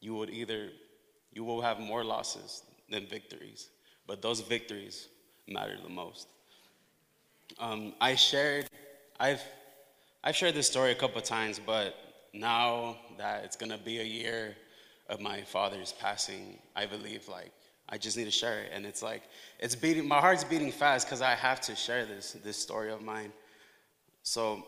You 0.00 0.14
would 0.14 0.30
either, 0.30 0.70
you 1.32 1.44
will 1.44 1.62
have 1.62 1.78
more 1.78 2.04
losses 2.04 2.62
than 2.90 3.06
victories, 3.06 3.70
but 4.06 4.22
those 4.22 4.40
victories 4.40 5.08
matter 5.48 5.76
the 5.82 5.88
most. 5.88 6.28
Um, 7.58 7.94
I 8.00 8.14
shared, 8.14 8.68
I've, 9.18 9.42
I've 10.24 10.36
shared 10.36 10.54
this 10.54 10.66
story 10.66 10.92
a 10.92 10.94
couple 10.94 11.20
times, 11.20 11.60
but 11.64 11.94
now 12.32 12.96
that 13.18 13.44
it's 13.44 13.56
gonna 13.56 13.78
be 13.78 14.00
a 14.00 14.04
year 14.04 14.56
of 15.08 15.20
my 15.20 15.42
father's 15.42 15.92
passing, 15.92 16.58
I 16.74 16.86
believe 16.86 17.28
like 17.28 17.52
I 17.92 17.98
just 17.98 18.16
need 18.16 18.24
to 18.24 18.30
share 18.30 18.60
it. 18.60 18.70
And 18.72 18.86
it's 18.86 19.02
like, 19.02 19.22
it's 19.58 19.76
beating, 19.76 20.08
my 20.08 20.18
heart's 20.18 20.44
beating 20.44 20.72
fast 20.72 21.06
because 21.06 21.20
I 21.20 21.34
have 21.34 21.60
to 21.60 21.76
share 21.76 22.06
this, 22.06 22.32
this 22.42 22.56
story 22.56 22.90
of 22.90 23.02
mine. 23.02 23.30
So, 24.22 24.64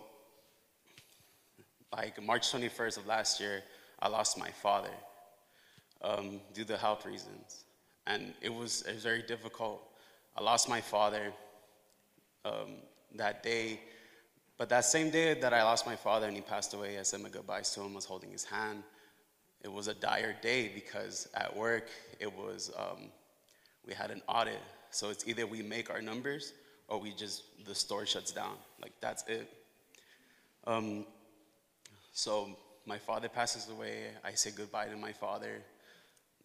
like 1.91 2.22
March 2.22 2.53
21st 2.53 2.99
of 2.99 3.07
last 3.07 3.41
year, 3.41 3.62
I 3.99 4.09
lost 4.09 4.39
my 4.39 4.51
father 4.51 4.91
um, 6.03 6.39
due 6.53 6.64
to 6.64 6.77
health 6.77 7.07
reasons. 7.07 7.64
And 8.07 8.35
it 8.43 8.53
was, 8.53 8.83
it 8.83 8.93
was 8.93 9.03
very 9.03 9.22
difficult. 9.22 9.83
I 10.37 10.43
lost 10.43 10.68
my 10.68 10.83
father 10.83 11.33
um, 12.45 12.75
that 13.14 13.43
day. 13.43 13.81
But 14.59 14.68
that 14.68 14.85
same 14.85 15.09
day 15.09 15.33
that 15.33 15.55
I 15.55 15.62
lost 15.62 15.87
my 15.87 15.97
father 15.97 16.27
and 16.27 16.37
he 16.37 16.43
passed 16.43 16.75
away, 16.75 16.99
I 16.99 17.03
said 17.03 17.22
my 17.22 17.31
goodbyes 17.31 17.70
to 17.70 17.81
him, 17.81 17.93
I 17.93 17.95
was 17.95 18.05
holding 18.05 18.33
his 18.33 18.45
hand. 18.45 18.83
It 19.65 19.73
was 19.73 19.89
a 19.89 19.95
dire 19.95 20.37
day 20.43 20.71
because 20.75 21.27
at 21.35 21.57
work, 21.57 21.89
it 22.21 22.31
was, 22.37 22.71
um, 22.79 23.09
we 23.87 23.95
had 23.95 24.11
an 24.11 24.21
audit. 24.29 24.61
So 24.91 25.09
it's 25.09 25.27
either 25.27 25.47
we 25.47 25.62
make 25.62 25.91
our 25.91 26.03
numbers 26.03 26.53
or 26.87 27.01
we 27.01 27.12
just, 27.15 27.43
the 27.67 27.75
store 27.75 28.05
shuts 28.05 28.31
down. 28.31 28.57
Like, 28.83 28.93
that's 29.01 29.25
it. 29.27 29.51
Um, 30.67 31.07
so 32.12 32.51
my 32.85 32.99
father 32.99 33.29
passes 33.31 33.71
away. 33.71 34.09
I 34.23 34.33
say 34.33 34.51
goodbye 34.55 34.87
to 34.89 34.97
my 34.97 35.12
father. 35.12 35.62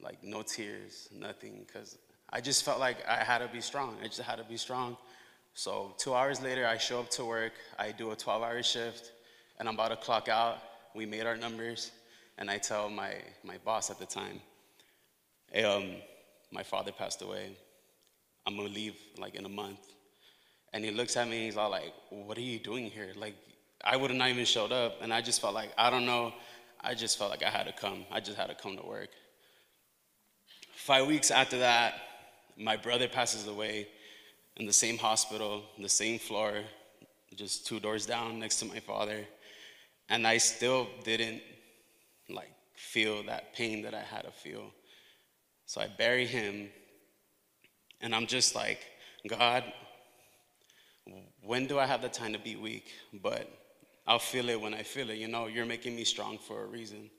Like, 0.02 0.24
no 0.24 0.42
tears, 0.42 1.10
nothing, 1.14 1.66
because 1.68 1.98
I 2.30 2.40
just 2.40 2.64
felt 2.64 2.80
like 2.80 3.06
I 3.06 3.18
had 3.18 3.40
to 3.40 3.50
be 3.50 3.60
strong. 3.60 3.98
I 4.02 4.06
just 4.06 4.22
had 4.22 4.38
to 4.38 4.46
be 4.46 4.56
strong. 4.56 4.96
So 5.56 5.94
two 5.98 6.14
hours 6.14 6.42
later, 6.42 6.66
I 6.66 6.78
show 6.78 7.02
up 7.02 7.10
to 7.12 7.26
work. 7.26 7.52
I 7.78 7.92
do 7.92 8.12
a 8.12 8.16
12-hour 8.16 8.64
shift, 8.64 9.12
and 9.60 9.68
I'm 9.68 9.76
about 9.76 9.90
to 9.90 9.98
clock 9.98 10.30
out. 10.30 10.60
We 10.96 11.06
made 11.06 11.26
our 11.26 11.36
numbers, 11.36 11.92
and 12.40 12.50
I 12.50 12.58
tell 12.58 12.90
my, 12.90 13.16
my 13.44 13.58
boss 13.66 13.92
at 13.92 14.00
the 14.00 14.06
time, 14.06 14.40
hey, 15.52 15.66
um, 15.66 15.92
my 16.52 16.64
father 16.64 16.94
passed 16.94 17.22
away. 17.22 17.52
I'm 18.48 18.56
gonna 18.56 18.70
leave 18.70 18.96
like 19.18 19.36
in 19.36 19.46
a 19.46 19.50
month. 19.50 19.80
And 20.72 20.86
he 20.86 20.92
looks 20.92 21.18
at 21.18 21.28
me, 21.28 21.46
he's 21.46 21.58
all 21.58 21.70
like, 21.70 21.94
what 22.10 22.38
are 22.38 22.42
you 22.42 22.58
doing 22.58 22.86
here? 22.86 23.10
Like, 23.16 23.36
I 23.84 23.98
would 23.98 24.10
have 24.10 24.18
not 24.18 24.30
even 24.30 24.46
showed 24.46 24.72
up. 24.72 24.98
And 25.02 25.14
I 25.14 25.22
just 25.22 25.42
felt 25.42 25.54
like, 25.54 25.72
I 25.78 25.90
don't 25.90 26.06
know, 26.06 26.34
I 26.80 26.94
just 26.96 27.18
felt 27.18 27.30
like 27.30 27.44
I 27.44 27.50
had 27.50 27.66
to 27.66 27.74
come. 27.74 28.06
I 28.10 28.22
just 28.22 28.38
had 28.38 28.48
to 28.48 28.56
come 28.56 28.78
to 28.78 28.86
work. 28.86 29.10
Five 30.74 31.08
weeks 31.08 31.32
after 31.32 31.60
that, 31.60 31.96
my 32.58 32.78
brother 32.78 33.10
passes 33.10 33.48
away 33.48 33.90
in 34.56 34.66
the 34.66 34.74
same 34.74 34.98
hospital, 34.98 35.64
the 35.78 35.90
same 35.90 36.20
floor, 36.20 36.62
just 37.36 37.68
two 37.68 37.82
doors 37.82 38.06
down 38.06 38.40
next 38.40 38.60
to 38.60 38.66
my 38.66 38.80
father. 38.80 39.26
And 40.08 40.26
I 40.26 40.38
still 40.38 40.88
didn't 41.04 41.42
like 42.30 42.52
feel 42.76 43.24
that 43.24 43.54
pain 43.54 43.82
that 43.84 43.94
I 43.94 44.02
had 44.02 44.24
to 44.24 44.32
feel. 44.32 44.72
So 45.66 45.82
I 45.82 45.88
bury 45.88 46.26
him, 46.26 46.70
and 48.02 48.16
I'm 48.16 48.26
just 48.26 48.56
like, 48.56 48.80
God, 49.28 49.64
when 51.44 51.68
do 51.68 51.78
I 51.80 51.86
have 51.86 52.02
the 52.02 52.10
time 52.10 52.34
to 52.34 52.40
be 52.40 52.56
weak? 52.56 52.92
But 53.22 53.48
I'll 54.08 54.18
feel 54.18 54.50
it 54.50 54.60
when 54.60 54.74
I 54.74 54.84
feel 54.84 55.10
it. 55.12 55.18
You 55.18 55.28
know, 55.28 55.48
you're 55.48 55.66
making 55.66 55.96
me 55.96 56.04
strong 56.04 56.38
for 56.40 56.64
a 56.64 56.66
reason. 56.66 57.12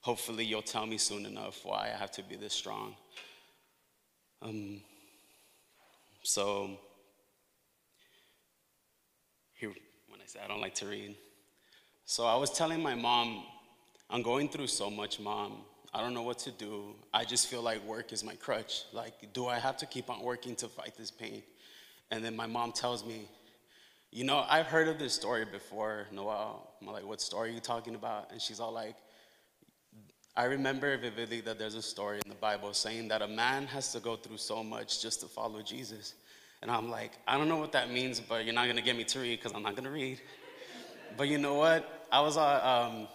Hopefully, 0.00 0.44
you'll 0.44 0.62
tell 0.62 0.86
me 0.86 0.98
soon 0.98 1.24
enough 1.24 1.60
why 1.64 1.90
I 1.94 1.96
have 1.96 2.10
to 2.12 2.22
be 2.22 2.36
this 2.36 2.52
strong. 2.52 2.96
Um, 4.42 4.82
so, 6.22 6.78
here, 9.54 9.70
when 10.08 10.20
I 10.20 10.26
say 10.26 10.40
I 10.44 10.48
don't 10.48 10.60
like 10.60 10.74
to 10.76 10.86
read. 10.86 11.16
So, 12.04 12.26
I 12.26 12.36
was 12.36 12.50
telling 12.50 12.82
my 12.82 12.94
mom, 12.94 13.44
I'm 14.10 14.22
going 14.22 14.48
through 14.48 14.66
so 14.66 14.90
much, 14.90 15.18
mom. 15.18 15.58
I 15.92 16.00
don't 16.00 16.12
know 16.12 16.22
what 16.22 16.38
to 16.40 16.50
do. 16.50 16.94
I 17.12 17.24
just 17.24 17.46
feel 17.46 17.62
like 17.62 17.84
work 17.84 18.12
is 18.12 18.24
my 18.24 18.34
crutch. 18.34 18.82
Like, 18.92 19.32
do 19.32 19.46
I 19.46 19.58
have 19.58 19.76
to 19.78 19.86
keep 19.86 20.10
on 20.10 20.22
working 20.22 20.56
to 20.56 20.68
fight 20.68 20.94
this 20.96 21.10
pain? 21.10 21.42
And 22.10 22.24
then 22.24 22.36
my 22.36 22.46
mom 22.46 22.72
tells 22.72 23.04
me, 23.04 23.28
You 24.10 24.24
know, 24.24 24.44
I've 24.48 24.66
heard 24.66 24.88
of 24.88 24.98
this 24.98 25.14
story 25.14 25.44
before, 25.44 26.06
Noel. 26.12 26.68
I'm 26.80 26.88
like, 26.88 27.06
What 27.06 27.20
story 27.20 27.50
are 27.50 27.52
you 27.52 27.60
talking 27.60 27.94
about? 27.94 28.30
And 28.32 28.40
she's 28.42 28.60
all 28.60 28.72
like, 28.72 28.96
I 30.36 30.44
remember 30.44 30.96
vividly 30.98 31.40
that 31.42 31.60
there's 31.60 31.76
a 31.76 31.82
story 31.82 32.20
in 32.24 32.28
the 32.28 32.36
Bible 32.36 32.74
saying 32.74 33.06
that 33.08 33.22
a 33.22 33.28
man 33.28 33.66
has 33.68 33.92
to 33.92 34.00
go 34.00 34.16
through 34.16 34.38
so 34.38 34.64
much 34.64 35.00
just 35.00 35.20
to 35.20 35.26
follow 35.26 35.62
Jesus. 35.62 36.14
And 36.60 36.70
I'm 36.70 36.90
like, 36.90 37.12
I 37.28 37.38
don't 37.38 37.48
know 37.48 37.58
what 37.58 37.70
that 37.72 37.90
means, 37.90 38.18
but 38.18 38.44
you're 38.44 38.54
not 38.54 38.66
gonna 38.66 38.82
get 38.82 38.96
me 38.96 39.04
to 39.04 39.20
read 39.20 39.38
because 39.38 39.52
I'm 39.52 39.62
not 39.62 39.76
gonna 39.76 39.92
read. 39.92 40.20
But 41.16 41.28
you 41.28 41.38
know 41.38 41.54
what? 41.54 42.06
I 42.10 42.20
was, 42.20 42.36
uh, 42.36 42.90
um, 42.90 43.06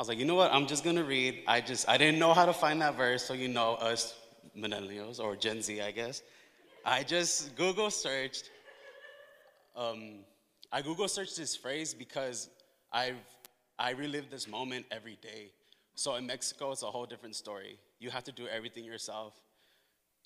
I 0.00 0.02
was 0.02 0.08
like, 0.08 0.18
you 0.18 0.24
know 0.24 0.34
what? 0.34 0.50
I'm 0.50 0.66
just 0.66 0.82
gonna 0.82 1.04
read. 1.04 1.42
I 1.46 1.60
just, 1.60 1.86
I 1.86 1.98
didn't 1.98 2.18
know 2.18 2.32
how 2.32 2.46
to 2.46 2.54
find 2.54 2.80
that 2.80 2.96
verse, 2.96 3.22
so 3.22 3.34
you 3.34 3.48
know 3.48 3.74
us 3.74 4.14
millennials 4.56 5.20
or 5.20 5.36
Gen 5.36 5.60
Z, 5.60 5.78
I 5.82 5.90
guess. 5.90 6.22
I 6.86 7.02
just 7.02 7.54
Google 7.54 7.90
searched. 7.90 8.48
Um, 9.76 10.20
I 10.72 10.80
Google 10.80 11.06
searched 11.06 11.36
this 11.36 11.54
phrase 11.54 11.92
because 11.92 12.48
I've 12.90 13.18
I 13.78 13.90
relive 13.90 14.30
this 14.30 14.48
moment 14.48 14.86
every 14.90 15.18
day. 15.20 15.50
So 15.96 16.14
in 16.14 16.26
Mexico, 16.26 16.72
it's 16.72 16.82
a 16.82 16.86
whole 16.86 17.04
different 17.04 17.36
story. 17.36 17.78
You 17.98 18.08
have 18.08 18.24
to 18.24 18.32
do 18.32 18.48
everything 18.48 18.84
yourself. 18.86 19.34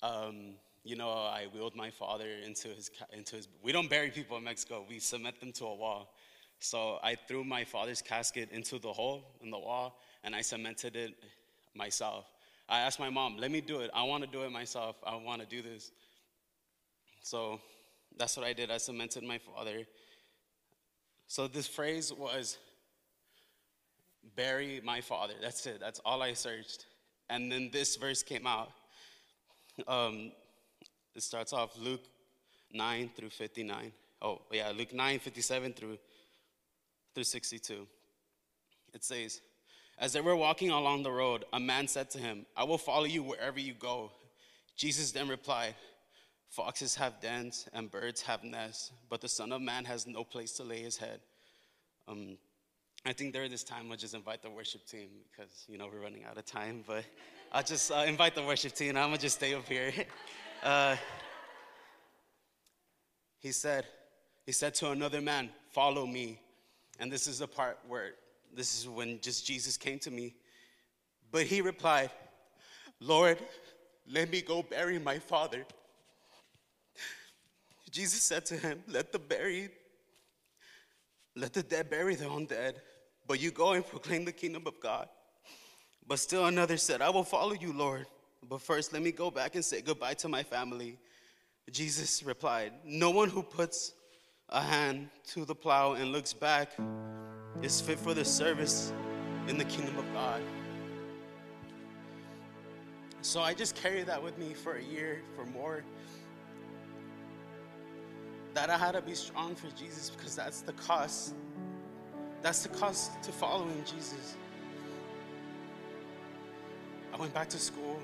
Um, 0.01 0.53
you 0.85 0.95
know, 0.95 1.09
I 1.09 1.47
wheeled 1.53 1.75
my 1.75 1.89
father 1.89 2.29
into 2.45 2.69
his, 2.69 2.91
into 3.11 3.35
his, 3.35 3.49
we 3.61 3.73
don't 3.73 3.89
bury 3.89 4.09
people 4.09 4.37
in 4.37 4.45
Mexico, 4.45 4.85
we 4.87 4.99
cement 4.99 5.41
them 5.41 5.51
to 5.51 5.65
a 5.65 5.75
wall. 5.75 6.13
So 6.59 6.99
I 7.03 7.15
threw 7.15 7.43
my 7.43 7.63
father's 7.63 8.01
casket 8.01 8.49
into 8.51 8.79
the 8.79 8.91
hole 8.91 9.23
in 9.41 9.51
the 9.51 9.59
wall 9.59 9.99
and 10.23 10.35
I 10.35 10.41
cemented 10.41 10.95
it 10.95 11.15
myself. 11.75 12.25
I 12.67 12.79
asked 12.79 12.99
my 12.99 13.09
mom, 13.09 13.37
let 13.37 13.51
me 13.51 13.61
do 13.61 13.81
it. 13.81 13.91
I 13.93 14.03
want 14.03 14.23
to 14.23 14.29
do 14.29 14.43
it 14.43 14.51
myself. 14.51 14.95
I 15.05 15.15
want 15.15 15.41
to 15.41 15.47
do 15.47 15.61
this. 15.61 15.91
So 17.21 17.59
that's 18.17 18.35
what 18.37 18.45
I 18.45 18.53
did. 18.53 18.71
I 18.71 18.77
cemented 18.77 19.23
my 19.23 19.37
father. 19.37 19.85
So 21.27 21.47
this 21.47 21.67
phrase 21.67 22.11
was 22.11 22.57
bury 24.35 24.81
my 24.83 25.01
father. 25.01 25.33
That's 25.41 25.65
it. 25.67 25.79
That's 25.79 25.99
all 26.05 26.21
I 26.21 26.33
searched. 26.33 26.85
And 27.29 27.51
then 27.51 27.69
this 27.71 27.95
verse 27.95 28.23
came 28.23 28.47
out. 28.47 28.71
Um, 29.87 30.31
it 31.15 31.23
starts 31.23 31.53
off 31.53 31.77
Luke 31.79 32.03
9 32.73 33.11
through 33.15 33.29
59. 33.29 33.91
Oh, 34.21 34.41
yeah, 34.51 34.71
Luke 34.75 34.93
9, 34.93 35.19
57 35.19 35.73
through 35.73 35.97
through 37.15 37.23
62. 37.23 37.87
It 38.93 39.03
says, 39.03 39.41
As 39.97 40.13
they 40.13 40.21
were 40.21 40.35
walking 40.35 40.69
along 40.69 41.03
the 41.03 41.11
road, 41.11 41.45
a 41.53 41.59
man 41.59 41.87
said 41.87 42.11
to 42.11 42.19
him, 42.19 42.45
I 42.55 42.65
will 42.65 42.77
follow 42.77 43.05
you 43.05 43.23
wherever 43.23 43.59
you 43.59 43.73
go. 43.73 44.11
Jesus 44.75 45.11
then 45.11 45.27
replied, 45.27 45.75
Foxes 46.49 46.95
have 46.95 47.19
dens 47.21 47.67
and 47.73 47.89
birds 47.89 48.21
have 48.21 48.43
nests, 48.43 48.91
but 49.09 49.21
the 49.21 49.27
Son 49.27 49.51
of 49.51 49.61
Man 49.61 49.85
has 49.85 50.05
no 50.05 50.23
place 50.23 50.51
to 50.53 50.63
lay 50.63 50.81
his 50.81 50.97
head. 50.97 51.19
Um, 52.07 52.37
I 53.05 53.13
think 53.13 53.33
during 53.33 53.51
this 53.51 53.63
time, 53.63 53.91
I'll 53.91 53.97
just 53.97 54.13
invite 54.13 54.41
the 54.41 54.49
worship 54.49 54.85
team 54.85 55.09
because, 55.31 55.65
you 55.67 55.77
know, 55.77 55.87
we're 55.91 56.01
running 56.01 56.23
out 56.23 56.37
of 56.37 56.45
time, 56.45 56.83
but 56.85 57.03
I'll 57.51 57.63
just 57.63 57.91
uh, 57.91 58.05
invite 58.07 58.35
the 58.35 58.43
worship 58.43 58.73
team. 58.73 58.97
I'm 58.97 59.07
going 59.07 59.13
to 59.13 59.21
just 59.21 59.37
stay 59.37 59.53
up 59.53 59.67
here. 59.67 59.91
Uh, 60.63 60.95
he 63.37 63.51
said, 63.51 63.85
he 64.47 64.51
said 64.51 64.73
to 64.73 64.89
another 64.89 65.21
man, 65.21 65.51
follow 65.71 66.07
me. 66.07 66.39
And 66.99 67.11
this 67.11 67.27
is 67.27 67.39
the 67.39 67.47
part 67.47 67.77
where, 67.87 68.13
this 68.53 68.79
is 68.79 68.87
when 68.87 69.19
just 69.21 69.45
Jesus 69.45 69.77
came 69.77 69.99
to 69.99 70.11
me. 70.11 70.35
But 71.31 71.43
he 71.43 71.61
replied, 71.61 72.11
Lord, 72.99 73.37
let 74.09 74.29
me 74.29 74.41
go 74.41 74.63
bury 74.63 74.99
my 74.99 75.19
father. 75.19 75.65
Jesus 77.91 78.21
said 78.21 78.45
to 78.47 78.57
him, 78.57 78.83
let 78.87 79.11
the 79.11 79.19
buried, 79.19 79.71
let 81.35 81.53
the 81.53 81.63
dead 81.63 81.89
bury 81.89 82.15
their 82.15 82.29
own 82.29 82.45
dead, 82.45 82.81
but 83.27 83.39
you 83.39 83.51
go 83.51 83.73
and 83.73 83.85
proclaim 83.85 84.25
the 84.25 84.31
kingdom 84.31 84.63
of 84.65 84.79
God. 84.79 85.07
But 86.07 86.19
still 86.19 86.45
another 86.45 86.77
said, 86.77 87.01
I 87.01 87.09
will 87.09 87.23
follow 87.23 87.53
you, 87.53 87.73
Lord. 87.73 88.05
But 88.47 88.61
first, 88.61 88.93
let 88.93 89.01
me 89.01 89.11
go 89.11 89.31
back 89.31 89.55
and 89.55 89.65
say 89.65 89.81
goodbye 89.81 90.13
to 90.15 90.27
my 90.27 90.43
family. 90.43 90.99
Jesus 91.71 92.21
replied, 92.21 92.73
No 92.83 93.09
one 93.09 93.29
who 93.29 93.41
puts 93.41 93.93
a 94.49 94.61
hand 94.61 95.09
to 95.27 95.45
the 95.45 95.55
plow 95.55 95.93
and 95.93 96.11
looks 96.11 96.33
back 96.33 96.71
is 97.61 97.81
fit 97.81 97.97
for 97.97 98.13
the 98.13 98.25
service 98.25 98.93
in 99.47 99.57
the 99.57 99.65
kingdom 99.65 99.97
of 99.97 100.05
God. 100.13 100.41
So 103.21 103.41
I 103.41 103.53
just 103.53 103.75
carried 103.75 104.05
that 104.05 104.21
with 104.21 104.37
me 104.37 104.53
for 104.53 104.73
a 104.75 104.83
year, 104.83 105.21
for 105.35 105.45
more. 105.45 105.83
That 108.53 108.69
I 108.69 108.77
had 108.77 108.91
to 108.91 109.01
be 109.01 109.15
strong 109.15 109.55
for 109.55 109.67
Jesus 109.75 110.11
because 110.11 110.35
that's 110.35 110.61
the 110.61 110.73
cost. 110.73 111.33
That's 112.41 112.61
the 112.61 112.69
cost 112.69 113.21
to 113.23 113.31
following 113.31 113.83
Jesus. 113.83 114.37
I 117.11 117.17
went 117.17 117.33
back 117.33 117.49
to 117.49 117.57
school. 117.57 117.99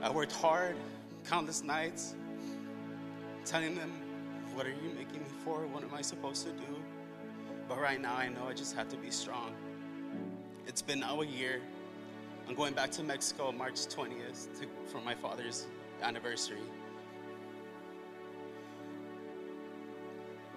I 0.00 0.10
worked 0.10 0.32
hard, 0.32 0.76
countless 1.28 1.62
nights, 1.62 2.14
telling 3.44 3.74
them, 3.74 3.92
What 4.58 4.66
are 4.66 4.70
you 4.70 4.90
making 4.92 5.20
me 5.20 5.28
for? 5.44 5.68
What 5.68 5.84
am 5.84 5.94
I 5.94 6.02
supposed 6.02 6.44
to 6.44 6.50
do? 6.50 6.82
But 7.68 7.80
right 7.80 8.00
now, 8.00 8.16
I 8.16 8.28
know 8.28 8.48
I 8.48 8.54
just 8.54 8.74
have 8.74 8.88
to 8.88 8.96
be 8.96 9.08
strong. 9.08 9.54
It's 10.66 10.82
been 10.82 10.98
now 10.98 11.22
a 11.22 11.24
year. 11.24 11.60
I'm 12.48 12.56
going 12.56 12.74
back 12.74 12.90
to 12.90 13.04
Mexico 13.04 13.52
March 13.52 13.74
20th 13.86 14.58
to, 14.58 14.66
for 14.90 15.00
my 15.02 15.14
father's 15.14 15.68
anniversary. 16.02 16.58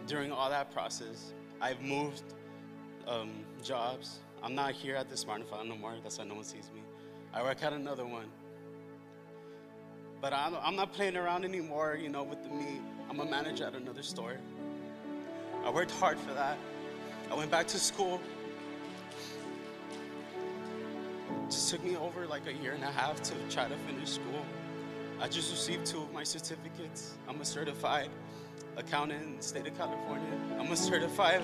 During 0.07 0.31
all 0.31 0.49
that 0.49 0.73
process, 0.73 1.33
I've 1.61 1.81
moved 1.83 2.23
um, 3.07 3.29
jobs. 3.63 4.17
I'm 4.41 4.55
not 4.55 4.71
here 4.71 4.95
at 4.95 5.11
the 5.11 5.15
Smart 5.15 5.47
Farm 5.47 5.69
no 5.69 5.75
more. 5.75 5.93
That's 6.01 6.17
why 6.17 6.25
no 6.25 6.33
one 6.33 6.43
sees 6.43 6.71
me. 6.73 6.81
I 7.35 7.43
work 7.43 7.61
at 7.61 7.71
another 7.71 8.07
one. 8.07 8.31
But 10.21 10.33
I'm, 10.33 10.55
I'm 10.55 10.75
not 10.75 10.91
playing 10.91 11.17
around 11.17 11.45
anymore, 11.45 11.99
you 12.01 12.09
know, 12.09 12.23
with 12.23 12.41
the 12.41 12.49
meat. 12.49 12.81
I'm 13.11 13.19
a 13.19 13.25
manager 13.25 13.65
at 13.65 13.75
another 13.75 14.03
store. 14.03 14.37
I 15.65 15.69
worked 15.69 15.91
hard 15.91 16.17
for 16.17 16.33
that. 16.33 16.57
I 17.29 17.35
went 17.35 17.51
back 17.51 17.67
to 17.67 17.77
school. 17.77 18.21
It 21.29 21.51
just 21.51 21.69
took 21.69 21.83
me 21.83 21.97
over 21.97 22.25
like 22.25 22.47
a 22.47 22.53
year 22.53 22.71
and 22.71 22.81
a 22.85 22.91
half 22.91 23.21
to 23.23 23.33
try 23.49 23.67
to 23.67 23.75
finish 23.85 24.11
school. 24.11 24.45
I 25.19 25.27
just 25.27 25.51
received 25.51 25.85
two 25.85 26.03
of 26.03 26.13
my 26.13 26.23
certificates. 26.23 27.17
I'm 27.27 27.41
a 27.41 27.43
certified 27.43 28.07
accountant 28.77 29.23
in 29.23 29.35
the 29.35 29.43
state 29.43 29.67
of 29.67 29.77
California. 29.77 30.31
I'm 30.57 30.71
a 30.71 30.77
certified 30.77 31.41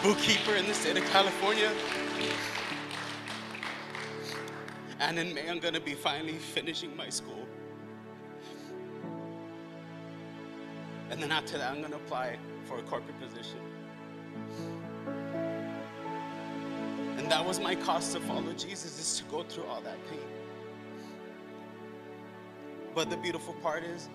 bookkeeper 0.00 0.54
in 0.54 0.68
the 0.68 0.74
state 0.74 0.96
of 0.96 1.04
California. 1.10 1.72
And 5.00 5.18
in 5.18 5.34
May, 5.34 5.50
I'm 5.50 5.58
gonna 5.58 5.80
be 5.80 5.94
finally 5.94 6.34
finishing 6.34 6.96
my 6.96 7.08
school. 7.08 7.48
And 11.16 11.22
then 11.22 11.32
after 11.32 11.56
that, 11.56 11.72
I'm 11.72 11.80
gonna 11.80 11.96
apply 11.96 12.36
for 12.66 12.78
a 12.78 12.82
corporate 12.82 13.18
position. 13.18 13.58
And 17.16 17.30
that 17.30 17.42
was 17.42 17.58
my 17.58 17.74
cost 17.74 18.12
to 18.12 18.20
follow 18.20 18.52
Jesus, 18.52 19.00
is 19.00 19.16
to 19.20 19.24
go 19.30 19.42
through 19.42 19.64
all 19.64 19.80
that 19.80 19.96
pain. 20.10 20.20
But 22.94 23.08
the 23.08 23.16
beautiful 23.16 23.54
part 23.62 23.82
is, 23.82 24.10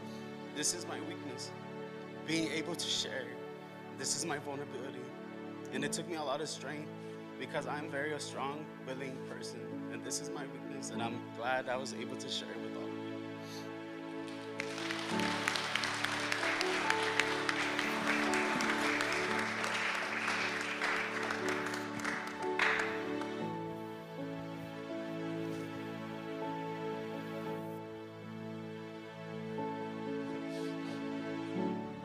this 0.55 0.75
is 0.75 0.85
my 0.85 0.99
weakness. 1.09 1.49
Being 2.27 2.51
able 2.51 2.75
to 2.75 2.87
share, 2.87 3.25
this 3.97 4.15
is 4.15 4.23
my 4.23 4.37
vulnerability. 4.37 5.01
And 5.73 5.83
it 5.83 5.91
took 5.91 6.07
me 6.07 6.17
a 6.17 6.23
lot 6.23 6.39
of 6.39 6.49
strength 6.49 6.91
because 7.39 7.65
I'm 7.65 7.89
very 7.89 8.13
a 8.13 8.19
strong, 8.19 8.63
willing 8.85 9.17
person. 9.27 9.61
And 9.91 10.03
this 10.03 10.21
is 10.21 10.29
my 10.29 10.43
weakness. 10.53 10.91
And 10.91 11.01
I'm 11.01 11.19
glad 11.35 11.67
I 11.67 11.77
was 11.77 11.95
able 11.95 12.17
to 12.17 12.29
share 12.29 12.51
it 12.51 12.61
with 12.61 12.75
all 12.77 12.83
of 12.83 12.93
you. 15.47 15.50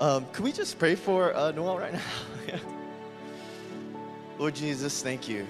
Um, 0.07 0.25
can 0.27 0.45
we 0.45 0.53
just 0.53 0.79
pray 0.79 0.95
for 0.95 1.35
uh, 1.35 1.51
Noel 1.51 1.81
right 1.81 1.93
now? 1.93 2.01
Lord 4.39 4.55
Jesus, 4.55 5.03
thank 5.03 5.29
you. 5.29 5.45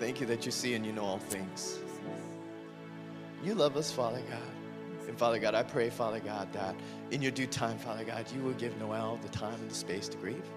Thank 0.00 0.20
you 0.20 0.26
that 0.26 0.44
you 0.44 0.50
see 0.50 0.74
and 0.74 0.84
you 0.84 0.90
know 0.90 1.04
all 1.04 1.18
things. 1.20 1.78
You 3.44 3.54
love 3.54 3.76
us, 3.76 3.92
Father 3.92 4.20
God. 4.28 5.06
And 5.06 5.16
Father 5.16 5.38
God, 5.38 5.54
I 5.54 5.62
pray, 5.62 5.90
Father 5.90 6.18
God, 6.18 6.52
that 6.54 6.74
in 7.12 7.22
your 7.22 7.30
due 7.30 7.46
time, 7.46 7.78
Father 7.78 8.02
God, 8.02 8.26
you 8.34 8.42
will 8.42 8.54
give 8.54 8.76
Noel 8.80 9.20
the 9.22 9.28
time 9.28 9.54
and 9.60 9.70
the 9.70 9.76
space 9.76 10.08
to 10.08 10.16
grieve. 10.16 10.50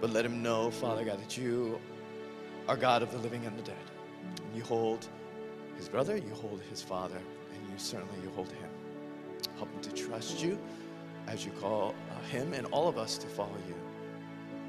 But 0.00 0.10
let 0.10 0.24
him 0.24 0.42
know, 0.42 0.72
Father 0.72 1.04
God, 1.04 1.20
that 1.20 1.38
you 1.38 1.78
are 2.66 2.76
God 2.76 3.00
of 3.00 3.12
the 3.12 3.18
living 3.18 3.46
and 3.46 3.56
the 3.56 3.62
dead. 3.62 3.76
And 4.44 4.56
you 4.56 4.64
hold 4.64 5.06
his 5.76 5.88
brother, 5.88 6.16
you 6.16 6.34
hold 6.34 6.60
his 6.68 6.82
father, 6.82 7.14
and 7.54 7.70
you 7.70 7.78
certainly 7.78 8.18
you 8.24 8.30
hold 8.30 8.48
him. 8.48 8.70
Help 9.56 9.72
him 9.72 9.80
to 9.82 9.92
trust 9.92 10.42
you 10.42 10.58
as 11.28 11.44
you 11.44 11.52
call 11.52 11.94
uh, 12.10 12.28
him 12.28 12.52
and 12.54 12.66
all 12.66 12.88
of 12.88 12.98
us 12.98 13.18
to 13.18 13.26
follow 13.26 13.56
you. 13.68 13.74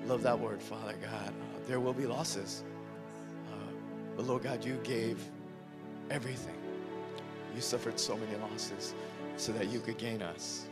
Love 0.05 0.22
that 0.24 0.38
word, 0.38 0.62
Father 0.62 0.95
God. 1.01 1.30
Uh, 1.30 1.60
there 1.68 1.80
will 1.80 1.93
be 1.93 2.05
losses. 2.05 2.64
Uh, 3.51 3.55
but 4.16 4.26
Lord 4.26 4.43
God, 4.43 4.64
you 4.64 4.80
gave 4.84 5.24
everything. 6.10 6.55
You 7.55 7.62
suffered 7.62 7.99
so 7.99 8.18
many 8.18 8.36
losses 8.38 8.93
so 9.38 9.51
that 9.53 9.70
you 9.70 9.80
could 9.80 9.97
gain 9.97 10.22
us. 10.22 10.68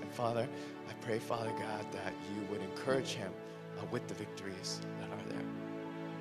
And 0.00 0.10
Father, 0.12 0.48
I 0.88 0.92
pray, 1.04 1.18
Father 1.18 1.50
God, 1.50 1.86
that 1.92 2.12
you 2.34 2.46
would 2.50 2.60
encourage 2.62 3.10
him 3.10 3.32
uh, 3.78 3.84
with 3.90 4.06
the 4.08 4.14
victories 4.14 4.80
that 5.00 5.10
are 5.10 5.28
there. 5.28 5.46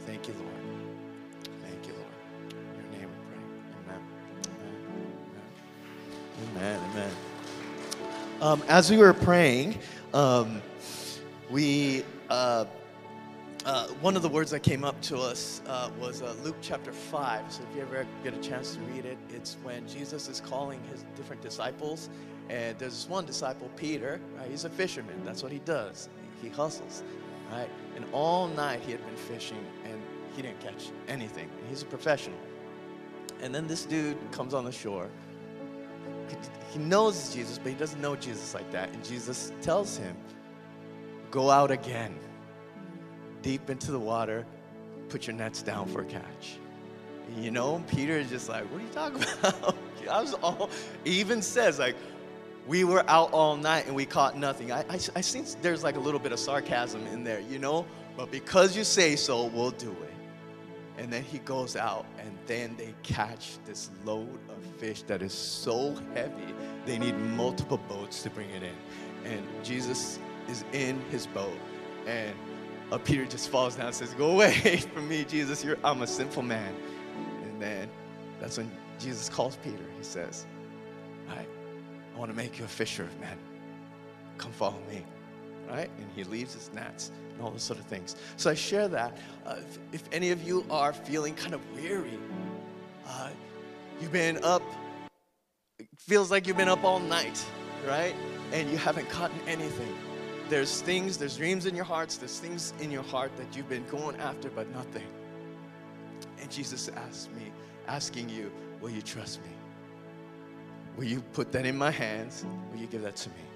Thank 0.05 0.27
you, 0.27 0.33
Lord. 0.35 0.76
Um, 8.47 8.63
as 8.69 8.89
we 8.89 8.95
were 8.95 9.13
praying, 9.13 9.77
um, 10.13 10.61
we 11.51 12.05
uh, 12.29 12.63
uh, 13.65 13.87
one 13.99 14.15
of 14.15 14.21
the 14.21 14.29
words 14.29 14.51
that 14.51 14.61
came 14.63 14.85
up 14.85 15.01
to 15.01 15.17
us 15.17 15.61
uh, 15.67 15.89
was 15.99 16.21
uh, 16.21 16.33
Luke 16.45 16.55
chapter 16.61 16.93
five. 16.93 17.51
So 17.51 17.63
if 17.69 17.75
you 17.75 17.81
ever 17.81 18.07
get 18.23 18.33
a 18.33 18.37
chance 18.37 18.75
to 18.75 18.79
read 18.93 19.03
it, 19.03 19.17
it's 19.31 19.57
when 19.63 19.85
Jesus 19.85 20.29
is 20.29 20.39
calling 20.39 20.81
his 20.89 21.03
different 21.17 21.41
disciples, 21.41 22.09
and 22.49 22.79
there's 22.79 22.93
this 22.93 23.09
one 23.09 23.25
disciple, 23.25 23.69
Peter. 23.75 24.21
Right? 24.37 24.49
He's 24.49 24.63
a 24.63 24.69
fisherman. 24.69 25.25
That's 25.25 25.43
what 25.43 25.51
he 25.51 25.59
does. 25.59 26.07
He 26.41 26.47
hustles, 26.47 27.03
right? 27.51 27.69
And 27.97 28.05
all 28.13 28.47
night 28.47 28.79
he 28.79 28.93
had 28.93 29.05
been 29.05 29.17
fishing, 29.17 29.65
and 29.83 30.01
he 30.37 30.41
didn't 30.41 30.61
catch 30.61 30.85
anything. 31.09 31.49
He's 31.67 31.81
a 31.81 31.85
professional. 31.85 32.39
And 33.41 33.53
then 33.53 33.67
this 33.67 33.83
dude 33.83 34.17
comes 34.31 34.53
on 34.53 34.63
the 34.63 34.71
shore 34.71 35.09
he 36.69 36.79
knows 36.79 37.33
Jesus, 37.33 37.57
but 37.57 37.69
he 37.71 37.75
doesn't 37.77 38.01
know 38.01 38.15
Jesus 38.15 38.53
like 38.53 38.69
that. 38.71 38.89
And 38.89 39.03
Jesus 39.03 39.51
tells 39.61 39.97
him, 39.97 40.15
Go 41.31 41.49
out 41.49 41.71
again, 41.71 42.17
deep 43.41 43.69
into 43.69 43.91
the 43.91 43.99
water, 43.99 44.45
put 45.09 45.27
your 45.27 45.35
nets 45.35 45.61
down 45.61 45.87
for 45.87 46.01
a 46.01 46.05
catch. 46.05 46.59
You 47.37 47.51
know, 47.51 47.83
Peter 47.87 48.17
is 48.17 48.29
just 48.29 48.49
like, 48.49 48.63
What 48.71 48.81
are 48.81 48.83
you 48.83 48.89
talking 48.89 49.23
about? 49.39 49.75
I 50.09 50.21
was 50.21 50.33
all, 50.35 50.69
he 51.03 51.19
even 51.19 51.41
says, 51.41 51.79
like, 51.79 51.95
We 52.67 52.83
were 52.83 53.03
out 53.09 53.31
all 53.33 53.55
night 53.55 53.87
and 53.87 53.95
we 53.95 54.05
caught 54.05 54.37
nothing. 54.37 54.71
I, 54.71 54.79
I, 54.81 54.99
I 55.15 55.21
think 55.21 55.47
there's 55.61 55.83
like 55.83 55.95
a 55.95 55.99
little 55.99 56.19
bit 56.19 56.31
of 56.31 56.39
sarcasm 56.39 57.05
in 57.07 57.23
there, 57.23 57.39
you 57.41 57.59
know? 57.59 57.85
But 58.15 58.31
because 58.31 58.75
you 58.75 58.83
say 58.83 59.15
so, 59.15 59.45
we'll 59.45 59.71
do 59.71 59.91
it. 59.91 60.13
And 60.97 61.13
then 61.13 61.23
he 61.23 61.39
goes 61.39 61.75
out 61.75 62.05
and 62.19 62.35
then 62.47 62.75
they 62.75 62.93
catch 63.03 63.57
this 63.65 63.91
load 64.03 64.39
of 64.49 64.65
fish 64.79 65.03
that 65.03 65.21
is 65.21 65.33
so 65.33 65.95
heavy, 66.13 66.53
they 66.85 66.97
need 66.97 67.17
multiple 67.17 67.79
boats 67.87 68.23
to 68.23 68.29
bring 68.29 68.49
it 68.49 68.63
in. 68.63 69.31
And 69.31 69.45
Jesus 69.63 70.19
is 70.47 70.63
in 70.73 70.99
his 71.11 71.27
boat. 71.27 71.57
And 72.07 72.35
uh, 72.91 72.97
Peter 72.97 73.25
just 73.25 73.49
falls 73.49 73.75
down 73.75 73.87
and 73.87 73.95
says, 73.95 74.13
Go 74.13 74.31
away 74.31 74.77
from 74.93 75.07
me, 75.07 75.23
Jesus. 75.25 75.63
You're, 75.63 75.77
I'm 75.83 76.01
a 76.01 76.07
sinful 76.07 76.43
man. 76.43 76.73
And 77.43 77.61
then 77.61 77.89
that's 78.39 78.57
when 78.57 78.71
Jesus 78.99 79.29
calls 79.29 79.57
Peter. 79.57 79.83
He 79.97 80.03
says, 80.03 80.45
Right, 81.27 81.47
I 82.15 82.17
want 82.17 82.31
to 82.31 82.37
make 82.37 82.57
you 82.57 82.65
a 82.65 82.69
fisher 82.69 83.03
of 83.03 83.19
men. 83.19 83.37
Come 84.37 84.51
follow 84.51 84.79
me. 84.89 85.03
Right? 85.69 85.89
And 85.97 86.09
he 86.15 86.23
leaves 86.23 86.53
his 86.53 86.71
nets 86.73 87.11
and 87.37 87.45
all 87.45 87.51
those 87.51 87.63
sort 87.63 87.79
of 87.79 87.85
things. 87.85 88.15
So 88.35 88.49
I 88.49 88.55
share 88.55 88.87
that. 88.87 89.15
Uh, 89.45 89.57
if, 89.59 89.79
if 89.93 90.03
any 90.11 90.31
of 90.31 90.41
you 90.41 90.65
are 90.71 90.91
feeling 90.91 91.35
kind 91.35 91.53
of 91.53 91.61
weary, 91.75 92.17
uh, 93.07 93.29
you've 94.01 94.11
been 94.11 94.43
up, 94.43 94.63
feels 95.99 96.31
like 96.31 96.47
you've 96.47 96.57
been 96.57 96.67
up 96.67 96.83
all 96.83 96.99
night, 96.99 97.45
right? 97.87 98.15
And 98.51 98.71
you 98.71 98.77
haven't 98.77 99.07
caught 99.09 99.31
anything. 99.47 99.95
There's 100.49 100.81
things, 100.81 101.17
there's 101.17 101.37
dreams 101.37 101.67
in 101.67 101.75
your 101.75 101.85
hearts, 101.85 102.17
there's 102.17 102.39
things 102.39 102.73
in 102.79 102.89
your 102.89 103.03
heart 103.03 103.35
that 103.37 103.55
you've 103.55 103.69
been 103.69 103.85
going 103.85 104.15
after, 104.17 104.49
but 104.49 104.67
nothing. 104.73 105.05
And 106.41 106.49
Jesus 106.49 106.89
asked 106.89 107.31
me, 107.33 107.51
asking 107.87 108.29
you, 108.29 108.51
will 108.81 108.89
you 108.89 109.01
trust 109.01 109.41
me? 109.41 109.51
Will 110.97 111.03
you 111.03 111.21
put 111.33 111.51
that 111.51 111.65
in 111.65 111.77
my 111.77 111.91
hands? 111.91 112.45
Will 112.71 112.79
you 112.79 112.87
give 112.87 113.03
that 113.03 113.15
to 113.17 113.29
me? 113.29 113.46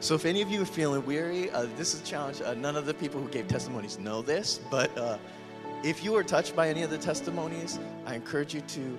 So 0.00 0.14
if 0.14 0.24
any 0.24 0.42
of 0.42 0.50
you 0.50 0.62
are 0.62 0.66
feeling 0.66 1.04
weary, 1.04 1.50
uh, 1.50 1.66
this 1.76 1.94
is 1.94 2.00
a 2.00 2.04
challenge. 2.04 2.40
Uh, 2.40 2.54
none 2.54 2.76
of 2.76 2.86
the 2.86 2.94
people 2.94 3.20
who 3.20 3.28
gave 3.28 3.48
testimonies 3.48 3.98
know 3.98 4.22
this, 4.22 4.60
but 4.70 4.96
uh, 4.98 5.18
if 5.82 6.02
you 6.02 6.12
were 6.12 6.24
touched 6.24 6.56
by 6.56 6.68
any 6.68 6.82
of 6.82 6.90
the 6.90 6.98
testimonies, 6.98 7.78
I 8.06 8.14
encourage 8.14 8.54
you 8.54 8.60
to 8.62 8.98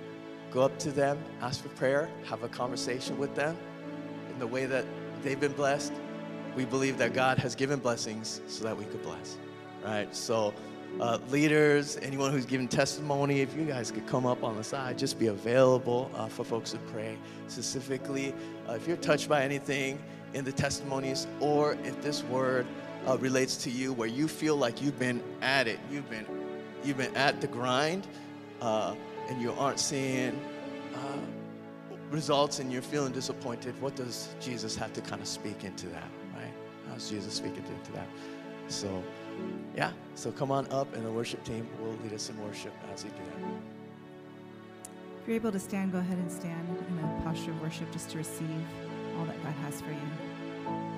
go 0.50 0.62
up 0.62 0.78
to 0.78 0.90
them, 0.90 1.18
ask 1.40 1.62
for 1.62 1.68
prayer, 1.70 2.08
have 2.24 2.42
a 2.42 2.48
conversation 2.48 3.18
with 3.18 3.34
them 3.34 3.56
in 4.30 4.38
the 4.38 4.46
way 4.46 4.66
that 4.66 4.84
they've 5.22 5.38
been 5.38 5.52
blessed. 5.52 5.92
We 6.56 6.64
believe 6.64 6.98
that 6.98 7.12
God 7.12 7.38
has 7.38 7.54
given 7.54 7.78
blessings 7.78 8.40
so 8.46 8.64
that 8.64 8.76
we 8.76 8.84
could 8.86 9.02
bless, 9.02 9.36
right? 9.84 10.14
So, 10.14 10.54
uh, 11.00 11.18
leaders, 11.28 11.98
anyone 12.00 12.32
who's 12.32 12.46
giving 12.46 12.66
testimony, 12.66 13.42
if 13.42 13.54
you 13.54 13.64
guys 13.64 13.90
could 13.90 14.06
come 14.06 14.26
up 14.26 14.42
on 14.42 14.56
the 14.56 14.64
side, 14.64 14.98
just 14.98 15.18
be 15.18 15.26
available 15.26 16.10
uh, 16.14 16.26
for 16.26 16.44
folks 16.44 16.72
to 16.72 16.78
pray. 16.78 17.16
Specifically, 17.46 18.34
uh, 18.68 18.72
if 18.72 18.88
you're 18.88 18.96
touched 18.96 19.28
by 19.28 19.42
anything 19.42 20.02
in 20.34 20.44
the 20.44 20.52
testimonies, 20.52 21.26
or 21.40 21.76
if 21.84 22.00
this 22.02 22.22
word 22.24 22.66
uh, 23.06 23.16
relates 23.18 23.56
to 23.56 23.70
you 23.70 23.92
where 23.92 24.08
you 24.08 24.28
feel 24.28 24.56
like 24.56 24.82
you've 24.82 24.98
been 24.98 25.22
at 25.40 25.66
it, 25.66 25.78
you've 25.90 26.08
been 26.10 26.26
you've 26.84 26.98
been 26.98 27.14
at 27.16 27.40
the 27.40 27.46
grind 27.46 28.06
uh, 28.60 28.94
and 29.28 29.40
you 29.40 29.52
aren't 29.52 29.80
seeing 29.80 30.40
uh, 30.94 30.98
results 32.10 32.58
and 32.58 32.72
you're 32.72 32.82
feeling 32.82 33.12
disappointed, 33.12 33.80
what 33.80 33.94
does 33.96 34.28
Jesus 34.40 34.76
have 34.76 34.92
to 34.94 35.00
kind 35.00 35.20
of 35.20 35.28
speak 35.28 35.64
into 35.64 35.86
that, 35.88 36.08
right? 36.34 36.52
How's 36.88 37.10
Jesus 37.10 37.34
speaking 37.34 37.64
into 37.78 37.92
that? 37.92 38.06
So, 38.68 39.02
yeah, 39.76 39.92
so 40.14 40.30
come 40.30 40.50
on 40.50 40.70
up 40.70 40.94
and 40.94 41.04
the 41.04 41.10
worship 41.10 41.42
team 41.44 41.66
will 41.80 41.96
lead 42.02 42.12
us 42.12 42.30
in 42.30 42.42
worship 42.42 42.72
as 42.92 43.04
we 43.04 43.10
do 43.10 43.16
that. 43.16 43.48
If 45.22 45.28
you're 45.28 45.36
able 45.36 45.52
to 45.52 45.60
stand, 45.60 45.92
go 45.92 45.98
ahead 45.98 46.18
and 46.18 46.30
stand 46.30 46.68
in 46.68 46.98
a 46.98 47.22
posture 47.22 47.50
of 47.50 47.60
worship 47.60 47.90
just 47.92 48.10
to 48.10 48.18
receive 48.18 48.64
all 49.18 49.24
that 49.24 49.42
God 49.42 49.54
has 49.64 49.80
for 49.80 49.90
you. 49.90 50.97